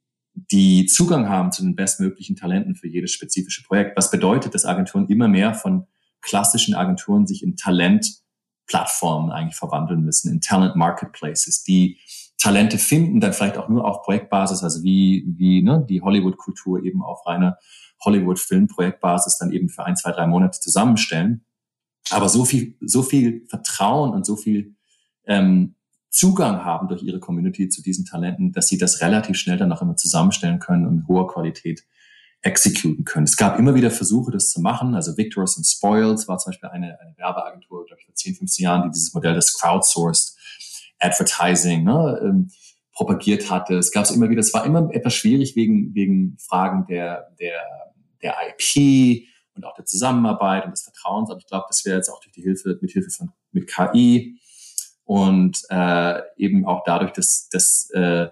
die 0.51 0.85
Zugang 0.85 1.29
haben 1.29 1.51
zu 1.51 1.63
den 1.63 1.75
bestmöglichen 1.75 2.35
Talenten 2.35 2.75
für 2.75 2.87
jedes 2.87 3.11
spezifische 3.11 3.63
Projekt. 3.63 3.97
Was 3.97 4.11
bedeutet, 4.11 4.53
dass 4.53 4.65
Agenturen 4.65 5.07
immer 5.07 5.27
mehr 5.27 5.55
von 5.55 5.87
klassischen 6.21 6.75
Agenturen 6.75 7.25
sich 7.25 7.41
in 7.41 7.55
Talentplattformen 7.55 9.31
eigentlich 9.31 9.55
verwandeln 9.55 10.03
müssen, 10.03 10.31
in 10.31 10.41
Talent 10.41 10.75
Marketplaces, 10.75 11.63
die 11.63 11.97
Talente 12.37 12.77
finden, 12.77 13.19
dann 13.19 13.33
vielleicht 13.33 13.57
auch 13.57 13.67
nur 13.67 13.85
auf 13.85 14.03
Projektbasis, 14.03 14.61
also 14.61 14.83
wie, 14.83 15.25
wie 15.27 15.63
ne, 15.63 15.83
die 15.89 16.01
Hollywood-Kultur 16.01 16.83
eben 16.83 17.01
auf 17.01 17.25
reiner 17.25 17.57
Hollywood-Film-Projektbasis 18.05 19.39
dann 19.39 19.51
eben 19.51 19.69
für 19.69 19.85
ein, 19.85 19.95
zwei, 19.95 20.11
drei 20.11 20.27
Monate 20.27 20.59
zusammenstellen. 20.59 21.45
Aber 22.11 22.29
so 22.29 22.45
viel, 22.45 22.77
so 22.81 23.01
viel 23.01 23.47
Vertrauen 23.49 24.11
und 24.11 24.23
so 24.23 24.35
viel 24.35 24.75
ähm, 25.25 25.76
Zugang 26.09 26.63
haben 26.63 26.87
durch 26.87 27.03
ihre 27.03 27.19
Community 27.19 27.69
zu 27.69 27.81
diesen 27.81 28.05
Talenten, 28.05 28.51
dass 28.51 28.67
sie 28.67 28.77
das 28.77 29.01
relativ 29.01 29.37
schnell 29.37 29.57
dann 29.57 29.71
auch 29.71 29.81
immer 29.81 29.95
zusammenstellen 29.95 30.59
können 30.59 30.85
und 30.87 30.95
mit 30.95 31.07
hoher 31.07 31.27
Qualität 31.27 31.83
exekuten 32.41 33.03
können. 33.03 33.25
Es 33.25 33.35
gab 33.35 33.59
immer 33.59 33.75
wieder 33.75 33.91
Versuche, 33.91 34.31
das 34.31 34.51
zu 34.51 34.61
machen. 34.61 34.95
Also 34.95 35.17
Victors 35.17 35.57
and 35.57 35.65
Spoils 35.65 36.27
war 36.27 36.37
zum 36.37 36.51
Beispiel 36.51 36.69
eine, 36.69 36.99
eine 36.99 37.17
Werbeagentur, 37.17 37.85
glaube 37.85 37.99
ich, 37.99 38.05
vor 38.05 38.15
10, 38.15 38.35
15 38.35 38.63
Jahren, 38.63 38.83
die 38.83 38.93
dieses 38.93 39.13
Modell 39.13 39.33
des 39.33 39.53
Crowdsourced 39.59 40.35
Advertising 40.99 41.83
ne, 41.83 42.19
ähm, 42.23 42.49
propagiert 42.93 43.51
hatte. 43.51 43.75
Es 43.77 43.91
gab 43.91 44.05
es 44.05 44.11
immer 44.11 44.29
wieder, 44.29 44.39
es 44.39 44.53
war 44.53 44.65
immer 44.65 44.89
etwas 44.91 45.13
schwierig 45.13 45.55
wegen, 45.55 45.93
wegen 45.93 46.37
Fragen 46.39 46.85
der, 46.87 47.31
der, 47.39 47.61
der 48.21 48.35
IP 48.49 49.27
und 49.55 49.65
auch 49.65 49.75
der 49.75 49.85
Zusammenarbeit 49.85 50.65
und 50.65 50.71
des 50.71 50.83
Vertrauens. 50.83 51.29
Aber 51.29 51.39
ich 51.39 51.47
glaube, 51.47 51.65
dass 51.67 51.85
wir 51.85 51.95
jetzt 51.95 52.09
auch 52.09 52.19
durch 52.21 52.33
die 52.33 52.41
Hilfe, 52.41 52.77
mit 52.81 52.91
Hilfe 52.91 53.09
von 53.09 53.31
mit 53.51 53.67
KI 53.67 54.39
und 55.07 55.63
äh, 55.69 56.21
eben 56.35 56.65
auch 56.65 56.83
dadurch, 56.85 57.13
dass, 57.13 57.47
dass 57.47 57.89
äh, 57.91 58.27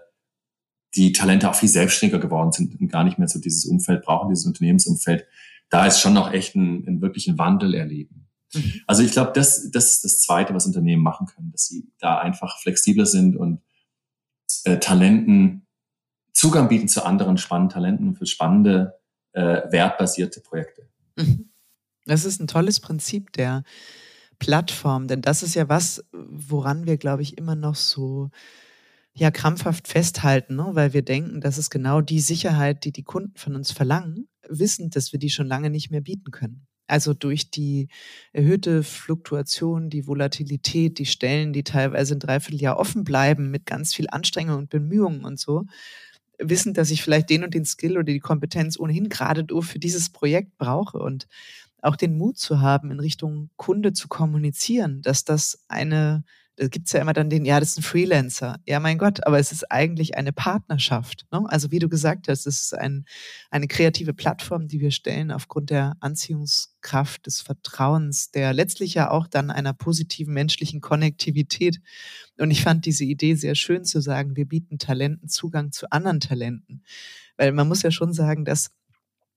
die 0.94 1.12
Talente 1.12 1.48
auch 1.48 1.54
viel 1.54 1.70
selbstständiger 1.70 2.20
geworden 2.20 2.52
sind 2.52 2.78
und 2.78 2.88
gar 2.88 3.02
nicht 3.02 3.18
mehr 3.18 3.28
so 3.28 3.40
dieses 3.40 3.64
Umfeld 3.64 4.04
brauchen, 4.04 4.28
dieses 4.28 4.44
Unternehmensumfeld, 4.44 5.26
da 5.70 5.86
ist 5.86 6.00
schon 6.00 6.12
noch 6.12 6.32
echt 6.32 6.54
ein, 6.54 6.86
ein 6.86 7.00
wirklichen 7.00 7.38
Wandel 7.38 7.74
erleben. 7.74 8.28
Mhm. 8.52 8.82
Also 8.86 9.02
ich 9.02 9.12
glaube, 9.12 9.32
das, 9.34 9.70
das 9.70 9.94
ist 9.94 10.04
das 10.04 10.20
Zweite, 10.20 10.52
was 10.52 10.66
Unternehmen 10.66 11.02
machen 11.02 11.26
können, 11.26 11.50
dass 11.50 11.66
sie 11.66 11.88
da 11.98 12.18
einfach 12.18 12.60
flexibler 12.60 13.06
sind 13.06 13.36
und 13.36 13.62
äh, 14.64 14.76
Talenten 14.76 15.66
Zugang 16.34 16.68
bieten 16.68 16.88
zu 16.88 17.06
anderen 17.06 17.38
spannenden 17.38 17.72
Talenten 17.72 18.14
für 18.14 18.26
spannende, 18.26 19.00
äh, 19.32 19.62
wertbasierte 19.70 20.42
Projekte. 20.42 20.86
Mhm. 21.16 21.48
Das 22.04 22.26
ist 22.26 22.38
ein 22.38 22.46
tolles 22.46 22.80
Prinzip 22.80 23.32
der 23.32 23.64
Plattform, 24.38 25.08
denn 25.08 25.22
das 25.22 25.42
ist 25.42 25.54
ja 25.54 25.68
was, 25.68 26.04
woran 26.12 26.86
wir, 26.86 26.96
glaube 26.96 27.22
ich, 27.22 27.38
immer 27.38 27.54
noch 27.54 27.74
so 27.74 28.30
ja 29.14 29.30
krampfhaft 29.30 29.88
festhalten, 29.88 30.56
ne? 30.56 30.68
weil 30.72 30.92
wir 30.92 31.02
denken, 31.02 31.40
das 31.40 31.56
ist 31.58 31.70
genau 31.70 32.02
die 32.02 32.20
Sicherheit, 32.20 32.84
die 32.84 32.92
die 32.92 33.02
Kunden 33.02 33.36
von 33.36 33.56
uns 33.56 33.72
verlangen, 33.72 34.28
wissend, 34.48 34.94
dass 34.94 35.12
wir 35.12 35.18
die 35.18 35.30
schon 35.30 35.46
lange 35.46 35.70
nicht 35.70 35.90
mehr 35.90 36.02
bieten 36.02 36.30
können. 36.30 36.66
Also 36.86 37.14
durch 37.14 37.50
die 37.50 37.88
erhöhte 38.32 38.82
Fluktuation, 38.82 39.90
die 39.90 40.06
Volatilität, 40.06 40.98
die 40.98 41.06
Stellen, 41.06 41.52
die 41.52 41.64
teilweise 41.64 42.14
ein 42.14 42.20
Dreivierteljahr 42.20 42.78
offen 42.78 43.02
bleiben 43.02 43.50
mit 43.50 43.66
ganz 43.66 43.94
viel 43.94 44.06
Anstrengung 44.10 44.58
und 44.58 44.70
Bemühungen 44.70 45.24
und 45.24 45.40
so, 45.40 45.64
wissend, 46.38 46.76
dass 46.76 46.90
ich 46.90 47.02
vielleicht 47.02 47.30
den 47.30 47.42
und 47.42 47.54
den 47.54 47.64
Skill 47.64 47.94
oder 47.94 48.04
die 48.04 48.20
Kompetenz 48.20 48.78
ohnehin 48.78 49.08
gerade 49.08 49.46
für 49.62 49.78
dieses 49.78 50.10
Projekt 50.10 50.58
brauche 50.58 50.98
und 50.98 51.26
auch 51.82 51.96
den 51.96 52.16
Mut 52.16 52.38
zu 52.38 52.60
haben, 52.60 52.90
in 52.90 53.00
Richtung 53.00 53.50
Kunde 53.56 53.92
zu 53.92 54.08
kommunizieren, 54.08 55.02
dass 55.02 55.24
das 55.24 55.64
eine 55.68 56.24
da 56.56 56.68
gibt's 56.68 56.92
ja 56.92 57.00
immer 57.00 57.12
dann 57.12 57.28
den, 57.28 57.44
ja, 57.44 57.60
das 57.60 57.70
ist 57.70 57.78
ein 57.78 57.82
Freelancer. 57.82 58.56
Ja, 58.64 58.80
mein 58.80 58.96
Gott, 58.96 59.26
aber 59.26 59.38
es 59.38 59.52
ist 59.52 59.70
eigentlich 59.70 60.16
eine 60.16 60.32
Partnerschaft. 60.32 61.26
Ne? 61.30 61.44
Also 61.48 61.70
wie 61.70 61.78
du 61.78 61.88
gesagt 61.88 62.28
hast, 62.28 62.46
es 62.46 62.62
ist 62.62 62.74
ein, 62.74 63.04
eine 63.50 63.68
kreative 63.68 64.14
Plattform, 64.14 64.66
die 64.66 64.80
wir 64.80 64.90
stellen 64.90 65.30
aufgrund 65.30 65.68
der 65.68 65.96
Anziehungskraft, 66.00 67.26
des 67.26 67.42
Vertrauens, 67.42 68.30
der 68.30 68.54
letztlich 68.54 68.94
ja 68.94 69.10
auch 69.10 69.26
dann 69.26 69.50
einer 69.50 69.74
positiven 69.74 70.32
menschlichen 70.32 70.80
Konnektivität. 70.80 71.80
Und 72.38 72.50
ich 72.50 72.62
fand 72.62 72.86
diese 72.86 73.04
Idee 73.04 73.34
sehr 73.34 73.54
schön 73.54 73.84
zu 73.84 74.00
sagen, 74.00 74.34
wir 74.34 74.46
bieten 74.46 74.78
Talenten 74.78 75.28
Zugang 75.28 75.72
zu 75.72 75.90
anderen 75.90 76.20
Talenten. 76.20 76.82
Weil 77.36 77.52
man 77.52 77.68
muss 77.68 77.82
ja 77.82 77.90
schon 77.90 78.14
sagen, 78.14 78.46
dass 78.46 78.70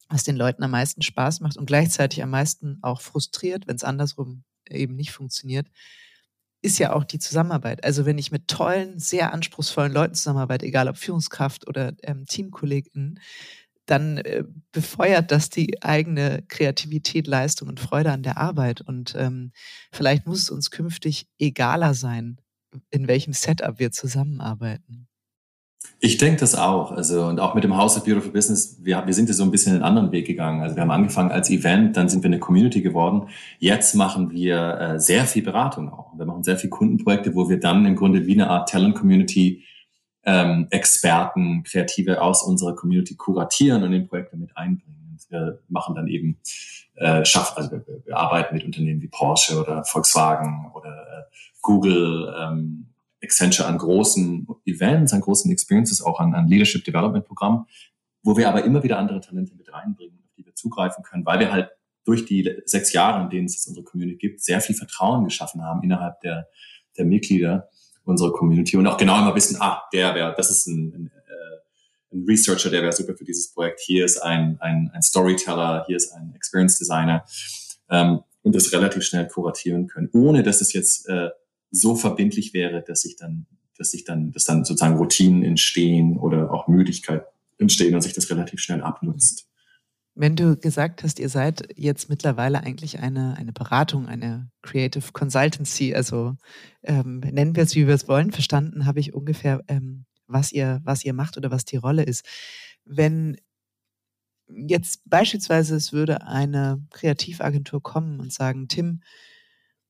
was 0.10 0.24
den 0.24 0.36
Leuten 0.36 0.64
am 0.64 0.72
meisten 0.72 1.02
Spaß 1.02 1.40
macht 1.40 1.58
und 1.58 1.68
gleichzeitig 1.68 2.22
am 2.24 2.32
meisten 2.32 2.80
auch 2.82 3.02
frustriert, 3.02 3.68
wenn 3.68 3.76
es 3.76 3.84
andersrum 3.84 4.44
eben 4.70 4.96
nicht 4.96 5.12
funktioniert, 5.12 5.68
ist 6.62 6.80
ja 6.80 6.94
auch 6.94 7.04
die 7.04 7.20
Zusammenarbeit. 7.20 7.84
Also 7.84 8.06
wenn 8.06 8.18
ich 8.18 8.32
mit 8.32 8.48
tollen, 8.48 9.00
sehr 9.00 9.34
anspruchsvollen 9.34 9.94
Leuten 9.94 10.16
zusammenarbeite, 10.16 10.66
egal 10.66 10.90
ob 10.90 10.98
Führungskraft 10.98 11.68
oder 11.68 11.94
ähm, 12.04 12.26
TeamkollegInnen, 12.26 13.20
dann 13.86 14.18
äh, 14.20 14.44
befeuert 14.72 15.32
das 15.32 15.50
die 15.50 15.82
eigene 15.82 16.44
Kreativität, 16.48 17.28
Leistung 17.28 17.70
und 17.70 17.80
Freude 17.80 18.12
an 18.12 18.24
der 18.24 18.38
Arbeit. 18.38 18.82
Und 18.82 19.16
ähm, 19.18 19.52
vielleicht 19.92 20.28
muss 20.28 20.44
es 20.44 20.50
uns 20.50 20.70
künftig 20.70 21.28
egaler 21.40 21.94
sein, 21.94 22.40
in 22.92 23.08
welchem 23.08 23.34
Setup 23.34 23.80
wir 23.80 23.92
zusammenarbeiten. 23.92 25.09
Ich 26.02 26.18
denke 26.18 26.40
das 26.40 26.56
auch. 26.56 26.92
Also, 26.92 27.26
und 27.26 27.40
auch 27.40 27.56
mit 27.56 27.64
dem 27.66 27.76
House 27.76 27.98
of 27.98 28.06
Beautiful 28.06 28.32
Business, 28.32 28.78
wir, 28.82 29.06
wir 29.06 29.14
sind 29.14 29.28
ja 29.28 29.34
so 29.34 29.44
ein 29.44 29.52
bisschen 29.52 29.74
einen 29.74 29.84
anderen 29.84 30.12
Weg 30.12 30.28
gegangen. 30.28 30.62
Also 30.62 30.76
wir 30.76 30.82
haben 30.82 30.92
angefangen 30.92 31.32
als 31.32 31.50
Event, 31.50 31.98
dann 31.98 32.08
sind 32.08 32.24
wir 32.24 32.30
eine 32.30 32.40
Community 32.40 32.82
geworden. 32.82 33.30
Jetzt 33.60 33.96
machen 33.96 34.32
wir 34.32 34.80
äh, 34.80 35.00
sehr 35.00 35.26
viel 35.26 35.44
Beratung 35.44 35.92
auch. 35.92 36.18
Wir 36.18 36.26
machen 36.26 36.44
sehr 36.44 36.58
viel 36.58 36.70
Kundenprojekte, 36.70 37.36
wo 37.36 37.50
wir 37.50 37.60
dann 37.60 37.86
im 37.86 37.96
Grunde 37.96 38.26
wie 38.26 38.34
eine 38.34 38.50
Art 38.50 38.70
Talent-Community 38.70 39.64
ähm, 40.24 40.68
Experten, 40.70 41.64
Kreative 41.64 42.22
aus 42.22 42.44
unserer 42.44 42.76
Community 42.76 43.16
kuratieren 43.16 43.84
und 43.84 43.92
in 43.92 44.08
Projekte 44.08 44.38
mit 44.38 44.56
einbringen. 44.56 45.10
Und 45.12 45.32
wir 45.32 45.60
machen 45.68 45.96
dann 45.96 46.08
eben 46.08 46.40
äh, 46.96 47.26
schaffen, 47.26 47.58
also 47.58 47.72
wir, 47.72 47.84
wir, 48.06 48.18
arbeiten 48.18 48.56
mit 48.56 48.64
Unternehmen 48.64 49.02
wie 49.02 49.08
Porsche 49.08 49.60
oder 49.60 49.84
Volkswagen 49.86 50.72
oder 50.74 50.92
äh, 50.92 51.36
Google, 51.62 52.34
ähm, 52.40 52.89
Accenture 53.22 53.68
an 53.68 53.78
großen 53.78 54.48
Events, 54.66 55.14
an 55.14 55.22
großen 55.22 55.52
Experiences, 55.52 56.02
auch 56.02 56.20
an, 56.20 56.34
an 56.34 56.48
Leadership 56.48 56.84
Development 56.84 57.26
Programmen, 57.26 57.66
wo 58.24 58.38
wir 58.38 58.50
aber 58.50 58.64
immer 58.64 58.84
wieder 58.84 58.98
andere 58.98 59.20
Talente 59.20 59.56
mit 59.56 59.72
reinbringen, 59.72 60.20
auf 60.24 60.34
die 60.38 60.46
wir 60.46 60.56
zugreifen 60.56 61.04
können, 61.04 61.26
weil 61.26 61.40
wir 61.40 61.52
halt 61.52 61.70
durch 62.06 62.26
die 62.26 62.50
sechs 62.66 62.94
Jahre, 62.94 63.24
in 63.24 63.30
denen 63.30 63.46
es 63.46 63.54
jetzt 63.54 63.68
unsere 63.68 63.86
Community 63.86 64.18
gibt, 64.18 64.42
sehr 64.42 64.62
viel 64.62 64.76
Vertrauen 64.76 65.26
geschaffen 65.26 65.64
haben 65.64 65.84
innerhalb 65.84 66.22
der, 66.22 66.48
der 66.98 67.06
Mitglieder 67.06 67.70
unserer 68.04 68.32
Community 68.32 68.76
und 68.76 68.88
auch 68.88 68.98
genau 68.98 69.20
immer 69.20 69.36
wissen, 69.36 69.58
ah, 69.60 69.84
der 69.94 70.16
wäre, 70.16 70.34
das 70.36 70.50
ist 70.50 70.68
ein, 70.68 70.94
ein, 70.94 71.12
äh, 71.28 72.16
ein 72.16 72.26
Researcher, 72.28 72.72
der 72.72 72.82
wäre 72.82 72.92
super 72.92 73.16
für 73.16 73.24
dieses 73.24 73.54
Projekt. 73.54 73.82
Hier 73.82 74.04
ist 74.04 74.18
ein, 74.18 74.58
ein, 74.60 74.90
ein 74.94 75.02
Storyteller, 75.02 75.84
hier 75.88 75.98
ist 75.98 76.12
ein 76.14 76.34
Experience 76.36 76.80
Designer 76.80 77.24
ähm, 77.90 78.22
und 78.42 78.56
das 78.56 78.74
relativ 78.74 79.04
schnell 79.04 79.28
kuratieren 79.28 79.88
können, 79.88 80.10
ohne 80.14 80.42
dass 80.42 80.62
es 80.62 80.74
jetzt 80.74 81.08
äh, 81.08 81.30
so 81.72 81.96
verbindlich 81.96 82.54
wäre, 82.54 82.84
dass 82.86 83.02
sich 83.02 83.16
dann, 83.16 83.46
dass 83.78 83.92
sich 83.92 84.04
dann, 84.04 84.32
dass 84.32 84.46
dann 84.46 84.66
sozusagen 84.66 84.98
Routinen 84.98 85.44
entstehen 85.44 86.18
oder 86.18 86.52
auch 86.52 86.68
Müdigkeit 86.68 87.24
entstehen 87.58 87.96
und 87.96 88.02
sich 88.02 88.14
das 88.14 88.30
relativ 88.30 88.60
schnell 88.60 88.82
abnutzt. 88.82 89.50
Wenn 90.16 90.36
du 90.36 90.58
gesagt 90.58 91.04
hast, 91.04 91.20
ihr 91.20 91.30
seid 91.30 91.70
jetzt 91.78 92.10
mittlerweile 92.10 92.62
eigentlich 92.62 93.00
eine, 93.00 93.38
eine 93.38 93.54
Beratung, 93.54 94.08
eine 94.08 94.50
Creative 94.62 95.14
Consultancy, 95.14 95.96
also 95.96 96.36
ähm, 96.84 97.20
nennen 97.20 97.56
wir 97.56 97.64
es, 97.64 97.76
wie 97.76 97.88
wir 97.88 97.94
es 97.94 98.08
wollen, 98.08 98.32
verstanden 98.32 98.86
habe 98.86 99.00
ich 99.00 99.14
ungefähr, 99.14 99.64
ähm, 99.68 100.06
was 100.28 100.52
ihr, 100.52 100.82
was 100.84 101.06
ihr 101.06 101.14
macht 101.14 101.38
oder 101.38 101.52
was 101.52 101.64
die 101.64 101.78
Rolle 101.78 102.04
ist. 102.04 102.26
Wenn 102.84 103.38
jetzt 104.48 105.02
beispielsweise 105.06 105.76
es 105.76 105.94
würde 105.94 106.26
eine 106.26 106.86
Kreativagentur 106.92 107.82
kommen 107.82 108.20
und 108.20 108.34
sagen, 108.34 108.68
Tim, 108.68 109.02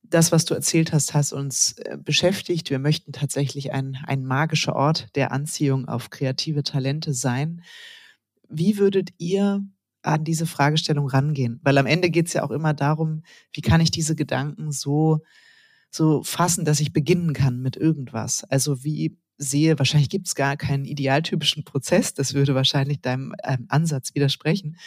das, 0.10 0.32
was 0.32 0.46
du 0.46 0.54
erzählt 0.54 0.92
hast, 0.92 1.14
hast 1.14 1.34
uns 1.34 1.74
äh, 1.80 1.98
beschäftigt. 1.98 2.70
Wir 2.70 2.80
möchten 2.80 3.12
tatsächlich 3.12 3.74
ein, 3.74 3.98
ein 4.06 4.26
magischer 4.26 4.76
Ort 4.76 5.16
der 5.16 5.32
Anziehung 5.32 5.88
auf 5.88 6.10
kreative 6.10 6.64
Talente 6.64 7.14
sein. 7.14 7.64
Wie 8.50 8.78
würdet 8.78 9.10
ihr 9.18 9.64
an 10.02 10.24
diese 10.24 10.46
Fragestellung 10.46 11.08
rangehen? 11.08 11.60
Weil 11.64 11.78
am 11.78 11.86
Ende 11.86 12.10
geht 12.10 12.28
es 12.28 12.34
ja 12.34 12.44
auch 12.44 12.52
immer 12.52 12.74
darum, 12.74 13.24
wie 13.54 13.62
kann 13.62 13.82
ich 13.82 13.92
diese 13.92 14.16
Gedanken 14.16 14.72
so, 14.72 15.20
so 15.92 16.24
fassen, 16.24 16.66
dass 16.66 16.80
ich 16.80 16.94
beginnen 16.94 17.34
kann 17.34 17.62
mit 17.62 17.76
irgendwas. 17.76 18.44
Also 18.46 18.84
wie 18.84 19.18
sehe, 19.38 19.80
wahrscheinlich 19.80 20.10
gibt 20.10 20.28
es 20.28 20.36
gar 20.36 20.58
keinen 20.58 20.86
idealtypischen 20.86 21.64
Prozess, 21.64 22.14
das 22.14 22.34
würde 22.34 22.56
wahrscheinlich 22.56 23.02
deinem 23.02 23.34
ähm, 23.44 23.66
Ansatz 23.70 24.14
widersprechen. 24.14 24.78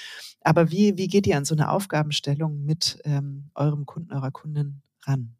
Aber 0.42 0.70
wie, 0.70 0.98
wie 0.98 1.08
geht 1.08 1.26
ihr 1.26 1.36
an 1.36 1.44
so 1.44 1.54
eine 1.54 1.70
Aufgabenstellung 1.70 2.64
mit 2.64 2.98
ähm, 3.04 3.50
eurem 3.54 3.86
Kunden, 3.86 4.12
eurer 4.12 4.30
Kundin 4.30 4.82
ran? 5.06 5.34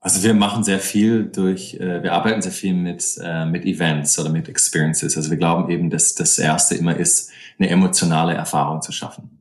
Also 0.00 0.22
wir 0.22 0.34
machen 0.34 0.62
sehr 0.62 0.78
viel 0.78 1.24
durch, 1.24 1.74
äh, 1.74 2.02
wir 2.02 2.12
arbeiten 2.12 2.40
sehr 2.40 2.52
viel 2.52 2.74
mit, 2.74 3.18
äh, 3.20 3.44
mit 3.44 3.64
Events 3.64 4.18
oder 4.18 4.30
mit 4.30 4.48
Experiences. 4.48 5.16
Also 5.16 5.30
wir 5.30 5.36
glauben 5.36 5.68
eben, 5.68 5.90
dass 5.90 6.14
das 6.14 6.38
Erste 6.38 6.76
immer 6.76 6.96
ist, 6.96 7.32
eine 7.58 7.70
emotionale 7.70 8.34
Erfahrung 8.34 8.82
zu 8.82 8.92
schaffen. 8.92 9.36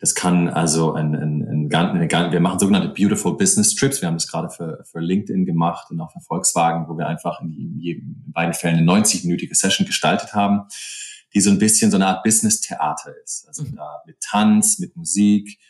Das 0.00 0.16
kann 0.16 0.48
also 0.48 0.94
ein, 0.94 1.14
ein, 1.14 1.70
ein, 1.70 1.72
ein, 1.72 2.32
wir 2.32 2.40
machen 2.40 2.58
sogenannte 2.58 2.88
Beautiful 2.88 3.36
Business 3.36 3.76
Trips. 3.76 4.00
Wir 4.00 4.08
haben 4.08 4.16
das 4.16 4.26
gerade 4.26 4.50
für, 4.50 4.82
für 4.90 4.98
LinkedIn 4.98 5.46
gemacht 5.46 5.92
und 5.92 6.00
auch 6.00 6.10
für 6.10 6.20
Volkswagen, 6.20 6.88
wo 6.88 6.98
wir 6.98 7.06
einfach 7.06 7.40
in, 7.40 7.78
jedem, 7.78 8.24
in 8.26 8.32
beiden 8.32 8.54
Fällen 8.54 8.78
eine 8.78 8.90
90-minütige 8.90 9.54
Session 9.54 9.86
gestaltet 9.86 10.34
haben, 10.34 10.62
die 11.32 11.40
so 11.40 11.50
ein 11.50 11.58
bisschen 11.58 11.92
so 11.92 11.98
eine 11.98 12.08
Art 12.08 12.24
Business-Theater 12.24 13.14
ist. 13.22 13.46
Also 13.46 13.62
mhm. 13.62 13.76
da 13.76 14.02
mit 14.04 14.16
Tanz, 14.20 14.80
mit 14.80 14.96
Musik, 14.96 15.60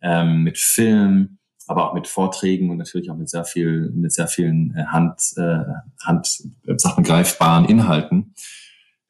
ähm, 0.00 0.44
mit 0.44 0.56
Film, 0.56 1.36
aber 1.68 1.88
auch 1.88 1.94
mit 1.94 2.06
Vorträgen 2.06 2.70
und 2.70 2.78
natürlich 2.78 3.10
auch 3.10 3.16
mit 3.16 3.28
sehr 3.28 3.44
viel, 3.44 3.90
mit 3.94 4.12
sehr 4.12 4.28
vielen 4.28 4.74
äh, 4.76 4.84
Hand, 4.86 5.20
äh, 5.36 5.64
Hand, 6.02 6.42
äh, 6.66 6.74
Sachen 6.76 7.04
greifbaren 7.04 7.64
Inhalten. 7.64 8.34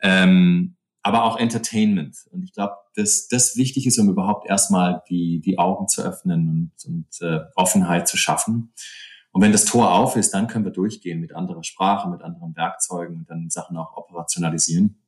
Ähm, 0.00 0.76
aber 1.02 1.24
auch 1.24 1.38
Entertainment. 1.38 2.16
Und 2.30 2.44
ich 2.44 2.52
glaube, 2.52 2.74
dass 2.94 3.26
das 3.28 3.56
wichtig 3.56 3.86
ist, 3.86 3.98
um 3.98 4.08
überhaupt 4.08 4.48
erstmal 4.48 5.02
die, 5.08 5.40
die 5.40 5.58
Augen 5.58 5.88
zu 5.88 6.02
öffnen 6.02 6.48
und, 6.48 6.72
und 6.86 7.26
äh, 7.26 7.40
Offenheit 7.56 8.06
zu 8.06 8.16
schaffen. 8.16 8.72
Und 9.32 9.42
wenn 9.42 9.52
das 9.52 9.64
Tor 9.64 9.92
auf 9.92 10.16
ist, 10.16 10.34
dann 10.34 10.46
können 10.46 10.64
wir 10.64 10.72
durchgehen 10.72 11.20
mit 11.20 11.34
anderer 11.34 11.64
Sprache, 11.64 12.08
mit 12.08 12.22
anderen 12.22 12.54
Werkzeugen 12.54 13.16
und 13.16 13.30
dann 13.30 13.48
Sachen 13.50 13.76
auch 13.76 13.96
operationalisieren. 13.96 15.02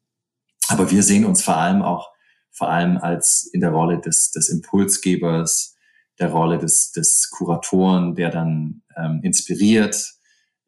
Aber 0.68 0.90
wir 0.90 1.02
sehen 1.02 1.26
uns 1.26 1.42
vor 1.42 1.56
allem 1.56 1.82
auch 1.82 2.14
vor 2.54 2.70
allem 2.70 2.96
als 2.96 3.50
in 3.52 3.60
der 3.60 3.70
Rolle 3.70 4.00
des, 4.00 4.30
des 4.30 4.48
Impulsgebers, 4.48 5.73
der 6.18 6.30
Rolle 6.30 6.58
des, 6.58 6.92
des 6.92 7.30
Kuratoren, 7.30 8.14
der 8.14 8.30
dann 8.30 8.82
ähm, 8.96 9.20
inspiriert. 9.22 10.14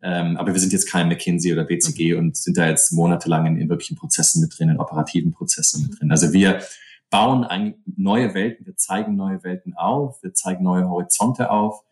Ähm, 0.03 0.37
aber 0.37 0.53
wir 0.53 0.61
sind 0.61 0.73
jetzt 0.73 0.91
kein 0.91 1.09
McKinsey 1.09 1.53
oder 1.53 1.65
BCG 1.65 2.13
mhm. 2.13 2.19
und 2.19 2.37
sind 2.37 2.57
da 2.57 2.69
jetzt 2.69 2.93
monatelang 2.93 3.47
in, 3.47 3.57
in 3.57 3.69
wirklichen 3.69 3.97
Prozessen 3.97 4.41
mit 4.43 4.59
drin, 4.59 4.71
in 4.71 4.79
operativen 4.79 5.33
Prozessen 5.33 5.83
mit 5.83 5.99
drin. 5.99 6.11
Also 6.11 6.33
wir 6.33 6.61
bauen 7.11 7.45
ein, 7.45 7.77
neue 7.85 8.35
Welten, 8.35 8.67
wir 8.67 8.77
zeigen 8.77 9.17
neue 9.17 9.43
Welten 9.45 9.75
auf, 9.75 10.23
wir 10.23 10.35
zeigen 10.35 10.65
neue 10.65 10.89
Horizonte 10.89 11.51
auf, 11.51 11.83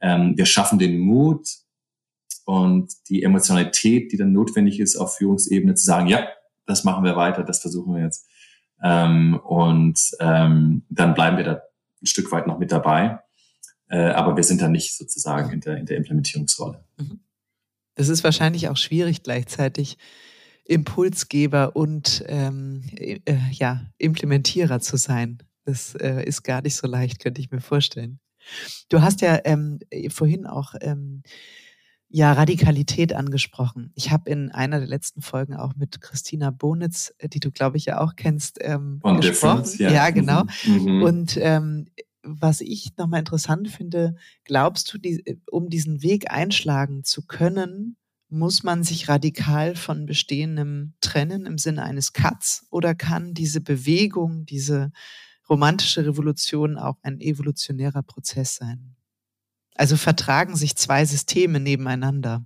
ähm, 0.00 0.36
wir 0.36 0.46
schaffen 0.46 0.78
den 0.78 0.98
Mut 0.98 1.46
und 2.44 2.92
die 3.08 3.22
Emotionalität, 3.22 4.12
die 4.12 4.16
dann 4.16 4.32
notwendig 4.32 4.80
ist 4.80 4.96
auf 4.96 5.16
Führungsebene 5.16 5.74
zu 5.74 5.84
sagen, 5.84 6.06
ja, 6.06 6.28
das 6.66 6.84
machen 6.84 7.04
wir 7.04 7.16
weiter, 7.16 7.42
das 7.42 7.60
versuchen 7.60 7.94
wir 7.94 8.04
jetzt. 8.04 8.28
Ähm, 8.82 9.38
und 9.44 10.00
ähm, 10.20 10.84
dann 10.88 11.14
bleiben 11.14 11.36
wir 11.36 11.44
da 11.44 11.62
ein 12.02 12.06
Stück 12.06 12.30
weit 12.32 12.46
noch 12.46 12.58
mit 12.58 12.72
dabei. 12.72 13.20
Äh, 13.88 14.10
aber 14.10 14.36
wir 14.36 14.44
sind 14.44 14.62
da 14.62 14.68
nicht 14.68 14.96
sozusagen 14.96 15.52
in 15.52 15.60
der, 15.60 15.76
in 15.76 15.86
der 15.86 15.96
Implementierungsrolle. 15.96 16.84
Mhm. 16.98 17.20
Es 17.96 18.08
ist 18.08 18.24
wahrscheinlich 18.24 18.68
auch 18.68 18.76
schwierig 18.76 19.22
gleichzeitig 19.22 19.98
Impulsgeber 20.64 21.74
und 21.74 22.24
ähm, 22.28 22.82
äh, 22.96 23.18
ja, 23.50 23.90
Implementierer 23.98 24.80
zu 24.80 24.96
sein. 24.96 25.38
Das 25.64 25.94
äh, 25.96 26.22
ist 26.24 26.44
gar 26.44 26.62
nicht 26.62 26.76
so 26.76 26.86
leicht, 26.86 27.20
könnte 27.20 27.40
ich 27.40 27.50
mir 27.50 27.60
vorstellen. 27.60 28.20
Du 28.88 29.02
hast 29.02 29.20
ja 29.20 29.40
ähm, 29.44 29.80
vorhin 30.08 30.46
auch 30.46 30.74
ähm, 30.80 31.22
ja, 32.12 32.32
Radikalität 32.32 33.12
angesprochen. 33.14 33.92
Ich 33.94 34.10
habe 34.10 34.28
in 34.28 34.50
einer 34.50 34.80
der 34.80 34.88
letzten 34.88 35.22
Folgen 35.22 35.54
auch 35.54 35.76
mit 35.76 36.00
Christina 36.00 36.50
Bonitz, 36.50 37.14
äh, 37.18 37.28
die 37.28 37.38
du, 37.38 37.52
glaube 37.52 37.76
ich, 37.76 37.86
ja 37.86 38.00
auch 38.00 38.16
kennst, 38.16 38.58
ähm, 38.60 39.00
gesprochen. 39.20 39.64
Ja. 39.78 39.90
ja. 39.90 40.10
genau. 40.10 40.42
Mhm. 40.64 40.82
mhm. 40.82 41.02
Und 41.02 41.38
ähm, 41.40 41.86
was 42.22 42.60
ich 42.60 42.96
nochmal 42.98 43.20
interessant 43.20 43.68
finde, 43.68 44.16
glaubst 44.44 44.92
du, 44.92 44.98
die, 44.98 45.24
äh, 45.24 45.36
um 45.50 45.70
diesen 45.70 46.02
Weg 46.02 46.30
einschlagen 46.32 47.04
zu 47.04 47.24
können, 47.26 47.96
muss 48.28 48.64
man 48.64 48.82
sich 48.82 49.08
radikal 49.08 49.76
von 49.76 50.06
Bestehendem 50.06 50.94
trennen 51.00 51.46
im 51.46 51.58
Sinne 51.58 51.84
eines 51.84 52.12
Cuts 52.12 52.66
oder 52.70 52.94
kann 52.94 53.34
diese 53.34 53.60
Bewegung, 53.60 54.46
diese 54.46 54.92
romantische 55.48 56.06
Revolution 56.06 56.76
auch 56.76 56.96
ein 57.02 57.20
evolutionärer 57.20 58.02
Prozess 58.02 58.56
sein? 58.56 58.96
Also 59.80 59.96
vertragen 59.96 60.56
sich 60.56 60.76
zwei 60.76 61.06
Systeme 61.06 61.58
nebeneinander? 61.58 62.44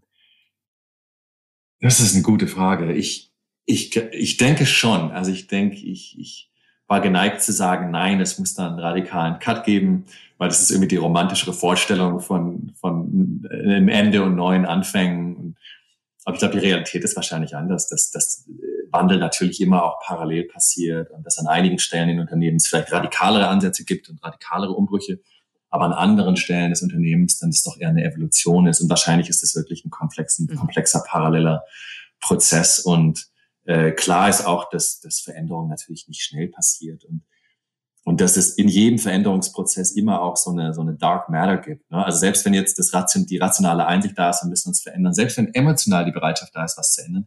Das 1.80 1.99
ist 1.99 2.14
eine 2.14 2.22
gute 2.22 2.47
Frage. 2.47 2.93
Ich, 2.93 3.32
ich, 3.64 3.97
ich 3.97 4.37
denke 4.37 4.66
schon. 4.66 5.11
Also 5.11 5.32
ich 5.32 5.49
denke, 5.49 5.78
ich, 5.78 6.16
ich 6.16 6.53
war 6.87 7.01
geneigt 7.01 7.43
zu 7.43 7.51
sagen, 7.51 7.91
nein, 7.91 8.20
es 8.20 8.39
muss 8.39 8.55
da 8.55 8.68
einen 8.68 8.78
radikalen 8.78 9.41
Cut 9.41 9.64
geben, 9.64 10.05
weil 10.39 10.49
das 10.49 10.61
ist 10.61 10.70
irgendwie 10.70 10.87
die 10.87 10.97
romantischere 10.97 11.53
Vorstellung 11.53 12.20
von, 12.20 12.72
von 12.80 13.43
einem 13.53 13.89
Ende 13.89 14.22
und 14.22 14.37
neuen 14.37 14.64
Anfängen. 14.64 15.57
Aber 16.24 16.37
ich 16.37 16.39
glaube, 16.39 16.55
die 16.55 16.64
Realität 16.64 17.03
ist 17.03 17.16
wahrscheinlich 17.16 17.57
anders, 17.57 17.89
dass 17.89 18.12
das 18.12 18.49
Wandel 18.93 19.18
natürlich 19.18 19.61
immer 19.61 19.82
auch 19.82 19.99
parallel 20.07 20.45
passiert 20.45 21.11
und 21.11 21.26
dass 21.26 21.39
an 21.39 21.49
einigen 21.49 21.80
Stellen 21.80 22.11
in 22.11 22.20
Unternehmen 22.20 22.59
es 22.59 22.68
vielleicht 22.68 22.93
radikalere 22.93 23.49
Ansätze 23.49 23.85
gibt 23.85 24.09
und 24.09 24.22
radikalere 24.22 24.70
Umbrüche 24.70 25.18
aber 25.75 25.87
an 25.87 25.93
anderen 25.93 26.37
Stellen 26.37 26.70
des 26.70 26.83
Unternehmens 26.83 27.41
dann 27.41 27.51
es 27.51 27.64
doch 27.64 27.81
eher 27.81 27.89
eine 27.89 28.05
Evolution 28.05 28.68
ist. 28.68 28.81
Und 28.81 28.89
wahrscheinlich 28.89 29.29
ist 29.29 29.43
es 29.43 29.57
wirklich 29.57 29.85
ein 29.85 29.91
komplexer, 29.91 30.45
mhm. 30.45 30.55
komplexer 30.55 31.03
paralleler 31.05 31.64
Prozess. 32.20 32.79
Und 32.79 33.27
äh, 33.64 33.91
klar 33.91 34.29
ist 34.29 34.47
auch, 34.47 34.70
dass, 34.70 35.01
dass 35.01 35.18
Veränderung 35.18 35.68
natürlich 35.68 36.07
nicht 36.07 36.22
schnell 36.22 36.47
passiert 36.49 37.05
und 37.05 37.22
und 38.07 38.20
dass 38.20 38.37
es 38.37 38.51
in 38.51 38.68
jedem 38.68 38.99
Veränderungsprozess 38.99 39.93
immer 39.93 40.20
auch 40.20 40.37
so 40.37 40.51
eine, 40.51 40.75
so 40.75 40.83
eine 40.83 40.93
Dark 40.93 41.31
Matter 41.31 41.57
gibt. 41.57 41.91
Ne? 41.91 42.05
Also 42.05 42.18
selbst 42.18 42.45
wenn 42.45 42.53
jetzt 42.53 42.79
das 42.79 42.93
Ration, 42.93 43.25
die 43.25 43.39
rationale 43.39 43.87
Einsicht 43.87 44.18
da 44.18 44.29
ist, 44.29 44.45
wir 44.45 44.51
müssen 44.51 44.68
uns 44.68 44.83
verändern, 44.83 45.14
selbst 45.14 45.39
wenn 45.39 45.55
emotional 45.55 46.05
die 46.05 46.12
Bereitschaft 46.12 46.55
da 46.55 46.66
ist, 46.66 46.77
was 46.77 46.93
zu 46.93 47.03
ändern, 47.03 47.27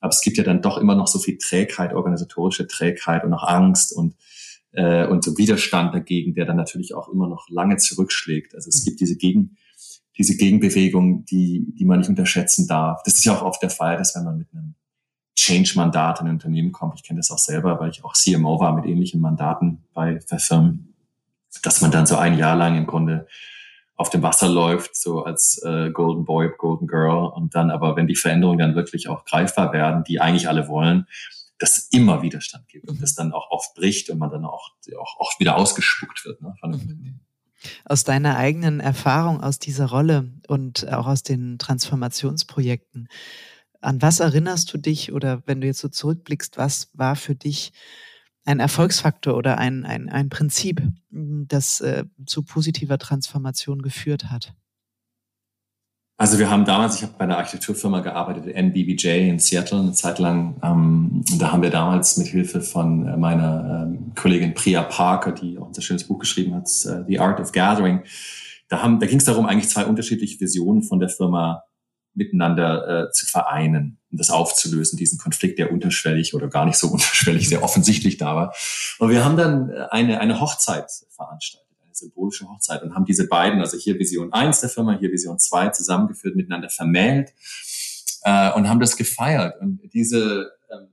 aber 0.00 0.10
es 0.10 0.20
gibt 0.20 0.36
ja 0.36 0.42
dann 0.42 0.62
doch 0.62 0.78
immer 0.78 0.96
noch 0.96 1.06
so 1.06 1.20
viel 1.20 1.38
Trägheit, 1.38 1.94
organisatorische 1.94 2.66
Trägheit 2.66 3.22
und 3.22 3.32
auch 3.34 3.44
Angst 3.44 3.92
und 3.92 4.16
äh, 4.76 5.06
und 5.06 5.24
so 5.24 5.36
Widerstand 5.36 5.94
dagegen, 5.94 6.34
der 6.34 6.44
dann 6.44 6.56
natürlich 6.56 6.94
auch 6.94 7.08
immer 7.08 7.28
noch 7.28 7.48
lange 7.48 7.78
zurückschlägt. 7.78 8.54
Also 8.54 8.68
es 8.68 8.84
gibt 8.84 9.00
diese 9.00 9.16
Gegen, 9.16 9.56
diese 10.18 10.36
Gegenbewegung, 10.36 11.24
die, 11.24 11.74
die 11.78 11.84
man 11.84 11.98
nicht 11.98 12.08
unterschätzen 12.08 12.68
darf. 12.68 13.02
Das 13.04 13.14
ist 13.14 13.24
ja 13.24 13.36
auch 13.36 13.42
oft 13.42 13.62
der 13.62 13.70
Fall, 13.70 13.96
dass 13.96 14.14
wenn 14.14 14.24
man 14.24 14.38
mit 14.38 14.48
einem 14.52 14.74
Change-Mandat 15.34 16.20
in 16.20 16.26
ein 16.26 16.32
Unternehmen 16.34 16.72
kommt, 16.72 16.94
ich 16.96 17.02
kenne 17.02 17.20
das 17.20 17.30
auch 17.30 17.38
selber, 17.38 17.80
weil 17.80 17.90
ich 17.90 18.04
auch 18.04 18.12
CMO 18.12 18.60
war 18.60 18.74
mit 18.74 18.86
ähnlichen 18.86 19.20
Mandaten 19.20 19.84
bei 19.92 20.20
Firmen, 20.20 20.94
dass 21.62 21.80
man 21.80 21.90
dann 21.90 22.06
so 22.06 22.16
ein 22.16 22.38
Jahr 22.38 22.56
lang 22.56 22.76
im 22.76 22.86
Grunde 22.86 23.26
auf 23.96 24.10
dem 24.10 24.22
Wasser 24.22 24.48
läuft, 24.48 24.94
so 24.94 25.24
als 25.24 25.62
äh, 25.64 25.90
Golden 25.90 26.26
Boy, 26.26 26.50
Golden 26.58 26.86
Girl. 26.86 27.28
Und 27.28 27.54
dann 27.54 27.70
aber, 27.70 27.96
wenn 27.96 28.06
die 28.06 28.14
Veränderungen 28.14 28.58
dann 28.58 28.74
wirklich 28.74 29.08
auch 29.08 29.24
greifbar 29.24 29.72
werden, 29.72 30.04
die 30.04 30.20
eigentlich 30.20 30.48
alle 30.48 30.68
wollen, 30.68 31.06
es 31.58 31.88
immer 31.90 32.22
Widerstand 32.22 32.68
gibt 32.68 32.88
und 32.88 33.02
das 33.02 33.14
dann 33.14 33.32
auch 33.32 33.50
oft 33.50 33.74
bricht 33.74 34.10
und 34.10 34.18
man 34.18 34.30
dann 34.30 34.44
auch, 34.44 34.72
auch, 34.98 35.20
auch 35.20 35.40
wieder 35.40 35.56
ausgespuckt 35.56 36.24
wird 36.24 36.42
ne, 36.42 36.54
von 36.60 36.72
dem 36.72 36.80
mhm. 36.80 36.88
Unternehmen. 36.90 37.20
Aus 37.84 38.04
deiner 38.04 38.36
eigenen 38.36 38.80
Erfahrung 38.80 39.40
aus 39.40 39.58
dieser 39.58 39.86
Rolle 39.86 40.30
und 40.46 40.86
auch 40.92 41.06
aus 41.06 41.22
den 41.22 41.58
Transformationsprojekten, 41.58 43.08
an 43.80 44.02
was 44.02 44.20
erinnerst 44.20 44.72
du 44.72 44.78
dich 44.78 45.12
oder 45.12 45.42
wenn 45.46 45.60
du 45.60 45.66
jetzt 45.66 45.80
so 45.80 45.88
zurückblickst, 45.88 46.58
was 46.58 46.90
war 46.92 47.16
für 47.16 47.34
dich 47.34 47.72
ein 48.44 48.60
Erfolgsfaktor 48.60 49.36
oder 49.36 49.58
ein, 49.58 49.84
ein, 49.84 50.08
ein 50.08 50.28
Prinzip, 50.28 50.82
das 51.10 51.80
äh, 51.80 52.04
zu 52.26 52.42
positiver 52.42 52.98
Transformation 52.98 53.82
geführt 53.82 54.30
hat? 54.30 54.54
Also 56.18 56.38
wir 56.38 56.50
haben 56.50 56.64
damals, 56.64 56.96
ich 56.96 57.02
habe 57.02 57.12
bei 57.18 57.24
einer 57.24 57.36
Architekturfirma 57.36 58.00
gearbeitet, 58.00 58.46
NBBJ 58.46 59.28
in 59.28 59.38
Seattle, 59.38 59.80
eine 59.80 59.92
Zeit 59.92 60.18
lang. 60.18 60.58
Ähm, 60.62 61.22
da 61.38 61.52
haben 61.52 61.62
wir 61.62 61.68
damals 61.68 62.16
mit 62.16 62.28
Hilfe 62.28 62.62
von 62.62 63.06
äh, 63.06 63.18
meiner 63.18 63.84
ähm, 63.86 64.14
Kollegin 64.14 64.54
Priya 64.54 64.82
Parker, 64.82 65.32
die 65.32 65.58
auch 65.58 65.66
ein 65.66 65.74
sehr 65.74 65.82
schönes 65.82 66.04
Buch 66.04 66.18
geschrieben 66.18 66.54
hat, 66.54 66.68
uh, 66.86 67.04
The 67.06 67.20
Art 67.20 67.38
of 67.38 67.52
Gathering. 67.52 68.02
Da, 68.68 68.82
haben, 68.82 68.98
da 68.98 69.06
ging 69.06 69.18
es 69.18 69.26
darum, 69.26 69.44
eigentlich 69.44 69.68
zwei 69.68 69.84
unterschiedliche 69.84 70.40
Visionen 70.40 70.82
von 70.82 71.00
der 71.00 71.10
Firma 71.10 71.64
miteinander 72.14 73.08
äh, 73.08 73.10
zu 73.12 73.26
vereinen 73.26 73.98
und 74.10 74.18
das 74.18 74.30
aufzulösen, 74.30 74.96
diesen 74.96 75.18
Konflikt, 75.18 75.58
der 75.58 75.70
unterschwellig 75.70 76.34
oder 76.34 76.48
gar 76.48 76.64
nicht 76.64 76.78
so 76.78 76.88
unterschwellig, 76.92 77.46
sehr 77.46 77.62
offensichtlich 77.62 78.16
da 78.16 78.34
war. 78.34 78.54
Und 78.98 79.10
wir 79.10 79.22
haben 79.22 79.36
dann 79.36 79.70
eine, 79.90 80.18
eine 80.18 80.40
Hochzeit 80.40 80.90
veranstaltet 81.10 81.65
symbolische 81.96 82.48
Hochzeit 82.48 82.82
und 82.82 82.94
haben 82.94 83.04
diese 83.04 83.28
beiden, 83.28 83.60
also 83.60 83.76
hier 83.76 83.98
Vision 83.98 84.32
1 84.32 84.60
der 84.60 84.70
Firma, 84.70 84.98
hier 84.98 85.10
Vision 85.10 85.38
2 85.38 85.70
zusammengeführt, 85.70 86.36
miteinander 86.36 86.68
vermählt 86.68 87.32
äh, 88.22 88.52
und 88.52 88.68
haben 88.68 88.80
das 88.80 88.96
gefeiert. 88.96 89.60
Und 89.60 89.80
diese, 89.92 90.52
ähm, 90.70 90.88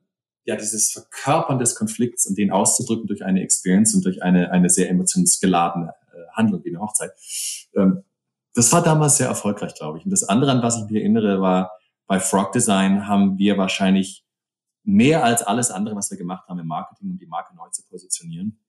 ja, 0.45 0.55
dieses 0.55 0.91
Verkörpern 0.91 1.59
des 1.59 1.75
Konflikts 1.75 2.25
und 2.25 2.37
den 2.37 2.51
auszudrücken 2.51 3.07
durch 3.07 3.23
eine 3.23 3.41
Experience 3.41 3.93
und 3.95 4.05
durch 4.05 4.23
eine, 4.23 4.51
eine 4.51 4.69
sehr 4.69 4.89
emotionsgeladene 4.89 5.89
äh, 5.89 6.17
Handlung 6.33 6.63
wie 6.63 6.69
eine 6.69 6.79
Hochzeit, 6.79 7.11
ähm, 7.75 8.03
das 8.55 8.71
war 8.71 8.83
damals 8.83 9.17
sehr 9.17 9.27
erfolgreich, 9.27 9.73
glaube 9.73 9.97
ich. 9.97 10.05
Und 10.05 10.11
das 10.11 10.23
andere, 10.23 10.51
an 10.51 10.61
was 10.61 10.77
ich 10.77 10.83
mich 10.83 11.01
erinnere, 11.01 11.41
war, 11.41 11.71
bei 12.05 12.19
Frog 12.19 12.51
Design 12.51 13.07
haben 13.07 13.37
wir 13.37 13.57
wahrscheinlich 13.57 14.23
mehr 14.83 15.23
als 15.23 15.41
alles 15.41 15.71
andere, 15.71 15.95
was 15.95 16.11
wir 16.11 16.17
gemacht 16.17 16.47
haben 16.47 16.59
im 16.59 16.67
Marketing, 16.67 17.11
um 17.11 17.17
die 17.17 17.25
Marke 17.25 17.55
neu 17.55 17.69
zu 17.69 17.83
positionieren, 17.87 18.59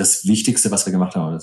das 0.00 0.26
Wichtigste, 0.26 0.70
was 0.70 0.86
wir 0.86 0.92
gemacht 0.92 1.14
haben, 1.14 1.38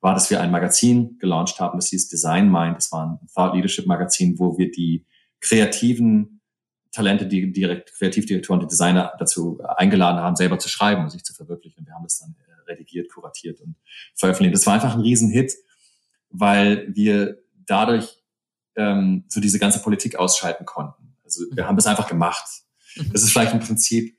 war, 0.00 0.14
dass 0.14 0.30
wir 0.30 0.40
ein 0.40 0.50
Magazin 0.50 1.18
gelauncht 1.18 1.60
haben, 1.60 1.78
das 1.78 1.88
hieß 1.88 2.08
Design 2.08 2.50
Mind. 2.50 2.76
Das 2.76 2.90
war 2.92 3.06
ein 3.06 3.28
Thought 3.34 3.54
Leadership 3.54 3.86
Magazin, 3.86 4.38
wo 4.38 4.56
wir 4.56 4.70
die 4.70 5.04
kreativen 5.40 6.40
Talente, 6.90 7.26
die 7.26 7.52
direkt 7.52 7.92
Kreativdirektoren, 7.94 8.60
die 8.60 8.66
Designer 8.66 9.12
dazu 9.18 9.60
eingeladen 9.76 10.20
haben, 10.20 10.36
selber 10.36 10.58
zu 10.58 10.68
schreiben 10.68 11.02
und 11.02 11.10
sich 11.10 11.22
zu 11.22 11.34
verwirklichen. 11.34 11.80
Und 11.80 11.86
wir 11.86 11.94
haben 11.94 12.04
das 12.04 12.18
dann 12.18 12.34
äh, 12.48 12.70
redigiert, 12.70 13.10
kuratiert 13.12 13.60
und 13.60 13.76
veröffentlicht. 14.14 14.54
Das 14.54 14.66
war 14.66 14.74
einfach 14.74 14.94
ein 14.94 15.00
Riesenhit, 15.00 15.54
weil 16.30 16.88
wir 16.94 17.38
dadurch 17.66 18.22
ähm, 18.76 19.24
so 19.28 19.40
diese 19.40 19.58
ganze 19.58 19.80
Politik 19.80 20.16
ausschalten 20.16 20.64
konnten. 20.64 21.16
Also 21.24 21.44
wir 21.52 21.66
haben 21.66 21.76
das 21.76 21.86
einfach 21.86 22.08
gemacht. 22.08 22.44
Mhm. 22.96 23.12
Das 23.12 23.22
ist 23.22 23.32
vielleicht 23.32 23.52
ein 23.52 23.60
Prinzip, 23.60 24.16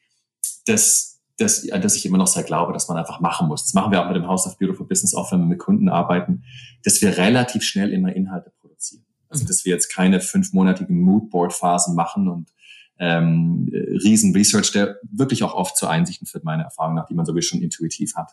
das 0.66 1.09
dass, 1.40 1.64
dass 1.64 1.96
ich 1.96 2.06
immer 2.06 2.18
noch 2.18 2.28
sehr 2.28 2.44
glaube, 2.44 2.74
dass 2.74 2.88
man 2.88 2.98
einfach 2.98 3.20
machen 3.20 3.48
muss. 3.48 3.64
Das 3.64 3.74
machen 3.74 3.92
wir 3.92 4.02
auch 4.02 4.08
mit 4.08 4.16
dem 4.16 4.28
House 4.28 4.46
of 4.46 4.58
Beautiful 4.58 4.86
Business, 4.86 5.14
auch 5.14 5.32
wenn 5.32 5.40
wir 5.40 5.46
mit 5.46 5.60
Kunden 5.60 5.90
arbeiten, 5.90 6.44
dass 6.84 7.02
wir 7.02 7.18
relativ 7.18 7.64
schnell 7.64 7.92
immer 7.92 8.16
Inhalte 8.16 8.52
produzieren. 8.60 9.06
Also, 9.30 9.46
dass 9.46 9.66
wir 9.66 9.74
jetzt 9.74 9.94
keine 9.94 10.22
fünfmonatigen 10.22 11.00
Moodboard-Phasen 11.00 11.96
machen 11.96 12.28
und 12.28 12.52
ähm, 13.00 13.70
riesen 13.72 14.34
Research, 14.34 14.72
der 14.72 14.98
wirklich 15.10 15.44
auch 15.44 15.54
oft 15.54 15.78
zu 15.78 15.88
Einsichten 15.88 16.28
führt, 16.28 16.44
meiner 16.44 16.64
Erfahrung 16.64 16.96
nach, 16.96 17.06
die 17.06 17.14
man 17.14 17.26
sowieso 17.26 17.50
schon 17.50 17.62
intuitiv 17.62 18.16
hat. 18.16 18.32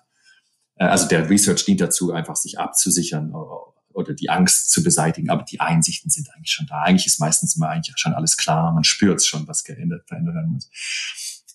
Äh, 0.76 0.86
also 0.86 1.07
der 1.07 1.28
Research 1.28 1.64
dient 1.64 1.80
dazu, 1.80 2.12
einfach 2.12 2.36
sich 2.36 2.59
abzusichern 2.59 3.32
oder 3.92 4.12
die 4.12 4.28
Angst 4.28 4.70
zu 4.70 4.82
beseitigen, 4.82 5.30
aber 5.30 5.42
die 5.42 5.61
Einsichten 5.61 6.11
sind 6.11 6.28
eigentlich 6.34 6.52
schon 6.52 6.66
da. 6.66 6.82
Eigentlich 6.82 7.07
ist 7.07 7.20
meistens 7.20 7.57
immer 7.57 7.68
eigentlich 7.68 7.96
schon 7.96 8.12
alles 8.12 8.36
klar, 8.36 8.72
man 8.72 8.84
spürt 8.84 9.24
schon, 9.24 9.48
was 9.48 9.64
geändert, 9.64 10.07
verändert 10.07 10.34
werden 10.34 10.52
muss. 10.52 10.70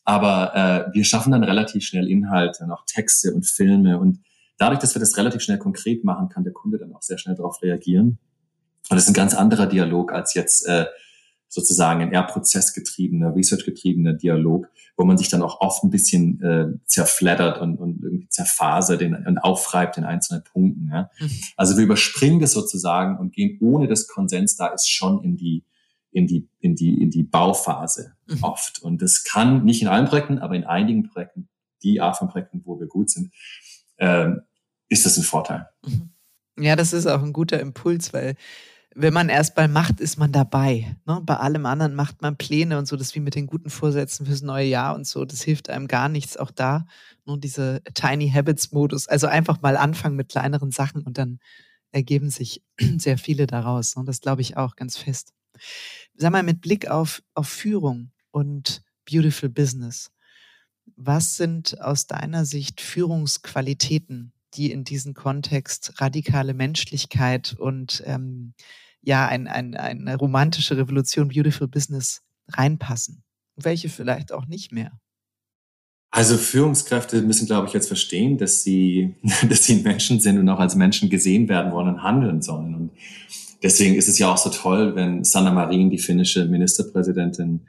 Aber 0.04 0.56
äh, 0.90 0.94
wir 0.94 1.04
schaffen 1.04 1.32
dann 1.32 1.44
relativ 1.44 1.84
schnell 1.84 2.10
Inhalte, 2.10 2.66
noch 2.68 2.86
Texte 2.86 3.34
und 3.34 3.46
Filme. 3.46 4.00
Und 4.00 4.20
dadurch, 4.58 4.80
dass 4.80 4.96
wir 4.96 5.00
das 5.00 5.18
relativ 5.18 5.42
schnell 5.42 5.60
konkret 5.60 6.04
machen, 6.04 6.30
kann 6.30 6.44
der 6.44 6.54
Kunde 6.54 6.78
dann 6.78 6.94
auch 6.94 7.02
sehr 7.02 7.18
schnell 7.18 7.36
darauf 7.36 7.62
reagieren. 7.62 8.20
Und 8.90 8.96
das 8.96 9.04
ist 9.04 9.10
ein 9.10 9.14
ganz 9.14 9.34
anderer 9.34 9.68
Dialog 9.68 10.12
als 10.12 10.34
jetzt 10.34 10.68
äh, 10.68 10.86
sozusagen 11.48 12.02
ein 12.02 12.12
eher 12.14 12.24
prozessgetriebener, 12.24 13.36
researchgetriebener 13.36 14.14
Dialog, 14.14 14.68
wo 14.96 15.04
man 15.04 15.18
sich 15.18 15.30
dann 15.30 15.42
auch 15.42 15.60
oft 15.60 15.84
ein 15.84 15.90
bisschen 15.90 16.42
äh, 16.42 16.68
zerflattert 16.86 17.60
und, 17.60 17.78
und 17.78 18.04
irgendwie 18.04 18.30
zerfasert 18.30 19.02
in, 19.02 19.16
und 19.16 19.38
aufreibt 19.38 19.98
in 19.98 20.06
einzelnen 20.06 20.44
Punkten. 20.44 20.90
Ja. 20.92 21.10
Mhm. 21.20 21.30
Also 21.58 21.78
wir 21.78 21.84
überspringen 21.84 22.40
das 22.40 22.54
sozusagen 22.54 23.18
und 23.18 23.34
gehen 23.34 23.58
ohne 23.62 23.88
das 23.88 24.08
Konsens 24.08 24.56
da 24.56 24.68
ist 24.68 24.90
schon 24.90 25.24
in 25.24 25.36
die 25.36 25.66
in 26.12 26.28
die, 26.28 26.50
in 26.60 26.76
die, 26.76 27.02
in 27.02 27.10
die 27.10 27.24
Bauphase. 27.24 28.14
Oft. 28.42 28.82
Und 28.82 29.02
das 29.02 29.24
kann 29.24 29.64
nicht 29.64 29.82
in 29.82 29.88
allen 29.88 30.06
Projekten, 30.06 30.40
aber 30.40 30.56
in 30.56 30.64
einigen 30.64 31.04
Projekten, 31.04 31.50
die 31.84 32.02
Art 32.02 32.18
von 32.18 32.30
Projekten, 32.30 32.62
wo 32.66 32.80
wir 32.80 32.88
gut 32.88 33.10
sind, 33.10 33.34
äh, 33.98 34.30
ist 34.90 35.06
das 35.06 35.18
ein 35.18 35.24
Vorteil. 35.24 35.68
Mhm. 35.86 36.10
Ja, 36.60 36.76
das 36.76 36.94
ist 36.94 37.08
auch 37.08 37.24
ein 37.24 37.34
guter 37.34 37.60
Impuls, 37.60 38.14
weil 38.14 38.36
wenn 38.94 39.14
man 39.14 39.30
erst 39.30 39.56
mal 39.56 39.70
macht, 39.70 40.02
ist 40.02 40.18
man 40.18 40.34
dabei. 40.34 40.98
Ne? 41.06 41.22
Bei 41.24 41.38
allem 41.38 41.66
anderen 41.66 41.96
macht 41.96 42.22
man 42.22 42.36
Pläne 42.36 42.78
und 42.78 42.88
so, 42.88 42.98
das 42.98 43.16
wie 43.16 43.22
mit 43.22 43.36
den 43.36 43.48
guten 43.48 43.70
Vorsätzen 43.70 44.26
fürs 44.26 44.42
neue 44.42 44.68
Jahr 44.68 44.96
und 44.96 45.08
so. 45.08 45.24
Das 45.24 45.42
hilft 45.42 45.70
einem 45.70 45.88
gar 45.88 46.10
nichts. 46.10 46.36
Auch 46.36 46.52
da 46.52 46.86
nur 47.26 47.40
diese 47.40 47.82
Tiny 47.94 48.30
Habits 48.30 48.74
Modus. 48.74 49.08
Also 49.08 49.28
einfach 49.28 49.62
mal 49.62 49.78
anfangen 49.78 50.18
mit 50.18 50.30
kleineren 50.30 50.72
Sachen 50.72 51.04
und 51.04 51.18
dann 51.18 51.40
ergeben 51.92 52.30
sich 52.30 52.64
sehr 52.98 53.18
viele 53.18 53.48
daraus. 53.48 53.96
Und 53.96 54.04
ne? 54.04 54.08
das 54.08 54.20
glaube 54.20 54.42
ich 54.42 54.58
auch 54.58 54.76
ganz 54.76 54.98
fest 54.98 55.34
sag 56.16 56.32
mal, 56.32 56.44
mit 56.44 56.62
Blick 56.62 56.88
auf, 56.90 57.22
auf 57.34 57.48
Führung 57.48 58.12
und 58.32 58.84
Beautiful 59.10 59.50
Business, 59.50 60.12
was 60.96 61.38
sind 61.38 61.80
aus 61.82 62.08
deiner 62.08 62.46
Sicht 62.46 62.82
Führungsqualitäten, 62.82 64.34
die 64.54 64.72
in 64.72 64.84
diesen 64.84 65.14
Kontext 65.14 66.02
radikale 66.02 66.54
Menschlichkeit 66.54 67.56
und 67.58 68.04
ähm, 68.06 68.54
ja, 69.02 69.28
ein, 69.28 69.48
ein, 69.48 69.76
eine 69.76 70.16
romantische 70.18 70.78
Revolution 70.78 71.30
Beautiful 71.30 71.68
Business 71.68 72.22
reinpassen? 72.50 73.24
Welche 73.56 73.90
vielleicht 73.90 74.32
auch 74.32 74.46
nicht 74.46 74.72
mehr? 74.72 75.00
Also 76.14 76.38
Führungskräfte 76.38 77.22
müssen, 77.22 77.48
glaube 77.48 77.68
ich, 77.68 77.74
jetzt 77.74 77.88
verstehen, 77.88 78.38
dass 78.38 78.64
sie, 78.64 79.16
dass 79.50 79.66
sie 79.66 79.76
Menschen 79.76 80.20
sind 80.20 80.38
und 80.38 80.50
auch 80.50 80.60
als 80.60 80.76
Menschen 80.76 81.10
gesehen 81.10 81.48
werden 81.48 81.72
wollen 81.72 81.88
und 81.88 82.04
handeln 82.04 82.42
sollen. 82.42 82.76
Und 82.76 82.92
deswegen 83.64 83.96
ist 83.96 84.10
es 84.10 84.20
ja 84.20 84.32
auch 84.32 84.38
so 84.38 84.50
toll, 84.50 84.96
wenn 84.96 85.24
Sanna 85.24 85.52
Marin, 85.52 85.90
die 85.90 85.98
finnische 85.98 86.46
Ministerpräsidentin, 86.46 87.62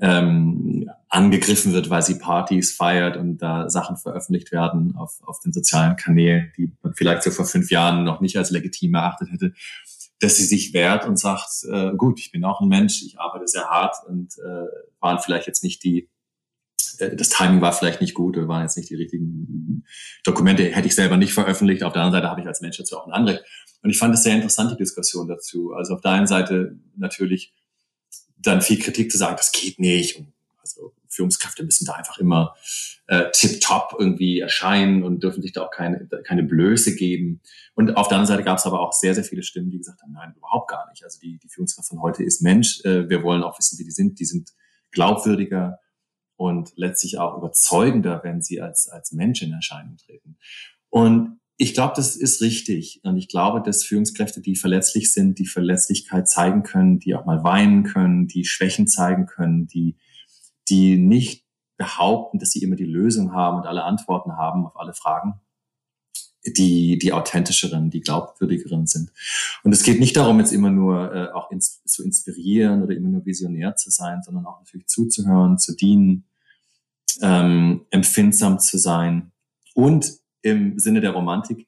ähm, 0.00 0.90
angegriffen 1.08 1.72
wird, 1.72 1.90
weil 1.90 2.02
sie 2.02 2.18
Partys 2.18 2.72
feiert 2.72 3.16
und 3.16 3.38
da 3.38 3.68
Sachen 3.68 3.96
veröffentlicht 3.96 4.52
werden 4.52 4.94
auf, 4.96 5.20
auf 5.24 5.40
den 5.40 5.52
sozialen 5.52 5.96
Kanälen, 5.96 6.52
die 6.56 6.72
man 6.82 6.94
vielleicht 6.94 7.22
so 7.22 7.30
vor 7.30 7.44
fünf 7.44 7.70
Jahren 7.70 8.04
noch 8.04 8.20
nicht 8.20 8.36
als 8.36 8.50
legitim 8.50 8.94
erachtet 8.94 9.30
hätte, 9.30 9.52
dass 10.20 10.36
sie 10.36 10.44
sich 10.44 10.72
wehrt 10.72 11.06
und 11.06 11.18
sagt, 11.18 11.64
äh, 11.70 11.92
gut, 11.96 12.20
ich 12.20 12.30
bin 12.30 12.44
auch 12.44 12.60
ein 12.60 12.68
Mensch, 12.68 13.02
ich 13.02 13.18
arbeite 13.18 13.48
sehr 13.48 13.64
hart 13.64 13.96
und 14.06 14.34
äh, 14.38 14.66
waren 15.00 15.18
vielleicht 15.18 15.46
jetzt 15.46 15.64
nicht 15.64 15.82
die, 15.82 16.08
äh, 16.98 17.16
das 17.16 17.30
Timing 17.30 17.60
war 17.60 17.72
vielleicht 17.72 18.00
nicht 18.00 18.14
gut, 18.14 18.36
waren 18.36 18.62
jetzt 18.62 18.76
nicht 18.76 18.90
die 18.90 18.96
richtigen 18.96 19.84
Dokumente, 20.24 20.64
hätte 20.64 20.86
ich 20.86 20.94
selber 20.94 21.16
nicht 21.16 21.32
veröffentlicht. 21.32 21.82
Auf 21.82 21.92
der 21.92 22.02
anderen 22.02 22.22
Seite 22.22 22.30
habe 22.30 22.40
ich 22.40 22.46
als 22.46 22.60
Mensch 22.60 22.76
dazu 22.76 22.98
auch 22.98 23.06
ein 23.06 23.12
Anrecht. 23.12 23.42
Und 23.82 23.90
ich 23.90 23.98
fand 23.98 24.14
es 24.14 24.22
sehr 24.22 24.36
interessant, 24.36 24.70
die 24.72 24.76
Diskussion 24.76 25.26
dazu. 25.26 25.72
Also 25.72 25.94
auf 25.94 26.02
der 26.02 26.12
einen 26.12 26.26
Seite 26.26 26.78
natürlich 26.96 27.54
dann 28.38 28.62
viel 28.62 28.78
Kritik 28.78 29.10
zu 29.10 29.18
sagen, 29.18 29.36
das 29.36 29.52
geht 29.52 29.78
nicht. 29.78 30.18
Und 30.18 30.32
also 30.60 30.92
Führungskräfte 31.08 31.64
müssen 31.64 31.84
da 31.84 31.94
einfach 31.94 32.18
immer 32.18 32.54
äh, 33.06 33.30
tip-top 33.32 33.96
irgendwie 33.98 34.40
erscheinen 34.40 35.02
und 35.02 35.22
dürfen 35.22 35.42
sich 35.42 35.52
da 35.52 35.64
auch 35.64 35.70
keine, 35.70 36.06
keine 36.24 36.42
Blöße 36.42 36.94
geben. 36.94 37.40
Und 37.74 37.96
auf 37.96 38.08
der 38.08 38.18
anderen 38.18 38.36
Seite 38.36 38.44
gab 38.44 38.58
es 38.58 38.66
aber 38.66 38.80
auch 38.80 38.92
sehr, 38.92 39.14
sehr 39.14 39.24
viele 39.24 39.42
Stimmen, 39.42 39.70
die 39.70 39.78
gesagt 39.78 40.02
haben, 40.02 40.12
nein, 40.12 40.34
überhaupt 40.36 40.70
gar 40.70 40.88
nicht. 40.90 41.04
Also 41.04 41.18
die, 41.20 41.38
die 41.38 41.48
Führungskraft 41.48 41.88
von 41.88 42.00
heute 42.00 42.22
ist 42.22 42.40
Mensch. 42.40 42.84
Äh, 42.84 43.08
wir 43.08 43.22
wollen 43.22 43.42
auch 43.42 43.58
wissen, 43.58 43.78
wie 43.78 43.84
die 43.84 43.90
sind. 43.90 44.20
Die 44.20 44.24
sind 44.24 44.52
glaubwürdiger 44.92 45.80
und 46.36 46.72
letztlich 46.76 47.18
auch 47.18 47.36
überzeugender, 47.36 48.20
wenn 48.22 48.40
sie 48.40 48.60
als, 48.60 48.88
als 48.88 49.12
Mensch 49.12 49.42
in 49.42 49.52
Erscheinung 49.52 49.96
treten. 49.96 50.36
Und 50.88 51.39
ich 51.60 51.74
glaube, 51.74 51.92
das 51.94 52.16
ist 52.16 52.40
richtig. 52.40 53.00
Und 53.02 53.18
ich 53.18 53.28
glaube, 53.28 53.60
dass 53.60 53.84
Führungskräfte, 53.84 54.40
die 54.40 54.56
verletzlich 54.56 55.12
sind, 55.12 55.38
die 55.38 55.46
Verletzlichkeit 55.46 56.26
zeigen 56.26 56.62
können, 56.62 57.00
die 57.00 57.14
auch 57.14 57.26
mal 57.26 57.44
weinen 57.44 57.84
können, 57.84 58.26
die 58.26 58.46
Schwächen 58.46 58.88
zeigen 58.88 59.26
können, 59.26 59.66
die, 59.66 59.98
die 60.70 60.96
nicht 60.96 61.44
behaupten, 61.76 62.38
dass 62.38 62.52
sie 62.52 62.62
immer 62.62 62.76
die 62.76 62.86
Lösung 62.86 63.34
haben 63.34 63.58
und 63.58 63.66
alle 63.66 63.84
Antworten 63.84 64.38
haben 64.38 64.64
auf 64.64 64.80
alle 64.80 64.94
Fragen, 64.94 65.34
die, 66.46 66.98
die 66.98 67.12
authentischeren, 67.12 67.90
die 67.90 68.00
glaubwürdigeren 68.00 68.86
sind. 68.86 69.12
Und 69.62 69.72
es 69.72 69.82
geht 69.82 70.00
nicht 70.00 70.16
darum, 70.16 70.38
jetzt 70.38 70.52
immer 70.52 70.70
nur 70.70 71.14
äh, 71.14 71.30
auch 71.32 71.50
ins, 71.50 71.84
zu 71.84 72.02
inspirieren 72.02 72.82
oder 72.82 72.96
immer 72.96 73.10
nur 73.10 73.26
visionär 73.26 73.76
zu 73.76 73.90
sein, 73.90 74.22
sondern 74.22 74.46
auch 74.46 74.60
natürlich 74.60 74.86
zuzuhören, 74.86 75.58
zu 75.58 75.76
dienen, 75.76 76.24
ähm, 77.20 77.84
empfindsam 77.90 78.60
zu 78.60 78.78
sein 78.78 79.32
und 79.74 80.19
im 80.42 80.78
Sinne 80.78 81.00
der 81.00 81.12
Romantik 81.12 81.66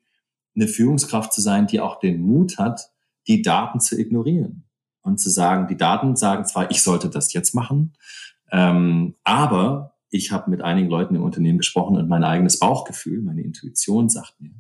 eine 0.55 0.69
Führungskraft 0.69 1.33
zu 1.33 1.41
sein, 1.41 1.67
die 1.67 1.81
auch 1.81 1.99
den 1.99 2.21
Mut 2.21 2.59
hat, 2.59 2.91
die 3.27 3.43
Daten 3.43 3.81
zu 3.81 3.99
ignorieren 3.99 4.65
und 5.03 5.19
zu 5.19 5.31
sagen, 5.31 5.69
die 5.69 5.77
Daten 5.77 6.17
sagen 6.17 6.45
zwar, 6.45 6.71
ich 6.71 6.83
sollte 6.83 7.09
das 7.09 7.33
jetzt 7.33 7.55
machen, 7.55 7.95
ähm, 8.51 9.15
aber 9.25 9.95
ich 10.11 10.31
habe 10.31 10.51
mit 10.51 10.61
einigen 10.61 10.89
Leuten 10.89 11.15
im 11.15 11.23
Unternehmen 11.23 11.59
gesprochen 11.59 11.97
und 11.97 12.09
mein 12.09 12.25
eigenes 12.25 12.59
Bauchgefühl, 12.59 13.23
meine 13.23 13.43
Intuition 13.43 14.09
sagt 14.09 14.41
mir 14.41 14.55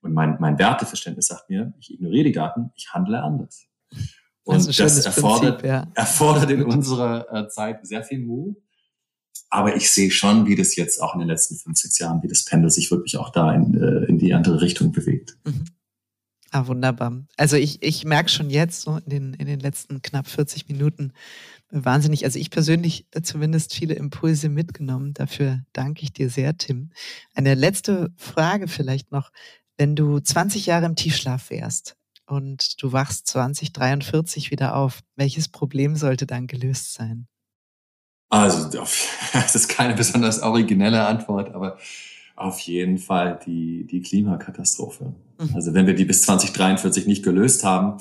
und 0.00 0.14
mein, 0.14 0.38
mein 0.40 0.58
Werteverständnis 0.58 1.26
sagt 1.26 1.50
mir, 1.50 1.74
ich 1.78 1.92
ignoriere 1.92 2.24
die 2.24 2.32
Daten, 2.32 2.70
ich 2.74 2.92
handle 2.92 3.22
anders. 3.22 3.66
Und 4.44 4.66
das, 4.66 4.76
das 4.76 5.04
erfordert, 5.04 5.60
Prinzip, 5.60 5.68
ja. 5.68 5.86
erfordert 5.94 6.50
in 6.50 6.62
unserer 6.62 7.30
äh, 7.30 7.48
Zeit 7.48 7.86
sehr 7.86 8.02
viel 8.02 8.20
Mut 8.20 8.56
aber 9.50 9.76
ich 9.76 9.90
sehe 9.90 10.10
schon, 10.10 10.46
wie 10.46 10.56
das 10.56 10.76
jetzt 10.76 11.00
auch 11.02 11.14
in 11.14 11.20
den 11.20 11.28
letzten 11.28 11.56
fünf, 11.56 11.78
sechs 11.78 11.98
Jahren, 11.98 12.22
wie 12.22 12.28
das 12.28 12.44
Pendel 12.44 12.70
sich 12.70 12.90
wirklich 12.90 13.16
auch 13.16 13.30
da 13.30 13.52
in, 13.54 13.74
äh, 13.74 14.04
in 14.06 14.18
die 14.18 14.34
andere 14.34 14.60
Richtung 14.60 14.92
bewegt. 14.92 15.36
Mhm. 15.44 15.64
Ah, 16.50 16.66
wunderbar. 16.66 17.24
Also 17.36 17.56
ich, 17.56 17.82
ich 17.82 18.04
merke 18.04 18.30
schon 18.30 18.48
jetzt 18.48 18.80
so 18.80 18.96
in 18.96 19.10
den, 19.10 19.34
in 19.34 19.46
den 19.46 19.60
letzten 19.60 20.00
knapp 20.00 20.26
40 20.26 20.66
Minuten 20.68 21.12
wahnsinnig, 21.70 22.24
also 22.24 22.38
ich 22.38 22.50
persönlich 22.50 23.06
zumindest 23.22 23.74
viele 23.74 23.94
Impulse 23.94 24.48
mitgenommen. 24.48 25.12
Dafür 25.12 25.60
danke 25.74 26.02
ich 26.02 26.12
dir 26.12 26.30
sehr, 26.30 26.56
Tim. 26.56 26.90
Eine 27.34 27.54
letzte 27.54 28.12
Frage 28.16 28.66
vielleicht 28.66 29.12
noch. 29.12 29.30
Wenn 29.76 29.94
du 29.94 30.18
20 30.18 30.64
Jahre 30.66 30.86
im 30.86 30.96
Tiefschlaf 30.96 31.50
wärst 31.50 31.96
und 32.26 32.82
du 32.82 32.92
wachst 32.92 33.26
2043 33.26 34.50
wieder 34.50 34.74
auf, 34.74 35.02
welches 35.16 35.48
Problem 35.48 35.96
sollte 35.96 36.26
dann 36.26 36.46
gelöst 36.46 36.94
sein? 36.94 37.28
Also, 38.28 38.68
das 39.32 39.54
ist 39.54 39.68
keine 39.68 39.94
besonders 39.94 40.42
originelle 40.42 41.06
Antwort, 41.06 41.54
aber 41.54 41.78
auf 42.36 42.60
jeden 42.60 42.98
Fall 42.98 43.38
die, 43.46 43.84
die 43.84 44.00
Klimakatastrophe. 44.00 45.12
Mhm. 45.38 45.50
Also 45.54 45.74
wenn 45.74 45.86
wir 45.86 45.94
die 45.94 46.04
bis 46.04 46.22
2043 46.22 47.06
nicht 47.06 47.24
gelöst 47.24 47.64
haben, 47.64 48.00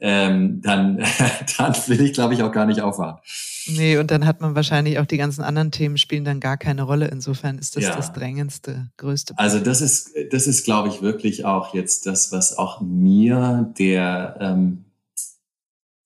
ähm, 0.00 0.60
dann, 0.62 0.98
dann 1.58 1.74
will 1.86 2.00
ich, 2.02 2.12
glaube 2.12 2.34
ich, 2.34 2.42
auch 2.42 2.52
gar 2.52 2.66
nicht 2.66 2.82
aufwachen. 2.82 3.18
Nee, 3.66 3.98
und 3.98 4.10
dann 4.10 4.26
hat 4.26 4.40
man 4.40 4.54
wahrscheinlich 4.54 4.98
auch 4.98 5.06
die 5.06 5.18
ganzen 5.18 5.42
anderen 5.42 5.70
Themen 5.70 5.98
spielen 5.98 6.24
dann 6.24 6.40
gar 6.40 6.56
keine 6.56 6.82
Rolle. 6.82 7.08
Insofern 7.08 7.58
ist 7.58 7.76
das 7.76 7.84
ja. 7.84 7.96
das 7.96 8.12
drängendste, 8.12 8.88
größte. 8.96 9.34
Problem. 9.34 9.52
Also 9.52 9.64
das 9.64 9.80
ist, 9.80 10.10
das 10.30 10.46
ist, 10.46 10.64
glaube 10.64 10.88
ich, 10.88 11.02
wirklich 11.02 11.44
auch 11.44 11.74
jetzt 11.74 12.06
das, 12.06 12.32
was 12.32 12.56
auch 12.56 12.80
mir 12.80 13.72
der 13.78 14.36
ähm, 14.40 14.84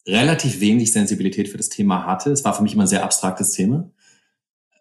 relativ 0.06 0.60
wenig 0.60 0.92
Sensibilität 0.92 1.48
für 1.48 1.56
das 1.56 1.68
Thema 1.68 2.06
hatte. 2.06 2.30
Es 2.30 2.44
war 2.44 2.54
für 2.54 2.62
mich 2.62 2.74
immer 2.74 2.84
ein 2.84 2.88
sehr 2.88 3.04
abstraktes 3.04 3.52
Thema. 3.52 3.90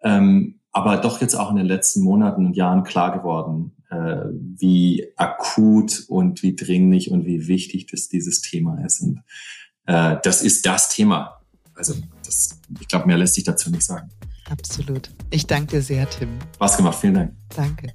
Ähm, 0.04 0.60
aber 0.72 0.98
doch 0.98 1.22
jetzt 1.22 1.36
auch 1.36 1.52
in 1.52 1.58
den 1.58 1.66
letzten 1.66 2.02
Monaten 2.02 2.46
und 2.46 2.56
Jahren 2.56 2.84
klar 2.84 3.18
geworden, 3.18 3.74
äh, 3.90 4.24
wie 4.32 5.08
akut 5.18 6.06
und 6.08 6.42
wie 6.44 6.56
dringlich 6.56 7.12
und 7.12 7.26
wie 7.26 7.48
wichtig 7.48 7.88
das 7.88 8.08
dieses 8.08 8.42
Thema 8.42 8.84
ist. 8.86 9.02
Und 9.02 9.22
äh, 9.86 10.18
das 10.24 10.42
ist 10.42 10.66
das 10.66 10.90
Thema. 10.90 11.42
Also 11.76 11.96
das, 12.26 12.60
ich 12.80 12.88
glaube, 12.88 13.08
mehr 13.08 13.18
lässt 13.18 13.36
sich 13.36 13.44
dazu 13.44 13.70
nicht 13.70 13.84
sagen. 13.84 14.10
Absolut. 14.50 15.12
Ich 15.30 15.46
danke 15.46 15.78
dir 15.78 15.82
sehr, 15.82 16.10
Tim. 16.10 16.30
Was 16.58 16.78
gemacht, 16.78 17.00
vielen 17.00 17.14
Dank. 17.14 17.34
Danke. 17.56 17.94